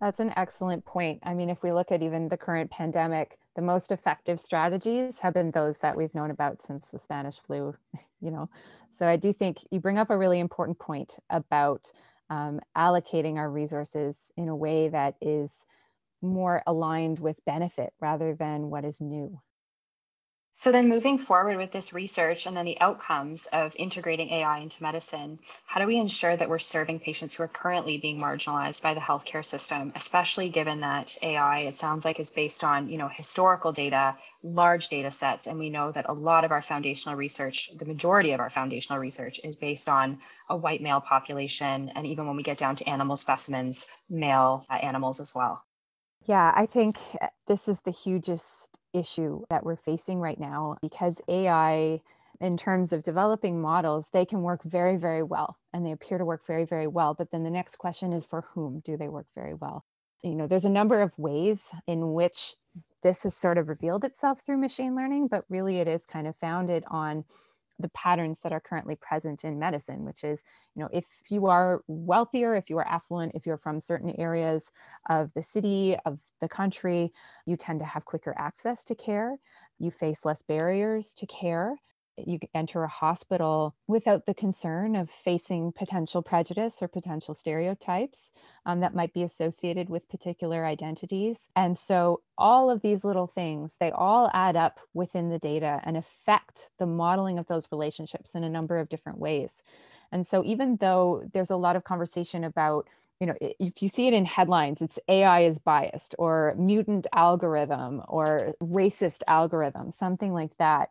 That's 0.00 0.20
an 0.20 0.32
excellent 0.36 0.84
point. 0.84 1.20
I 1.22 1.32
mean, 1.32 1.48
if 1.48 1.62
we 1.62 1.72
look 1.72 1.92
at 1.92 2.02
even 2.02 2.28
the 2.28 2.36
current 2.36 2.70
pandemic, 2.70 3.38
the 3.54 3.62
most 3.62 3.92
effective 3.92 4.40
strategies 4.40 5.20
have 5.20 5.34
been 5.34 5.50
those 5.50 5.78
that 5.78 5.96
we've 5.96 6.14
known 6.14 6.30
about 6.30 6.60
since 6.60 6.86
the 6.86 6.98
Spanish 6.98 7.38
flu, 7.38 7.74
you 8.20 8.30
know. 8.30 8.48
So 8.90 9.06
I 9.06 9.16
do 9.16 9.32
think 9.32 9.58
you 9.70 9.80
bring 9.80 9.98
up 9.98 10.10
a 10.10 10.18
really 10.18 10.40
important 10.40 10.78
point 10.78 11.14
about 11.30 11.92
um, 12.30 12.60
allocating 12.76 13.36
our 13.36 13.50
resources 13.50 14.32
in 14.36 14.48
a 14.48 14.56
way 14.56 14.88
that 14.88 15.14
is 15.20 15.66
more 16.20 16.62
aligned 16.66 17.18
with 17.18 17.44
benefit 17.44 17.92
rather 18.00 18.34
than 18.34 18.70
what 18.70 18.84
is 18.84 19.00
new. 19.00 19.40
So 20.54 20.70
then 20.70 20.90
moving 20.90 21.16
forward 21.16 21.56
with 21.56 21.70
this 21.70 21.94
research 21.94 22.44
and 22.44 22.54
then 22.54 22.66
the 22.66 22.78
outcomes 22.78 23.46
of 23.46 23.74
integrating 23.76 24.28
AI 24.28 24.58
into 24.58 24.82
medicine, 24.82 25.38
how 25.64 25.80
do 25.80 25.86
we 25.86 25.96
ensure 25.96 26.36
that 26.36 26.50
we're 26.50 26.58
serving 26.58 27.00
patients 27.00 27.32
who 27.32 27.42
are 27.42 27.48
currently 27.48 27.96
being 27.96 28.18
marginalized 28.18 28.82
by 28.82 28.92
the 28.92 29.00
healthcare 29.00 29.42
system, 29.42 29.92
especially 29.94 30.50
given 30.50 30.80
that 30.80 31.16
AI, 31.22 31.60
it 31.60 31.76
sounds 31.76 32.04
like 32.04 32.20
is 32.20 32.30
based 32.30 32.64
on, 32.64 32.90
you 32.90 32.98
know, 32.98 33.08
historical 33.08 33.72
data, 33.72 34.14
large 34.42 34.90
data 34.90 35.10
sets, 35.10 35.46
and 35.46 35.58
we 35.58 35.70
know 35.70 35.90
that 35.90 36.10
a 36.10 36.12
lot 36.12 36.44
of 36.44 36.52
our 36.52 36.60
foundational 36.60 37.16
research, 37.16 37.70
the 37.78 37.86
majority 37.86 38.32
of 38.32 38.40
our 38.40 38.50
foundational 38.50 39.00
research 39.00 39.40
is 39.42 39.56
based 39.56 39.88
on 39.88 40.18
a 40.50 40.56
white 40.56 40.82
male 40.82 41.00
population, 41.00 41.90
and 41.94 42.06
even 42.06 42.26
when 42.26 42.36
we 42.36 42.42
get 42.42 42.58
down 42.58 42.76
to 42.76 42.86
animal 42.86 43.16
specimens, 43.16 43.86
male 44.10 44.66
uh, 44.68 44.74
animals 44.74 45.18
as 45.18 45.34
well. 45.34 45.64
Yeah, 46.26 46.52
I 46.54 46.66
think 46.66 46.98
uh, 47.22 47.28
this 47.46 47.68
is 47.68 47.80
the 47.80 47.90
hugest 47.90 48.71
issue 48.92 49.42
that 49.50 49.64
we're 49.64 49.76
facing 49.76 50.20
right 50.20 50.38
now 50.38 50.76
because 50.80 51.20
AI, 51.28 52.00
in 52.40 52.56
terms 52.56 52.92
of 52.92 53.02
developing 53.02 53.60
models, 53.60 54.10
they 54.12 54.24
can 54.24 54.42
work 54.42 54.62
very, 54.64 54.96
very 54.96 55.22
well 55.22 55.56
and 55.72 55.84
they 55.84 55.92
appear 55.92 56.18
to 56.18 56.24
work 56.24 56.46
very, 56.46 56.64
very 56.64 56.86
well. 56.86 57.14
But 57.14 57.30
then 57.30 57.44
the 57.44 57.50
next 57.50 57.76
question 57.76 58.12
is 58.12 58.24
for 58.24 58.44
whom 58.54 58.82
do 58.84 58.96
they 58.96 59.08
work 59.08 59.26
very 59.34 59.54
well? 59.54 59.84
You 60.22 60.34
know, 60.34 60.46
there's 60.46 60.64
a 60.64 60.70
number 60.70 61.02
of 61.02 61.12
ways 61.18 61.72
in 61.86 62.12
which 62.12 62.54
this 63.02 63.24
has 63.24 63.36
sort 63.36 63.58
of 63.58 63.68
revealed 63.68 64.04
itself 64.04 64.40
through 64.40 64.58
machine 64.58 64.94
learning, 64.94 65.28
but 65.28 65.44
really 65.48 65.78
it 65.78 65.88
is 65.88 66.06
kind 66.06 66.26
of 66.26 66.36
founded 66.36 66.84
on 66.88 67.24
the 67.78 67.88
patterns 67.90 68.40
that 68.40 68.52
are 68.52 68.60
currently 68.60 68.96
present 68.96 69.44
in 69.44 69.58
medicine, 69.58 70.04
which 70.04 70.24
is, 70.24 70.42
you 70.74 70.82
know, 70.82 70.88
if 70.92 71.04
you 71.28 71.46
are 71.46 71.82
wealthier, 71.86 72.54
if 72.54 72.70
you 72.70 72.78
are 72.78 72.86
affluent, 72.86 73.32
if 73.34 73.46
you're 73.46 73.56
from 73.56 73.80
certain 73.80 74.14
areas 74.18 74.70
of 75.08 75.30
the 75.34 75.42
city, 75.42 75.96
of 76.04 76.18
the 76.40 76.48
country, 76.48 77.12
you 77.46 77.56
tend 77.56 77.78
to 77.80 77.84
have 77.84 78.04
quicker 78.04 78.34
access 78.38 78.84
to 78.84 78.94
care. 78.94 79.36
You 79.78 79.90
face 79.90 80.24
less 80.24 80.42
barriers 80.42 81.14
to 81.14 81.26
care 81.26 81.76
you 82.16 82.38
enter 82.54 82.82
a 82.82 82.88
hospital 82.88 83.74
without 83.86 84.26
the 84.26 84.34
concern 84.34 84.96
of 84.96 85.10
facing 85.10 85.72
potential 85.72 86.22
prejudice 86.22 86.82
or 86.82 86.88
potential 86.88 87.34
stereotypes 87.34 88.32
um, 88.66 88.80
that 88.80 88.94
might 88.94 89.12
be 89.12 89.22
associated 89.22 89.88
with 89.88 90.08
particular 90.08 90.66
identities. 90.66 91.48
And 91.56 91.76
so, 91.76 92.20
all 92.38 92.70
of 92.70 92.82
these 92.82 93.04
little 93.04 93.26
things, 93.26 93.76
they 93.78 93.90
all 93.90 94.30
add 94.32 94.56
up 94.56 94.80
within 94.94 95.28
the 95.30 95.38
data 95.38 95.80
and 95.84 95.96
affect 95.96 96.70
the 96.78 96.86
modeling 96.86 97.38
of 97.38 97.46
those 97.46 97.68
relationships 97.70 98.34
in 98.34 98.44
a 98.44 98.50
number 98.50 98.78
of 98.78 98.88
different 98.88 99.18
ways. 99.18 99.62
And 100.10 100.26
so, 100.26 100.44
even 100.44 100.76
though 100.76 101.22
there's 101.32 101.50
a 101.50 101.56
lot 101.56 101.76
of 101.76 101.84
conversation 101.84 102.44
about 102.44 102.88
you 103.20 103.26
know, 103.26 103.34
if 103.40 103.80
you 103.80 103.88
see 103.88 104.08
it 104.08 104.14
in 104.14 104.24
headlines, 104.24 104.82
it's 104.82 104.98
AI 105.06 105.42
is 105.42 105.56
biased 105.56 106.16
or 106.18 106.56
mutant 106.58 107.06
algorithm 107.12 108.02
or 108.08 108.52
racist 108.60 109.20
algorithm, 109.28 109.92
something 109.92 110.34
like 110.34 110.56
that 110.58 110.90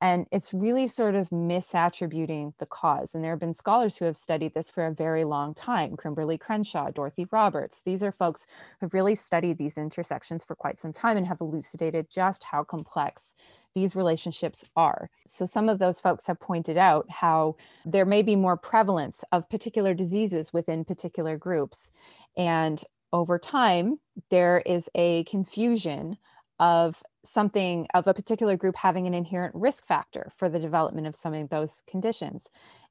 and 0.00 0.26
it's 0.30 0.52
really 0.52 0.86
sort 0.86 1.14
of 1.14 1.30
misattributing 1.30 2.52
the 2.58 2.66
cause. 2.66 3.14
And 3.14 3.24
there 3.24 3.32
have 3.32 3.40
been 3.40 3.54
scholars 3.54 3.96
who 3.96 4.04
have 4.04 4.16
studied 4.16 4.52
this 4.54 4.70
for 4.70 4.86
a 4.86 4.94
very 4.94 5.24
long 5.24 5.54
time 5.54 5.96
Kimberlé 5.96 6.38
Crenshaw, 6.38 6.90
Dorothy 6.90 7.26
Roberts. 7.30 7.80
These 7.84 8.02
are 8.02 8.12
folks 8.12 8.46
who've 8.80 8.92
really 8.92 9.14
studied 9.14 9.58
these 9.58 9.78
intersections 9.78 10.44
for 10.44 10.54
quite 10.54 10.78
some 10.78 10.92
time 10.92 11.16
and 11.16 11.26
have 11.26 11.40
elucidated 11.40 12.08
just 12.10 12.44
how 12.44 12.62
complex 12.62 13.34
these 13.74 13.96
relationships 13.96 14.64
are. 14.74 15.10
So, 15.26 15.46
some 15.46 15.68
of 15.68 15.78
those 15.78 16.00
folks 16.00 16.26
have 16.26 16.40
pointed 16.40 16.78
out 16.78 17.06
how 17.10 17.56
there 17.84 18.06
may 18.06 18.22
be 18.22 18.36
more 18.36 18.56
prevalence 18.56 19.24
of 19.32 19.48
particular 19.48 19.94
diseases 19.94 20.52
within 20.52 20.84
particular 20.84 21.36
groups. 21.36 21.90
And 22.36 22.82
over 23.12 23.38
time, 23.38 23.98
there 24.30 24.62
is 24.66 24.90
a 24.94 25.24
confusion 25.24 26.18
of 26.58 27.02
something 27.24 27.86
of 27.94 28.06
a 28.06 28.14
particular 28.14 28.56
group 28.56 28.76
having 28.76 29.06
an 29.06 29.14
inherent 29.14 29.54
risk 29.54 29.86
factor 29.86 30.32
for 30.36 30.48
the 30.48 30.58
development 30.58 31.06
of 31.06 31.14
some 31.14 31.34
of 31.34 31.48
those 31.48 31.82
conditions. 31.88 32.48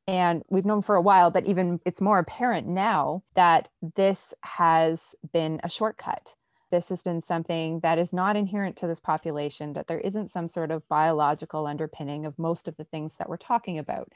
And 0.08 0.44
we've 0.50 0.66
known 0.66 0.82
for 0.82 0.96
a 0.96 1.02
while, 1.02 1.32
but 1.32 1.46
even 1.46 1.80
it's 1.86 2.02
more 2.02 2.20
apparent 2.20 2.68
now 2.68 3.24
that 3.36 3.70
this 3.96 4.34
has 4.42 5.16
been 5.34 5.60
a 5.64 5.70
shortcut 5.70 6.36
this 6.72 6.90
has 6.90 7.02
been 7.02 7.22
something 7.22 7.80
that 7.82 7.98
is 7.98 8.12
not 8.12 8.36
inherent 8.36 8.76
to 8.78 8.88
this 8.88 9.00
population, 9.00 9.74
that 9.74 9.88
there 9.88 10.00
isn't 10.00 10.30
some 10.30 10.48
sort 10.48 10.72
of 10.72 10.88
biological 10.88 11.68
underpinning 11.68 12.26
of 12.26 12.38
most 12.40 12.68
of 12.68 12.76
the 12.78 12.84
things 12.84 13.16
that 13.18 13.30
we're 13.30 13.38
talking 13.38 13.78
about. 13.78 14.12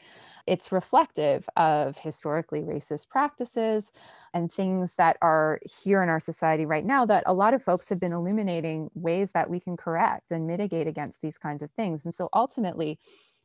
It's 0.47 0.71
reflective 0.71 1.47
of 1.55 1.97
historically 1.97 2.61
racist 2.61 3.09
practices 3.09 3.91
and 4.33 4.51
things 4.51 4.95
that 4.95 5.17
are 5.21 5.59
here 5.83 6.01
in 6.01 6.09
our 6.09 6.19
society 6.19 6.65
right 6.65 6.85
now 6.85 7.05
that 7.05 7.23
a 7.27 7.33
lot 7.33 7.53
of 7.53 7.63
folks 7.63 7.89
have 7.89 7.99
been 7.99 8.13
illuminating 8.13 8.89
ways 8.95 9.31
that 9.33 9.49
we 9.49 9.59
can 9.59 9.77
correct 9.77 10.31
and 10.31 10.47
mitigate 10.47 10.87
against 10.87 11.21
these 11.21 11.37
kinds 11.37 11.61
of 11.61 11.71
things. 11.71 12.03
And 12.03 12.13
so 12.13 12.29
ultimately, 12.33 12.99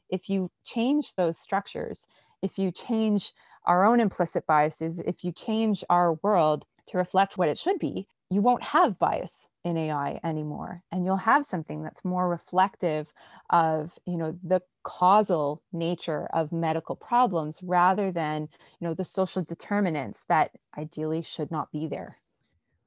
if 0.09 0.29
you 0.29 0.51
change 0.65 1.15
those 1.15 1.39
structures, 1.39 2.07
if 2.43 2.59
you 2.59 2.71
change 2.71 3.33
our 3.67 3.85
own 3.85 4.01
implicit 4.01 4.47
biases, 4.47 4.99
if 5.01 5.25
you 5.25 5.33
change 5.33 5.85
our 5.89 6.15
world 6.23 6.67
to 6.87 6.99
reflect 6.99 7.39
what 7.39 7.49
it 7.49 7.59
should 7.59 7.79
be, 7.79 8.07
you 8.35 8.43
won't 8.43 8.65
have 8.65 8.99
bias 8.99 9.49
in 9.65 9.77
AI 9.77 10.21
anymore 10.25 10.83
and 10.93 11.05
you'll 11.05 11.17
have 11.17 11.45
something 11.47 11.83
that's 11.83 12.05
more 12.05 12.29
reflective 12.29 13.07
of 13.51 13.93
you 14.07 14.17
know 14.17 14.37
the 14.43 14.61
causal 14.83 15.63
nature 15.73 16.29
of 16.35 16.53
medical 16.53 16.97
problems 16.97 17.61
rather 17.63 18.11
than 18.13 18.49
you 18.81 18.89
know 18.89 18.95
the 18.95 19.05
social 19.05 19.43
determinants 19.43 20.25
that 20.29 20.51
ideally 20.77 21.23
should 21.23 21.51
not 21.51 21.71
be 21.73 21.87
there 21.87 22.19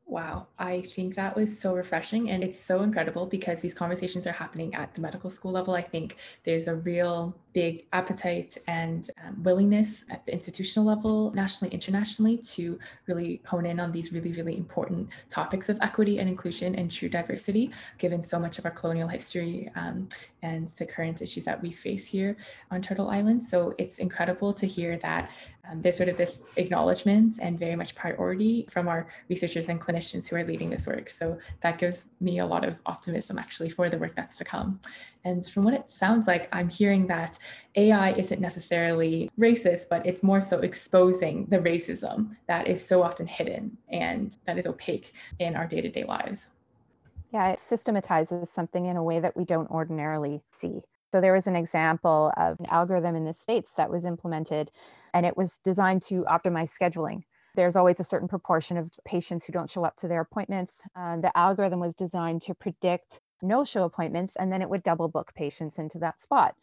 Wow, 0.09 0.47
I 0.57 0.83
think 0.83 1.15
that 1.15 1.35
was 1.35 1.59
so 1.59 1.75
refreshing 1.75 2.29
and 2.29 2.41
it's 2.41 2.57
so 2.57 2.81
incredible 2.81 3.25
because 3.25 3.59
these 3.59 3.73
conversations 3.73 4.25
are 4.25 4.31
happening 4.31 4.73
at 4.73 4.95
the 4.95 5.01
medical 5.01 5.29
school 5.29 5.51
level. 5.51 5.73
I 5.73 5.81
think 5.81 6.15
there's 6.45 6.69
a 6.69 6.75
real 6.75 7.35
big 7.51 7.87
appetite 7.91 8.57
and 8.67 9.09
um, 9.25 9.43
willingness 9.43 10.05
at 10.09 10.25
the 10.25 10.31
institutional 10.31 10.87
level, 10.87 11.33
nationally, 11.33 11.73
internationally, 11.73 12.37
to 12.37 12.79
really 13.07 13.41
hone 13.45 13.65
in 13.65 13.81
on 13.81 13.91
these 13.91 14.13
really, 14.13 14.31
really 14.31 14.55
important 14.55 15.09
topics 15.29 15.67
of 15.67 15.77
equity 15.81 16.19
and 16.19 16.29
inclusion 16.29 16.75
and 16.75 16.89
true 16.89 17.09
diversity, 17.09 17.71
given 17.97 18.23
so 18.23 18.39
much 18.39 18.59
of 18.59 18.65
our 18.65 18.71
colonial 18.71 19.09
history 19.09 19.69
um, 19.75 20.07
and 20.41 20.69
the 20.77 20.85
current 20.85 21.21
issues 21.21 21.43
that 21.43 21.61
we 21.61 21.71
face 21.71 22.05
here 22.05 22.37
on 22.71 22.81
Turtle 22.81 23.09
Island. 23.09 23.43
So 23.43 23.73
it's 23.77 23.97
incredible 23.97 24.53
to 24.53 24.67
hear 24.67 24.95
that 24.99 25.31
um, 25.69 25.81
there's 25.81 25.97
sort 25.97 26.09
of 26.09 26.17
this 26.17 26.39
acknowledgement 26.55 27.39
and 27.41 27.59
very 27.59 27.75
much 27.75 27.95
priority 27.95 28.67
from 28.69 28.87
our 28.87 29.07
researchers 29.29 29.69
and 29.69 29.81
clinicians 29.81 30.27
who 30.27 30.35
are 30.35 30.43
leading 30.43 30.69
this 30.69 30.87
work. 30.87 31.09
So 31.09 31.37
that 31.61 31.77
gives 31.77 32.07
me 32.19 32.39
a 32.39 32.45
lot 32.45 32.65
of 32.65 32.77
optimism 32.85 33.37
actually 33.37 33.69
for 33.69 33.89
the 33.89 33.97
work 33.97 34.15
that's 34.15 34.37
to 34.37 34.43
come. 34.43 34.79
And 35.23 35.45
from 35.45 35.63
what 35.63 35.73
it 35.73 35.85
sounds 35.89 36.27
like, 36.27 36.47
I'm 36.53 36.69
hearing 36.69 37.07
that 37.07 37.37
AI 37.75 38.13
isn't 38.13 38.39
necessarily 38.39 39.29
racist, 39.37 39.89
but 39.89 40.05
it's 40.05 40.23
more 40.23 40.41
so 40.41 40.59
exposing 40.59 41.45
the 41.47 41.59
racism 41.59 42.35
that 42.47 42.67
is 42.67 42.85
so 42.85 43.03
often 43.03 43.27
hidden 43.27 43.77
and 43.89 44.37
that 44.45 44.57
is 44.57 44.65
opaque 44.65 45.13
in 45.39 45.55
our 45.55 45.67
day 45.67 45.81
to 45.81 45.89
day 45.89 46.03
lives. 46.03 46.47
Yeah, 47.33 47.49
it 47.49 47.59
systematizes 47.59 48.49
something 48.49 48.85
in 48.85 48.95
a 48.95 49.03
way 49.03 49.19
that 49.19 49.35
we 49.35 49.43
don't 49.43 49.69
ordinarily 49.69 50.41
see. 50.49 50.81
So 51.11 51.21
there 51.21 51.33
was 51.33 51.47
an 51.47 51.55
example 51.55 52.33
of 52.37 52.59
an 52.59 52.65
algorithm 52.69 53.15
in 53.15 53.25
the 53.25 53.33
States 53.33 53.73
that 53.77 53.89
was 53.89 54.05
implemented, 54.05 54.71
and 55.13 55.25
it 55.25 55.37
was 55.37 55.59
designed 55.63 56.01
to 56.03 56.23
optimize 56.25 56.71
scheduling. 56.77 57.21
There's 57.55 57.75
always 57.75 57.99
a 57.99 58.03
certain 58.03 58.27
proportion 58.27 58.77
of 58.77 58.91
patients 59.05 59.45
who 59.45 59.53
don't 59.53 59.69
show 59.69 59.83
up 59.83 59.95
to 59.97 60.07
their 60.07 60.21
appointments. 60.21 60.81
Uh, 60.95 61.17
the 61.17 61.35
algorithm 61.35 61.79
was 61.79 61.95
designed 61.95 62.41
to 62.43 62.53
predict 62.53 63.19
no 63.41 63.63
show 63.63 63.83
appointments, 63.83 64.35
and 64.35 64.51
then 64.51 64.61
it 64.61 64.69
would 64.69 64.83
double 64.83 65.07
book 65.07 65.33
patients 65.33 65.77
into 65.77 65.97
that 65.99 66.19
spot. 66.19 66.55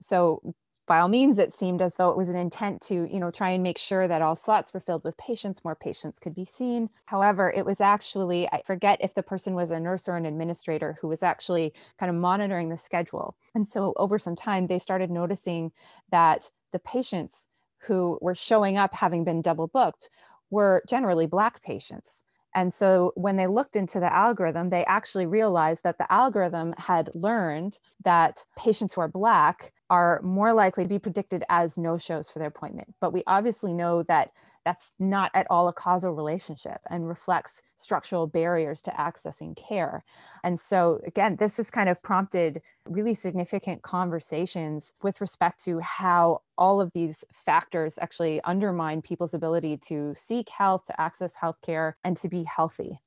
So 0.00 0.54
by 0.92 1.00
all 1.00 1.08
means, 1.08 1.38
it 1.38 1.54
seemed 1.54 1.80
as 1.80 1.94
though 1.94 2.10
it 2.10 2.18
was 2.18 2.28
an 2.28 2.36
intent 2.36 2.82
to, 2.82 3.08
you 3.10 3.18
know, 3.18 3.30
try 3.30 3.48
and 3.48 3.62
make 3.62 3.78
sure 3.78 4.06
that 4.06 4.20
all 4.20 4.36
slots 4.36 4.74
were 4.74 4.80
filled 4.80 5.04
with 5.04 5.16
patients, 5.16 5.64
more 5.64 5.74
patients 5.74 6.18
could 6.18 6.34
be 6.34 6.44
seen. 6.44 6.90
However, 7.06 7.50
it 7.50 7.64
was 7.64 7.80
actually, 7.80 8.46
I 8.52 8.60
forget 8.66 8.98
if 9.00 9.14
the 9.14 9.22
person 9.22 9.54
was 9.54 9.70
a 9.70 9.80
nurse 9.80 10.06
or 10.06 10.16
an 10.16 10.26
administrator 10.26 10.98
who 11.00 11.08
was 11.08 11.22
actually 11.22 11.72
kind 11.98 12.10
of 12.10 12.16
monitoring 12.16 12.68
the 12.68 12.76
schedule. 12.76 13.38
And 13.54 13.66
so 13.66 13.94
over 13.96 14.18
some 14.18 14.36
time, 14.36 14.66
they 14.66 14.78
started 14.78 15.10
noticing 15.10 15.72
that 16.10 16.50
the 16.72 16.78
patients 16.78 17.46
who 17.84 18.18
were 18.20 18.34
showing 18.34 18.76
up 18.76 18.92
having 18.92 19.24
been 19.24 19.40
double 19.40 19.68
booked 19.68 20.10
were 20.50 20.82
generally 20.86 21.24
Black 21.24 21.62
patients. 21.62 22.22
And 22.54 22.72
so 22.72 23.12
when 23.14 23.36
they 23.36 23.46
looked 23.46 23.76
into 23.76 23.98
the 23.98 24.12
algorithm, 24.12 24.70
they 24.70 24.84
actually 24.84 25.26
realized 25.26 25.82
that 25.84 25.98
the 25.98 26.10
algorithm 26.12 26.74
had 26.76 27.10
learned 27.14 27.78
that 28.04 28.44
patients 28.56 28.92
who 28.92 29.00
are 29.00 29.08
Black 29.08 29.72
are 29.88 30.20
more 30.22 30.52
likely 30.52 30.84
to 30.84 30.88
be 30.88 30.98
predicted 30.98 31.44
as 31.48 31.78
no 31.78 31.98
shows 31.98 32.30
for 32.30 32.38
their 32.38 32.48
appointment. 32.48 32.94
But 33.00 33.12
we 33.12 33.22
obviously 33.26 33.72
know 33.72 34.02
that 34.04 34.32
that's 34.64 34.92
not 34.98 35.30
at 35.34 35.46
all 35.50 35.68
a 35.68 35.72
causal 35.72 36.12
relationship 36.12 36.80
and 36.90 37.08
reflects 37.08 37.62
structural 37.76 38.26
barriers 38.26 38.82
to 38.82 38.90
accessing 38.90 39.56
care. 39.56 40.04
And 40.44 40.58
so, 40.58 41.00
again, 41.06 41.36
this 41.36 41.56
has 41.56 41.70
kind 41.70 41.88
of 41.88 42.02
prompted 42.02 42.62
really 42.88 43.14
significant 43.14 43.82
conversations 43.82 44.92
with 45.02 45.20
respect 45.20 45.62
to 45.64 45.80
how 45.80 46.42
all 46.56 46.80
of 46.80 46.92
these 46.92 47.24
factors 47.44 47.98
actually 48.00 48.40
undermine 48.42 49.02
people's 49.02 49.34
ability 49.34 49.78
to 49.88 50.14
seek 50.16 50.48
health, 50.48 50.84
to 50.86 51.00
access 51.00 51.34
healthcare, 51.34 51.94
and 52.04 52.16
to 52.18 52.28
be 52.28 52.44
healthy. 52.44 53.00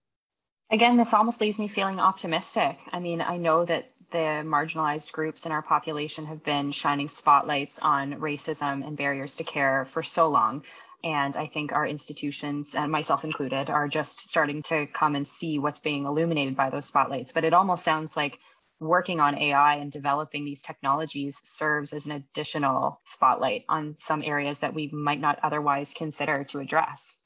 Again, 0.72 0.97
this 0.97 1.14
almost 1.14 1.41
leaves 1.41 1.60
me 1.60 1.68
feeling 1.68 1.99
optimistic. 1.99 2.80
I 2.91 2.99
mean, 2.99 3.22
I 3.22 3.38
know 3.38 3.66
that 3.66 3.91
the 4.12 4.43
marginalized 4.45 5.12
groups 5.12 5.45
in 5.45 5.51
our 5.51 5.62
population 5.62 6.26
have 6.26 6.43
been 6.43 6.72
shining 6.72 7.08
spotlights 7.08 7.80
on 7.80 8.14
racism 8.16 8.86
and 8.86 8.97
barriers 8.97 9.36
to 9.38 9.43
care 9.43 9.86
for 9.86 10.03
so 10.03 10.30
long. 10.30 10.64
And 11.06 11.38
I 11.38 11.45
think 11.45 11.72
our 11.72 11.86
institutions, 11.86 12.74
and 12.74 12.91
myself 12.91 13.24
included, 13.24 13.70
are 13.70 13.88
just 13.88 14.28
starting 14.28 14.64
to 14.64 14.88
come 14.88 15.16
and 15.16 15.26
see 15.26 15.60
what's 15.60 15.80
being 15.80 16.06
illuminated 16.06 16.58
by 16.58 16.72
those 16.72 16.88
spotlights. 16.88 17.32
But 17.32 17.43
it 17.43 17.53
almost 17.53 17.84
sounds 17.84 18.18
like 18.18 18.39
working 18.80 19.20
on 19.20 19.38
AI 19.38 19.76
and 19.76 19.91
developing 19.91 20.43
these 20.43 20.64
technologies 20.64 21.39
serves 21.43 21.93
as 21.93 22.08
an 22.08 22.12
additional 22.14 22.99
spotlight 23.03 23.66
on 23.70 23.93
some 23.93 24.24
areas 24.24 24.60
that 24.60 24.74
we 24.74 24.88
might 24.88 25.22
not 25.22 25.38
otherwise 25.43 25.93
consider 25.93 26.43
to 26.45 26.60
address. 26.60 27.22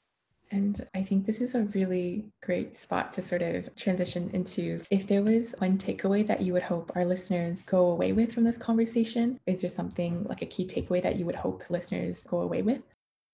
And 0.52 0.86
I 0.94 1.02
think 1.02 1.26
this 1.26 1.40
is 1.40 1.54
a 1.54 1.62
really 1.62 2.26
great 2.42 2.76
spot 2.76 3.12
to 3.14 3.22
sort 3.22 3.40
of 3.40 3.74
transition 3.76 4.30
into. 4.34 4.82
If 4.90 5.06
there 5.06 5.22
was 5.22 5.54
one 5.58 5.78
takeaway 5.78 6.26
that 6.26 6.42
you 6.42 6.52
would 6.52 6.64
hope 6.64 6.92
our 6.94 7.04
listeners 7.04 7.64
go 7.64 7.86
away 7.86 8.12
with 8.12 8.32
from 8.34 8.44
this 8.44 8.58
conversation, 8.58 9.38
is 9.46 9.62
there 9.62 9.70
something 9.70 10.24
like 10.24 10.42
a 10.42 10.46
key 10.46 10.66
takeaway 10.66 11.02
that 11.02 11.16
you 11.16 11.24
would 11.24 11.36
hope 11.36 11.62
listeners 11.70 12.24
go 12.24 12.40
away 12.40 12.62
with? 12.62 12.82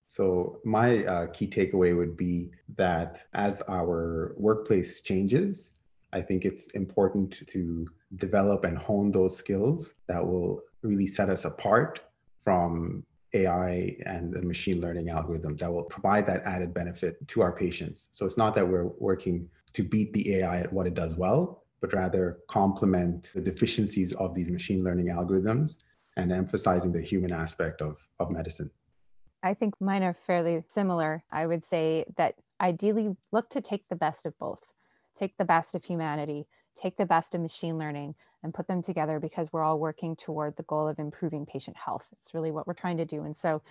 So, 0.07 0.59
my 0.63 1.03
uh, 1.03 1.27
key 1.27 1.47
takeaway 1.47 1.95
would 1.95 2.15
be 2.15 2.51
that 2.77 3.25
as 3.33 3.61
our 3.63 4.33
workplace 4.37 5.01
changes, 5.01 5.73
I 6.13 6.21
think 6.21 6.45
it's 6.45 6.67
important 6.67 7.45
to 7.47 7.85
develop 8.15 8.63
and 8.63 8.77
hone 8.77 9.11
those 9.11 9.35
skills 9.35 9.95
that 10.07 10.25
will 10.25 10.61
really 10.81 11.07
set 11.07 11.29
us 11.29 11.43
apart 11.43 11.99
from 12.45 13.05
AI 13.33 13.97
and 14.05 14.33
the 14.33 14.41
machine 14.41 14.79
learning 14.79 15.09
algorithm 15.09 15.57
that 15.57 15.71
will 15.71 15.83
provide 15.83 16.25
that 16.27 16.43
added 16.43 16.73
benefit 16.73 17.27
to 17.27 17.41
our 17.41 17.51
patients. 17.51 18.07
So, 18.13 18.25
it's 18.25 18.37
not 18.37 18.55
that 18.55 18.67
we're 18.67 18.87
working 18.99 19.49
to 19.73 19.83
beat 19.83 20.13
the 20.13 20.35
AI 20.35 20.61
at 20.61 20.71
what 20.71 20.87
it 20.87 20.93
does 20.93 21.15
well, 21.15 21.63
but 21.81 21.91
rather 21.91 22.39
complement 22.47 23.33
the 23.35 23.41
deficiencies 23.41 24.13
of 24.13 24.33
these 24.33 24.49
machine 24.49 24.85
learning 24.85 25.07
algorithms 25.07 25.79
and 26.15 26.31
emphasizing 26.31 26.93
the 26.93 27.01
human 27.01 27.33
aspect 27.33 27.81
of, 27.81 27.97
of 28.21 28.31
medicine. 28.31 28.71
I 29.43 29.53
think 29.53 29.75
mine 29.79 30.03
are 30.03 30.15
fairly 30.25 30.63
similar. 30.67 31.23
I 31.31 31.45
would 31.45 31.63
say 31.63 32.05
that 32.17 32.35
ideally 32.59 33.15
look 33.31 33.49
to 33.51 33.61
take 33.61 33.87
the 33.89 33.95
best 33.95 34.25
of 34.25 34.37
both. 34.39 34.59
Take 35.17 35.37
the 35.37 35.45
best 35.45 35.75
of 35.75 35.83
humanity, 35.83 36.47
take 36.79 36.97
the 36.97 37.05
best 37.05 37.33
of 37.33 37.41
machine 37.41 37.77
learning, 37.77 38.15
and 38.43 38.53
put 38.53 38.67
them 38.67 38.81
together 38.81 39.19
because 39.19 39.49
we're 39.51 39.63
all 39.63 39.79
working 39.79 40.15
toward 40.15 40.55
the 40.55 40.63
goal 40.63 40.87
of 40.87 40.99
improving 40.99 41.45
patient 41.45 41.75
health. 41.77 42.05
It's 42.19 42.33
really 42.33 42.51
what 42.51 42.67
we're 42.67 42.73
trying 42.73 42.97
to 42.97 43.05
do. 43.05 43.23
And 43.23 43.35
so 43.35 43.61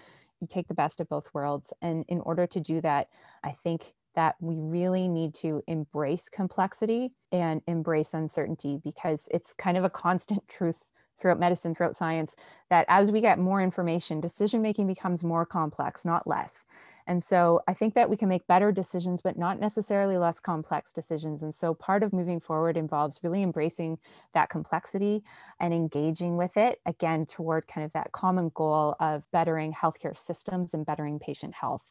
you 0.40 0.46
take 0.46 0.68
the 0.68 0.74
best 0.74 1.00
of 1.00 1.08
both 1.08 1.28
worlds. 1.32 1.72
And 1.80 2.04
in 2.08 2.20
order 2.20 2.46
to 2.46 2.60
do 2.60 2.80
that, 2.80 3.08
I 3.44 3.56
think 3.62 3.94
that 4.14 4.34
we 4.40 4.56
really 4.58 5.08
need 5.08 5.34
to 5.34 5.62
embrace 5.66 6.28
complexity 6.28 7.12
and 7.30 7.60
embrace 7.66 8.14
uncertainty 8.14 8.80
because 8.82 9.28
it's 9.30 9.52
kind 9.52 9.76
of 9.76 9.84
a 9.84 9.90
constant 9.90 10.48
truth 10.48 10.90
throughout 11.18 11.40
medicine, 11.40 11.74
throughout 11.74 11.96
science, 11.96 12.34
that 12.70 12.86
as 12.88 13.10
we 13.10 13.20
get 13.20 13.38
more 13.38 13.62
information, 13.62 14.20
decision 14.20 14.62
making 14.62 14.86
becomes 14.86 15.22
more 15.22 15.46
complex, 15.46 16.04
not 16.04 16.26
less. 16.26 16.64
And 17.08 17.22
so 17.22 17.60
I 17.68 17.74
think 17.74 17.94
that 17.94 18.10
we 18.10 18.16
can 18.16 18.28
make 18.28 18.48
better 18.48 18.72
decisions, 18.72 19.20
but 19.22 19.38
not 19.38 19.60
necessarily 19.60 20.18
less 20.18 20.40
complex 20.40 20.90
decisions. 20.90 21.42
And 21.42 21.54
so 21.54 21.72
part 21.72 22.02
of 22.02 22.12
moving 22.12 22.40
forward 22.40 22.76
involves 22.76 23.20
really 23.22 23.44
embracing 23.44 23.98
that 24.34 24.48
complexity 24.48 25.22
and 25.60 25.72
engaging 25.72 26.36
with 26.36 26.56
it, 26.56 26.80
again, 26.84 27.24
toward 27.24 27.68
kind 27.68 27.84
of 27.84 27.92
that 27.92 28.10
common 28.10 28.50
goal 28.54 28.96
of 28.98 29.22
bettering 29.30 29.72
healthcare 29.72 30.18
systems 30.18 30.74
and 30.74 30.84
bettering 30.84 31.20
patient 31.20 31.54
health. 31.54 31.82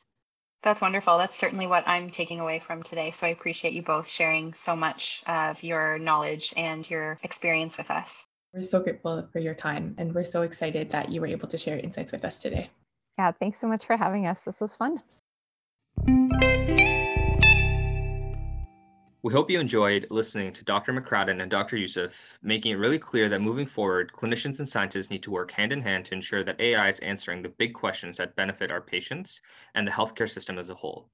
That's 0.64 0.82
wonderful. 0.82 1.18
That's 1.18 1.36
certainly 1.38 1.68
what 1.68 1.88
I'm 1.88 2.10
taking 2.10 2.42
away 2.42 2.60
from 2.60 2.84
today. 2.84 3.12
So 3.12 3.28
I 3.28 3.30
appreciate 3.30 3.74
you 3.74 3.84
both 3.84 4.10
sharing 4.10 4.54
so 4.54 4.76
much 4.76 5.24
of 5.28 5.64
your 5.64 5.98
knowledge 5.98 6.54
and 6.58 6.90
your 6.90 7.18
experience 7.24 7.78
with 7.78 7.90
us. 7.90 8.28
We're 8.56 8.62
so 8.62 8.80
grateful 8.80 9.28
for 9.34 9.40
your 9.40 9.54
time 9.54 9.96
and 9.98 10.16
we're 10.16 10.24
so 10.24 10.44
excited 10.44 10.90
that 10.92 11.12
you 11.12 11.20
were 11.20 11.28
able 11.28 11.50
to 11.50 11.58
share 11.58 11.78
insights 11.78 12.14
with 12.14 12.24
us 12.24 12.38
today. 12.38 12.70
Yeah, 13.18 13.34
thanks 13.34 13.58
so 13.58 13.68
much 13.68 13.86
for 13.86 13.98
having 13.98 14.28
us. 14.28 14.44
This 14.44 14.62
was 14.62 14.74
fun. 14.74 15.02
We 19.24 19.34
hope 19.34 19.52
you 19.52 19.60
enjoyed 19.60 20.08
listening 20.10 20.54
to 20.54 20.64
Dr. 20.64 20.94
McCradden 20.94 21.42
and 21.42 21.52
Dr. 21.52 21.76
Yousuf, 21.76 22.38
making 22.42 22.72
it 22.72 22.76
really 22.76 23.00
clear 23.00 23.28
that 23.28 23.42
moving 23.42 23.66
forward, 23.66 24.14
clinicians 24.16 24.60
and 24.60 24.70
scientists 24.70 25.10
need 25.10 25.24
to 25.24 25.32
work 25.32 25.52
hand 25.52 25.74
in 25.74 25.82
hand 25.82 26.06
to 26.06 26.14
ensure 26.14 26.46
that 26.46 26.62
AI 26.62 26.88
is 26.88 27.00
answering 27.00 27.42
the 27.42 27.50
big 27.50 27.74
questions 27.74 28.16
that 28.18 28.38
benefit 28.38 28.72
our 28.72 28.82
patients 28.82 29.42
and 29.74 29.86
the 29.86 29.92
healthcare 29.92 30.32
system 30.32 30.58
as 30.58 30.70
a 30.70 30.76
whole. 30.76 31.10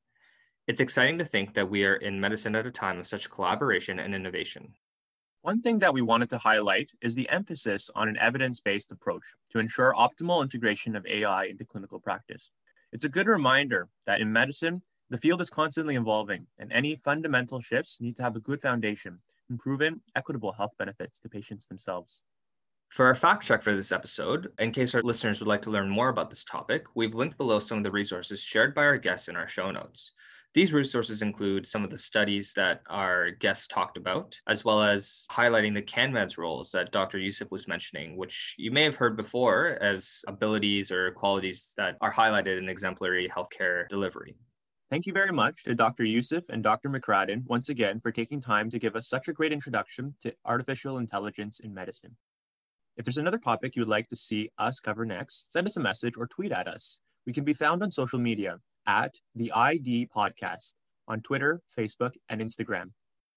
It's 0.68 0.82
exciting 0.82 1.18
to 1.18 1.26
think 1.26 1.56
that 1.56 1.72
we 1.72 1.86
are 1.86 1.96
in 1.96 2.22
medicine 2.22 2.56
at 2.56 2.68
a 2.68 2.72
time 2.72 3.00
of 3.00 3.08
such 3.08 3.32
collaboration 3.32 3.98
and 3.98 4.14
innovation. 4.14 4.76
One 5.44 5.62
thing 5.62 5.80
that 5.80 5.94
we 5.94 6.04
wanted 6.04 6.30
to 6.30 6.38
highlight 6.38 6.92
is 7.02 7.16
the 7.16 7.28
emphasis 7.30 7.89
on 7.96 8.08
an 8.08 8.18
evidence-based 8.18 8.92
approach 8.92 9.24
to 9.52 9.58
ensure 9.58 9.96
optimal 9.98 10.44
integration 10.44 10.96
of 10.96 11.04
AI 11.08 11.46
into 11.46 11.66
clinical 11.66 12.00
practice. 12.00 12.52
It's 12.92 13.06
a 13.06 13.10
good 13.10 13.26
reminder 13.26 13.89
that 14.06 14.22
in 14.22 14.32
medicine, 14.32 14.84
the 15.10 15.18
field 15.18 15.42
is 15.42 15.50
constantly 15.50 15.96
evolving 15.96 16.46
and 16.60 16.72
any 16.72 16.96
fundamental 16.96 17.60
shifts 17.60 18.00
need 18.00 18.16
to 18.18 18.22
have 18.22 18.36
a 18.36 18.39
good 18.39 18.62
foundation 18.62 19.18
in 19.50 19.58
proven 19.58 20.02
equitable 20.16 20.52
health 20.52 20.74
benefits 20.78 21.20
to 21.22 21.30
patients 21.30 21.66
themselves. 21.66 22.22
For 22.89 23.08
our 23.08 23.16
fact 23.16 23.44
check 23.44 23.64
for 23.64 23.76
this 23.76 23.92
episode, 23.92 24.52
in 24.60 24.72
case 24.72 24.94
our 24.94 25.02
listeners 25.02 25.39
would 25.39 25.48
like 25.48 25.64
to 25.64 25.72
learn 25.72 25.89
more 25.89 26.10
about 26.10 26.30
this 26.30 26.44
topic, 26.44 26.86
we've 26.94 27.16
linked 27.16 27.38
below 27.38 27.58
some 27.58 27.80
of 27.80 27.84
the 27.84 27.92
resources 27.92 28.44
shared 28.44 28.76
by 28.76 28.86
our 28.86 28.98
guests 28.98 29.28
in 29.28 29.36
our 29.36 29.48
show 29.48 29.72
notes. 29.72 30.14
These 30.54 30.74
resources 30.74 31.22
include 31.22 31.66
some 31.66 31.86
of 31.86 31.89
the 31.89 31.97
studies 31.97 32.54
that 32.56 32.82
our 32.89 33.32
guests 33.32 33.68
talked 33.68 33.95
about, 33.95 34.38
as 34.47 34.66
well 34.66 34.84
as 34.84 35.26
highlighting 35.32 35.74
the 35.74 35.82
CanMEDS 35.82 36.38
roles 36.38 36.72
that 36.72 36.91
Dr. 36.91 37.20
Yousuf 37.20 37.52
was 37.52 37.70
mentioning, 37.70 38.18
which 38.18 38.56
you 38.58 38.70
may 38.70 38.84
have 38.84 38.97
heard 38.97 39.16
before 39.16 39.78
as 39.82 40.22
abilities 40.28 40.91
or 40.91 41.12
qualities 41.12 41.74
that 41.78 41.95
are 42.02 42.12
highlighted 42.12 42.58
in 42.58 42.68
exemplary 42.68 43.30
healthcare 43.30 43.88
delivery. 43.88 44.36
Thank 44.89 45.06
you 45.06 45.14
very 45.14 45.32
much 45.32 45.64
to 45.64 45.74
Dr. 45.74 46.04
Yousuf 46.04 46.43
and 46.49 46.62
Dr. 46.62 46.89
McCradden 46.89 47.45
once 47.45 47.70
again 47.70 48.02
for 48.02 48.12
taking 48.12 48.41
time 48.41 48.70
to 48.72 48.80
give 48.80 48.97
us 48.97 49.08
such 49.08 49.30
a 49.30 49.34
great 49.34 49.54
introduction 49.54 50.16
to 50.20 50.34
artificial 50.43 50.97
intelligence 50.97 51.62
in 51.62 51.74
medicine. 51.74 52.18
If 52.97 53.06
there's 53.06 53.18
another 53.18 53.38
topic 53.38 53.78
you 53.78 53.84
would 53.84 53.88
like 53.88 54.10
to 54.10 54.18
see 54.18 54.52
us 54.58 54.82
cover 54.82 55.06
next, 55.06 55.49
send 55.49 55.66
us 55.66 55.78
a 55.78 55.80
message 55.80 56.18
or 56.18 56.28
tweet 56.28 56.52
at 56.52 56.68
us. 56.68 56.99
We 57.26 57.34
can 57.34 57.44
be 57.44 57.54
found 57.54 57.84
on 57.84 57.92
social 57.92 58.20
media 58.20 58.58
at 58.88 59.14
the 59.36 59.52
ID 59.52 60.10
Podcast 60.16 60.74
on 61.08 61.22
Twitter, 61.22 61.62
Facebook, 61.78 62.14
and 62.30 62.42
Instagram. 62.42 62.92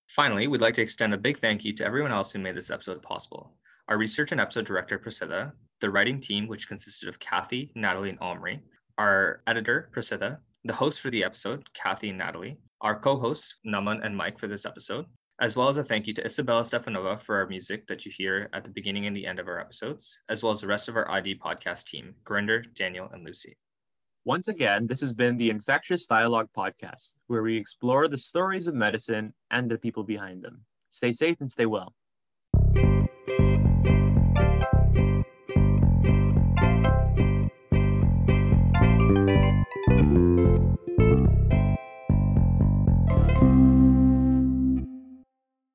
Finally, 0.08 0.46
we'd 0.46 0.60
like 0.60 0.74
to 0.74 0.82
extend 0.82 1.14
a 1.14 1.18
big 1.18 1.38
thank 1.38 1.64
you 1.64 1.72
to 1.74 1.84
everyone 1.84 2.12
else 2.12 2.32
who 2.32 2.38
made 2.38 2.56
this 2.56 2.70
episode 2.70 3.02
possible. 3.02 3.52
Our 3.88 3.98
research 3.98 4.32
and 4.32 4.40
episode 4.40 4.66
director, 4.66 4.98
Priscilla, 4.98 5.52
the 5.80 5.90
writing 5.90 6.20
team, 6.20 6.46
which 6.46 6.68
consisted 6.68 7.08
of 7.08 7.18
Kathy, 7.18 7.70
Natalie, 7.74 8.10
and 8.10 8.18
Omri, 8.20 8.60
our 8.96 9.42
editor, 9.46 9.88
Priscilla, 9.92 10.38
the 10.64 10.72
host 10.72 11.00
for 11.00 11.10
the 11.10 11.24
episode, 11.24 11.68
Kathy 11.74 12.10
and 12.10 12.18
Natalie, 12.18 12.58
our 12.80 12.98
co 12.98 13.18
hosts, 13.18 13.56
Naman 13.66 14.04
and 14.04 14.16
Mike, 14.16 14.38
for 14.38 14.46
this 14.46 14.64
episode, 14.64 15.06
as 15.40 15.56
well 15.56 15.68
as 15.68 15.76
a 15.76 15.84
thank 15.84 16.06
you 16.06 16.14
to 16.14 16.24
Isabella 16.24 16.62
Stefanova 16.62 17.20
for 17.20 17.36
our 17.36 17.46
music 17.46 17.86
that 17.88 18.06
you 18.06 18.12
hear 18.16 18.48
at 18.52 18.64
the 18.64 18.70
beginning 18.70 19.06
and 19.06 19.16
the 19.16 19.26
end 19.26 19.38
of 19.38 19.48
our 19.48 19.60
episodes, 19.60 20.18
as 20.28 20.42
well 20.42 20.52
as 20.52 20.60
the 20.60 20.66
rest 20.66 20.88
of 20.88 20.96
our 20.96 21.10
ID 21.10 21.38
podcast 21.38 21.86
team, 21.86 22.14
Grinder, 22.24 22.62
Daniel, 22.74 23.10
and 23.12 23.24
Lucy. 23.24 23.56
Once 24.26 24.48
again, 24.48 24.86
this 24.86 25.02
has 25.02 25.12
been 25.12 25.36
the 25.36 25.50
Infectious 25.50 26.06
Dialogue 26.06 26.48
Podcast, 26.56 27.16
where 27.26 27.42
we 27.42 27.58
explore 27.58 28.08
the 28.08 28.16
stories 28.16 28.66
of 28.66 28.74
medicine 28.74 29.34
and 29.50 29.70
the 29.70 29.76
people 29.76 30.02
behind 30.02 30.42
them. 30.42 30.64
Stay 30.88 31.12
safe 31.12 31.36
and 31.40 31.50
stay 31.50 31.66
well. 31.66 31.92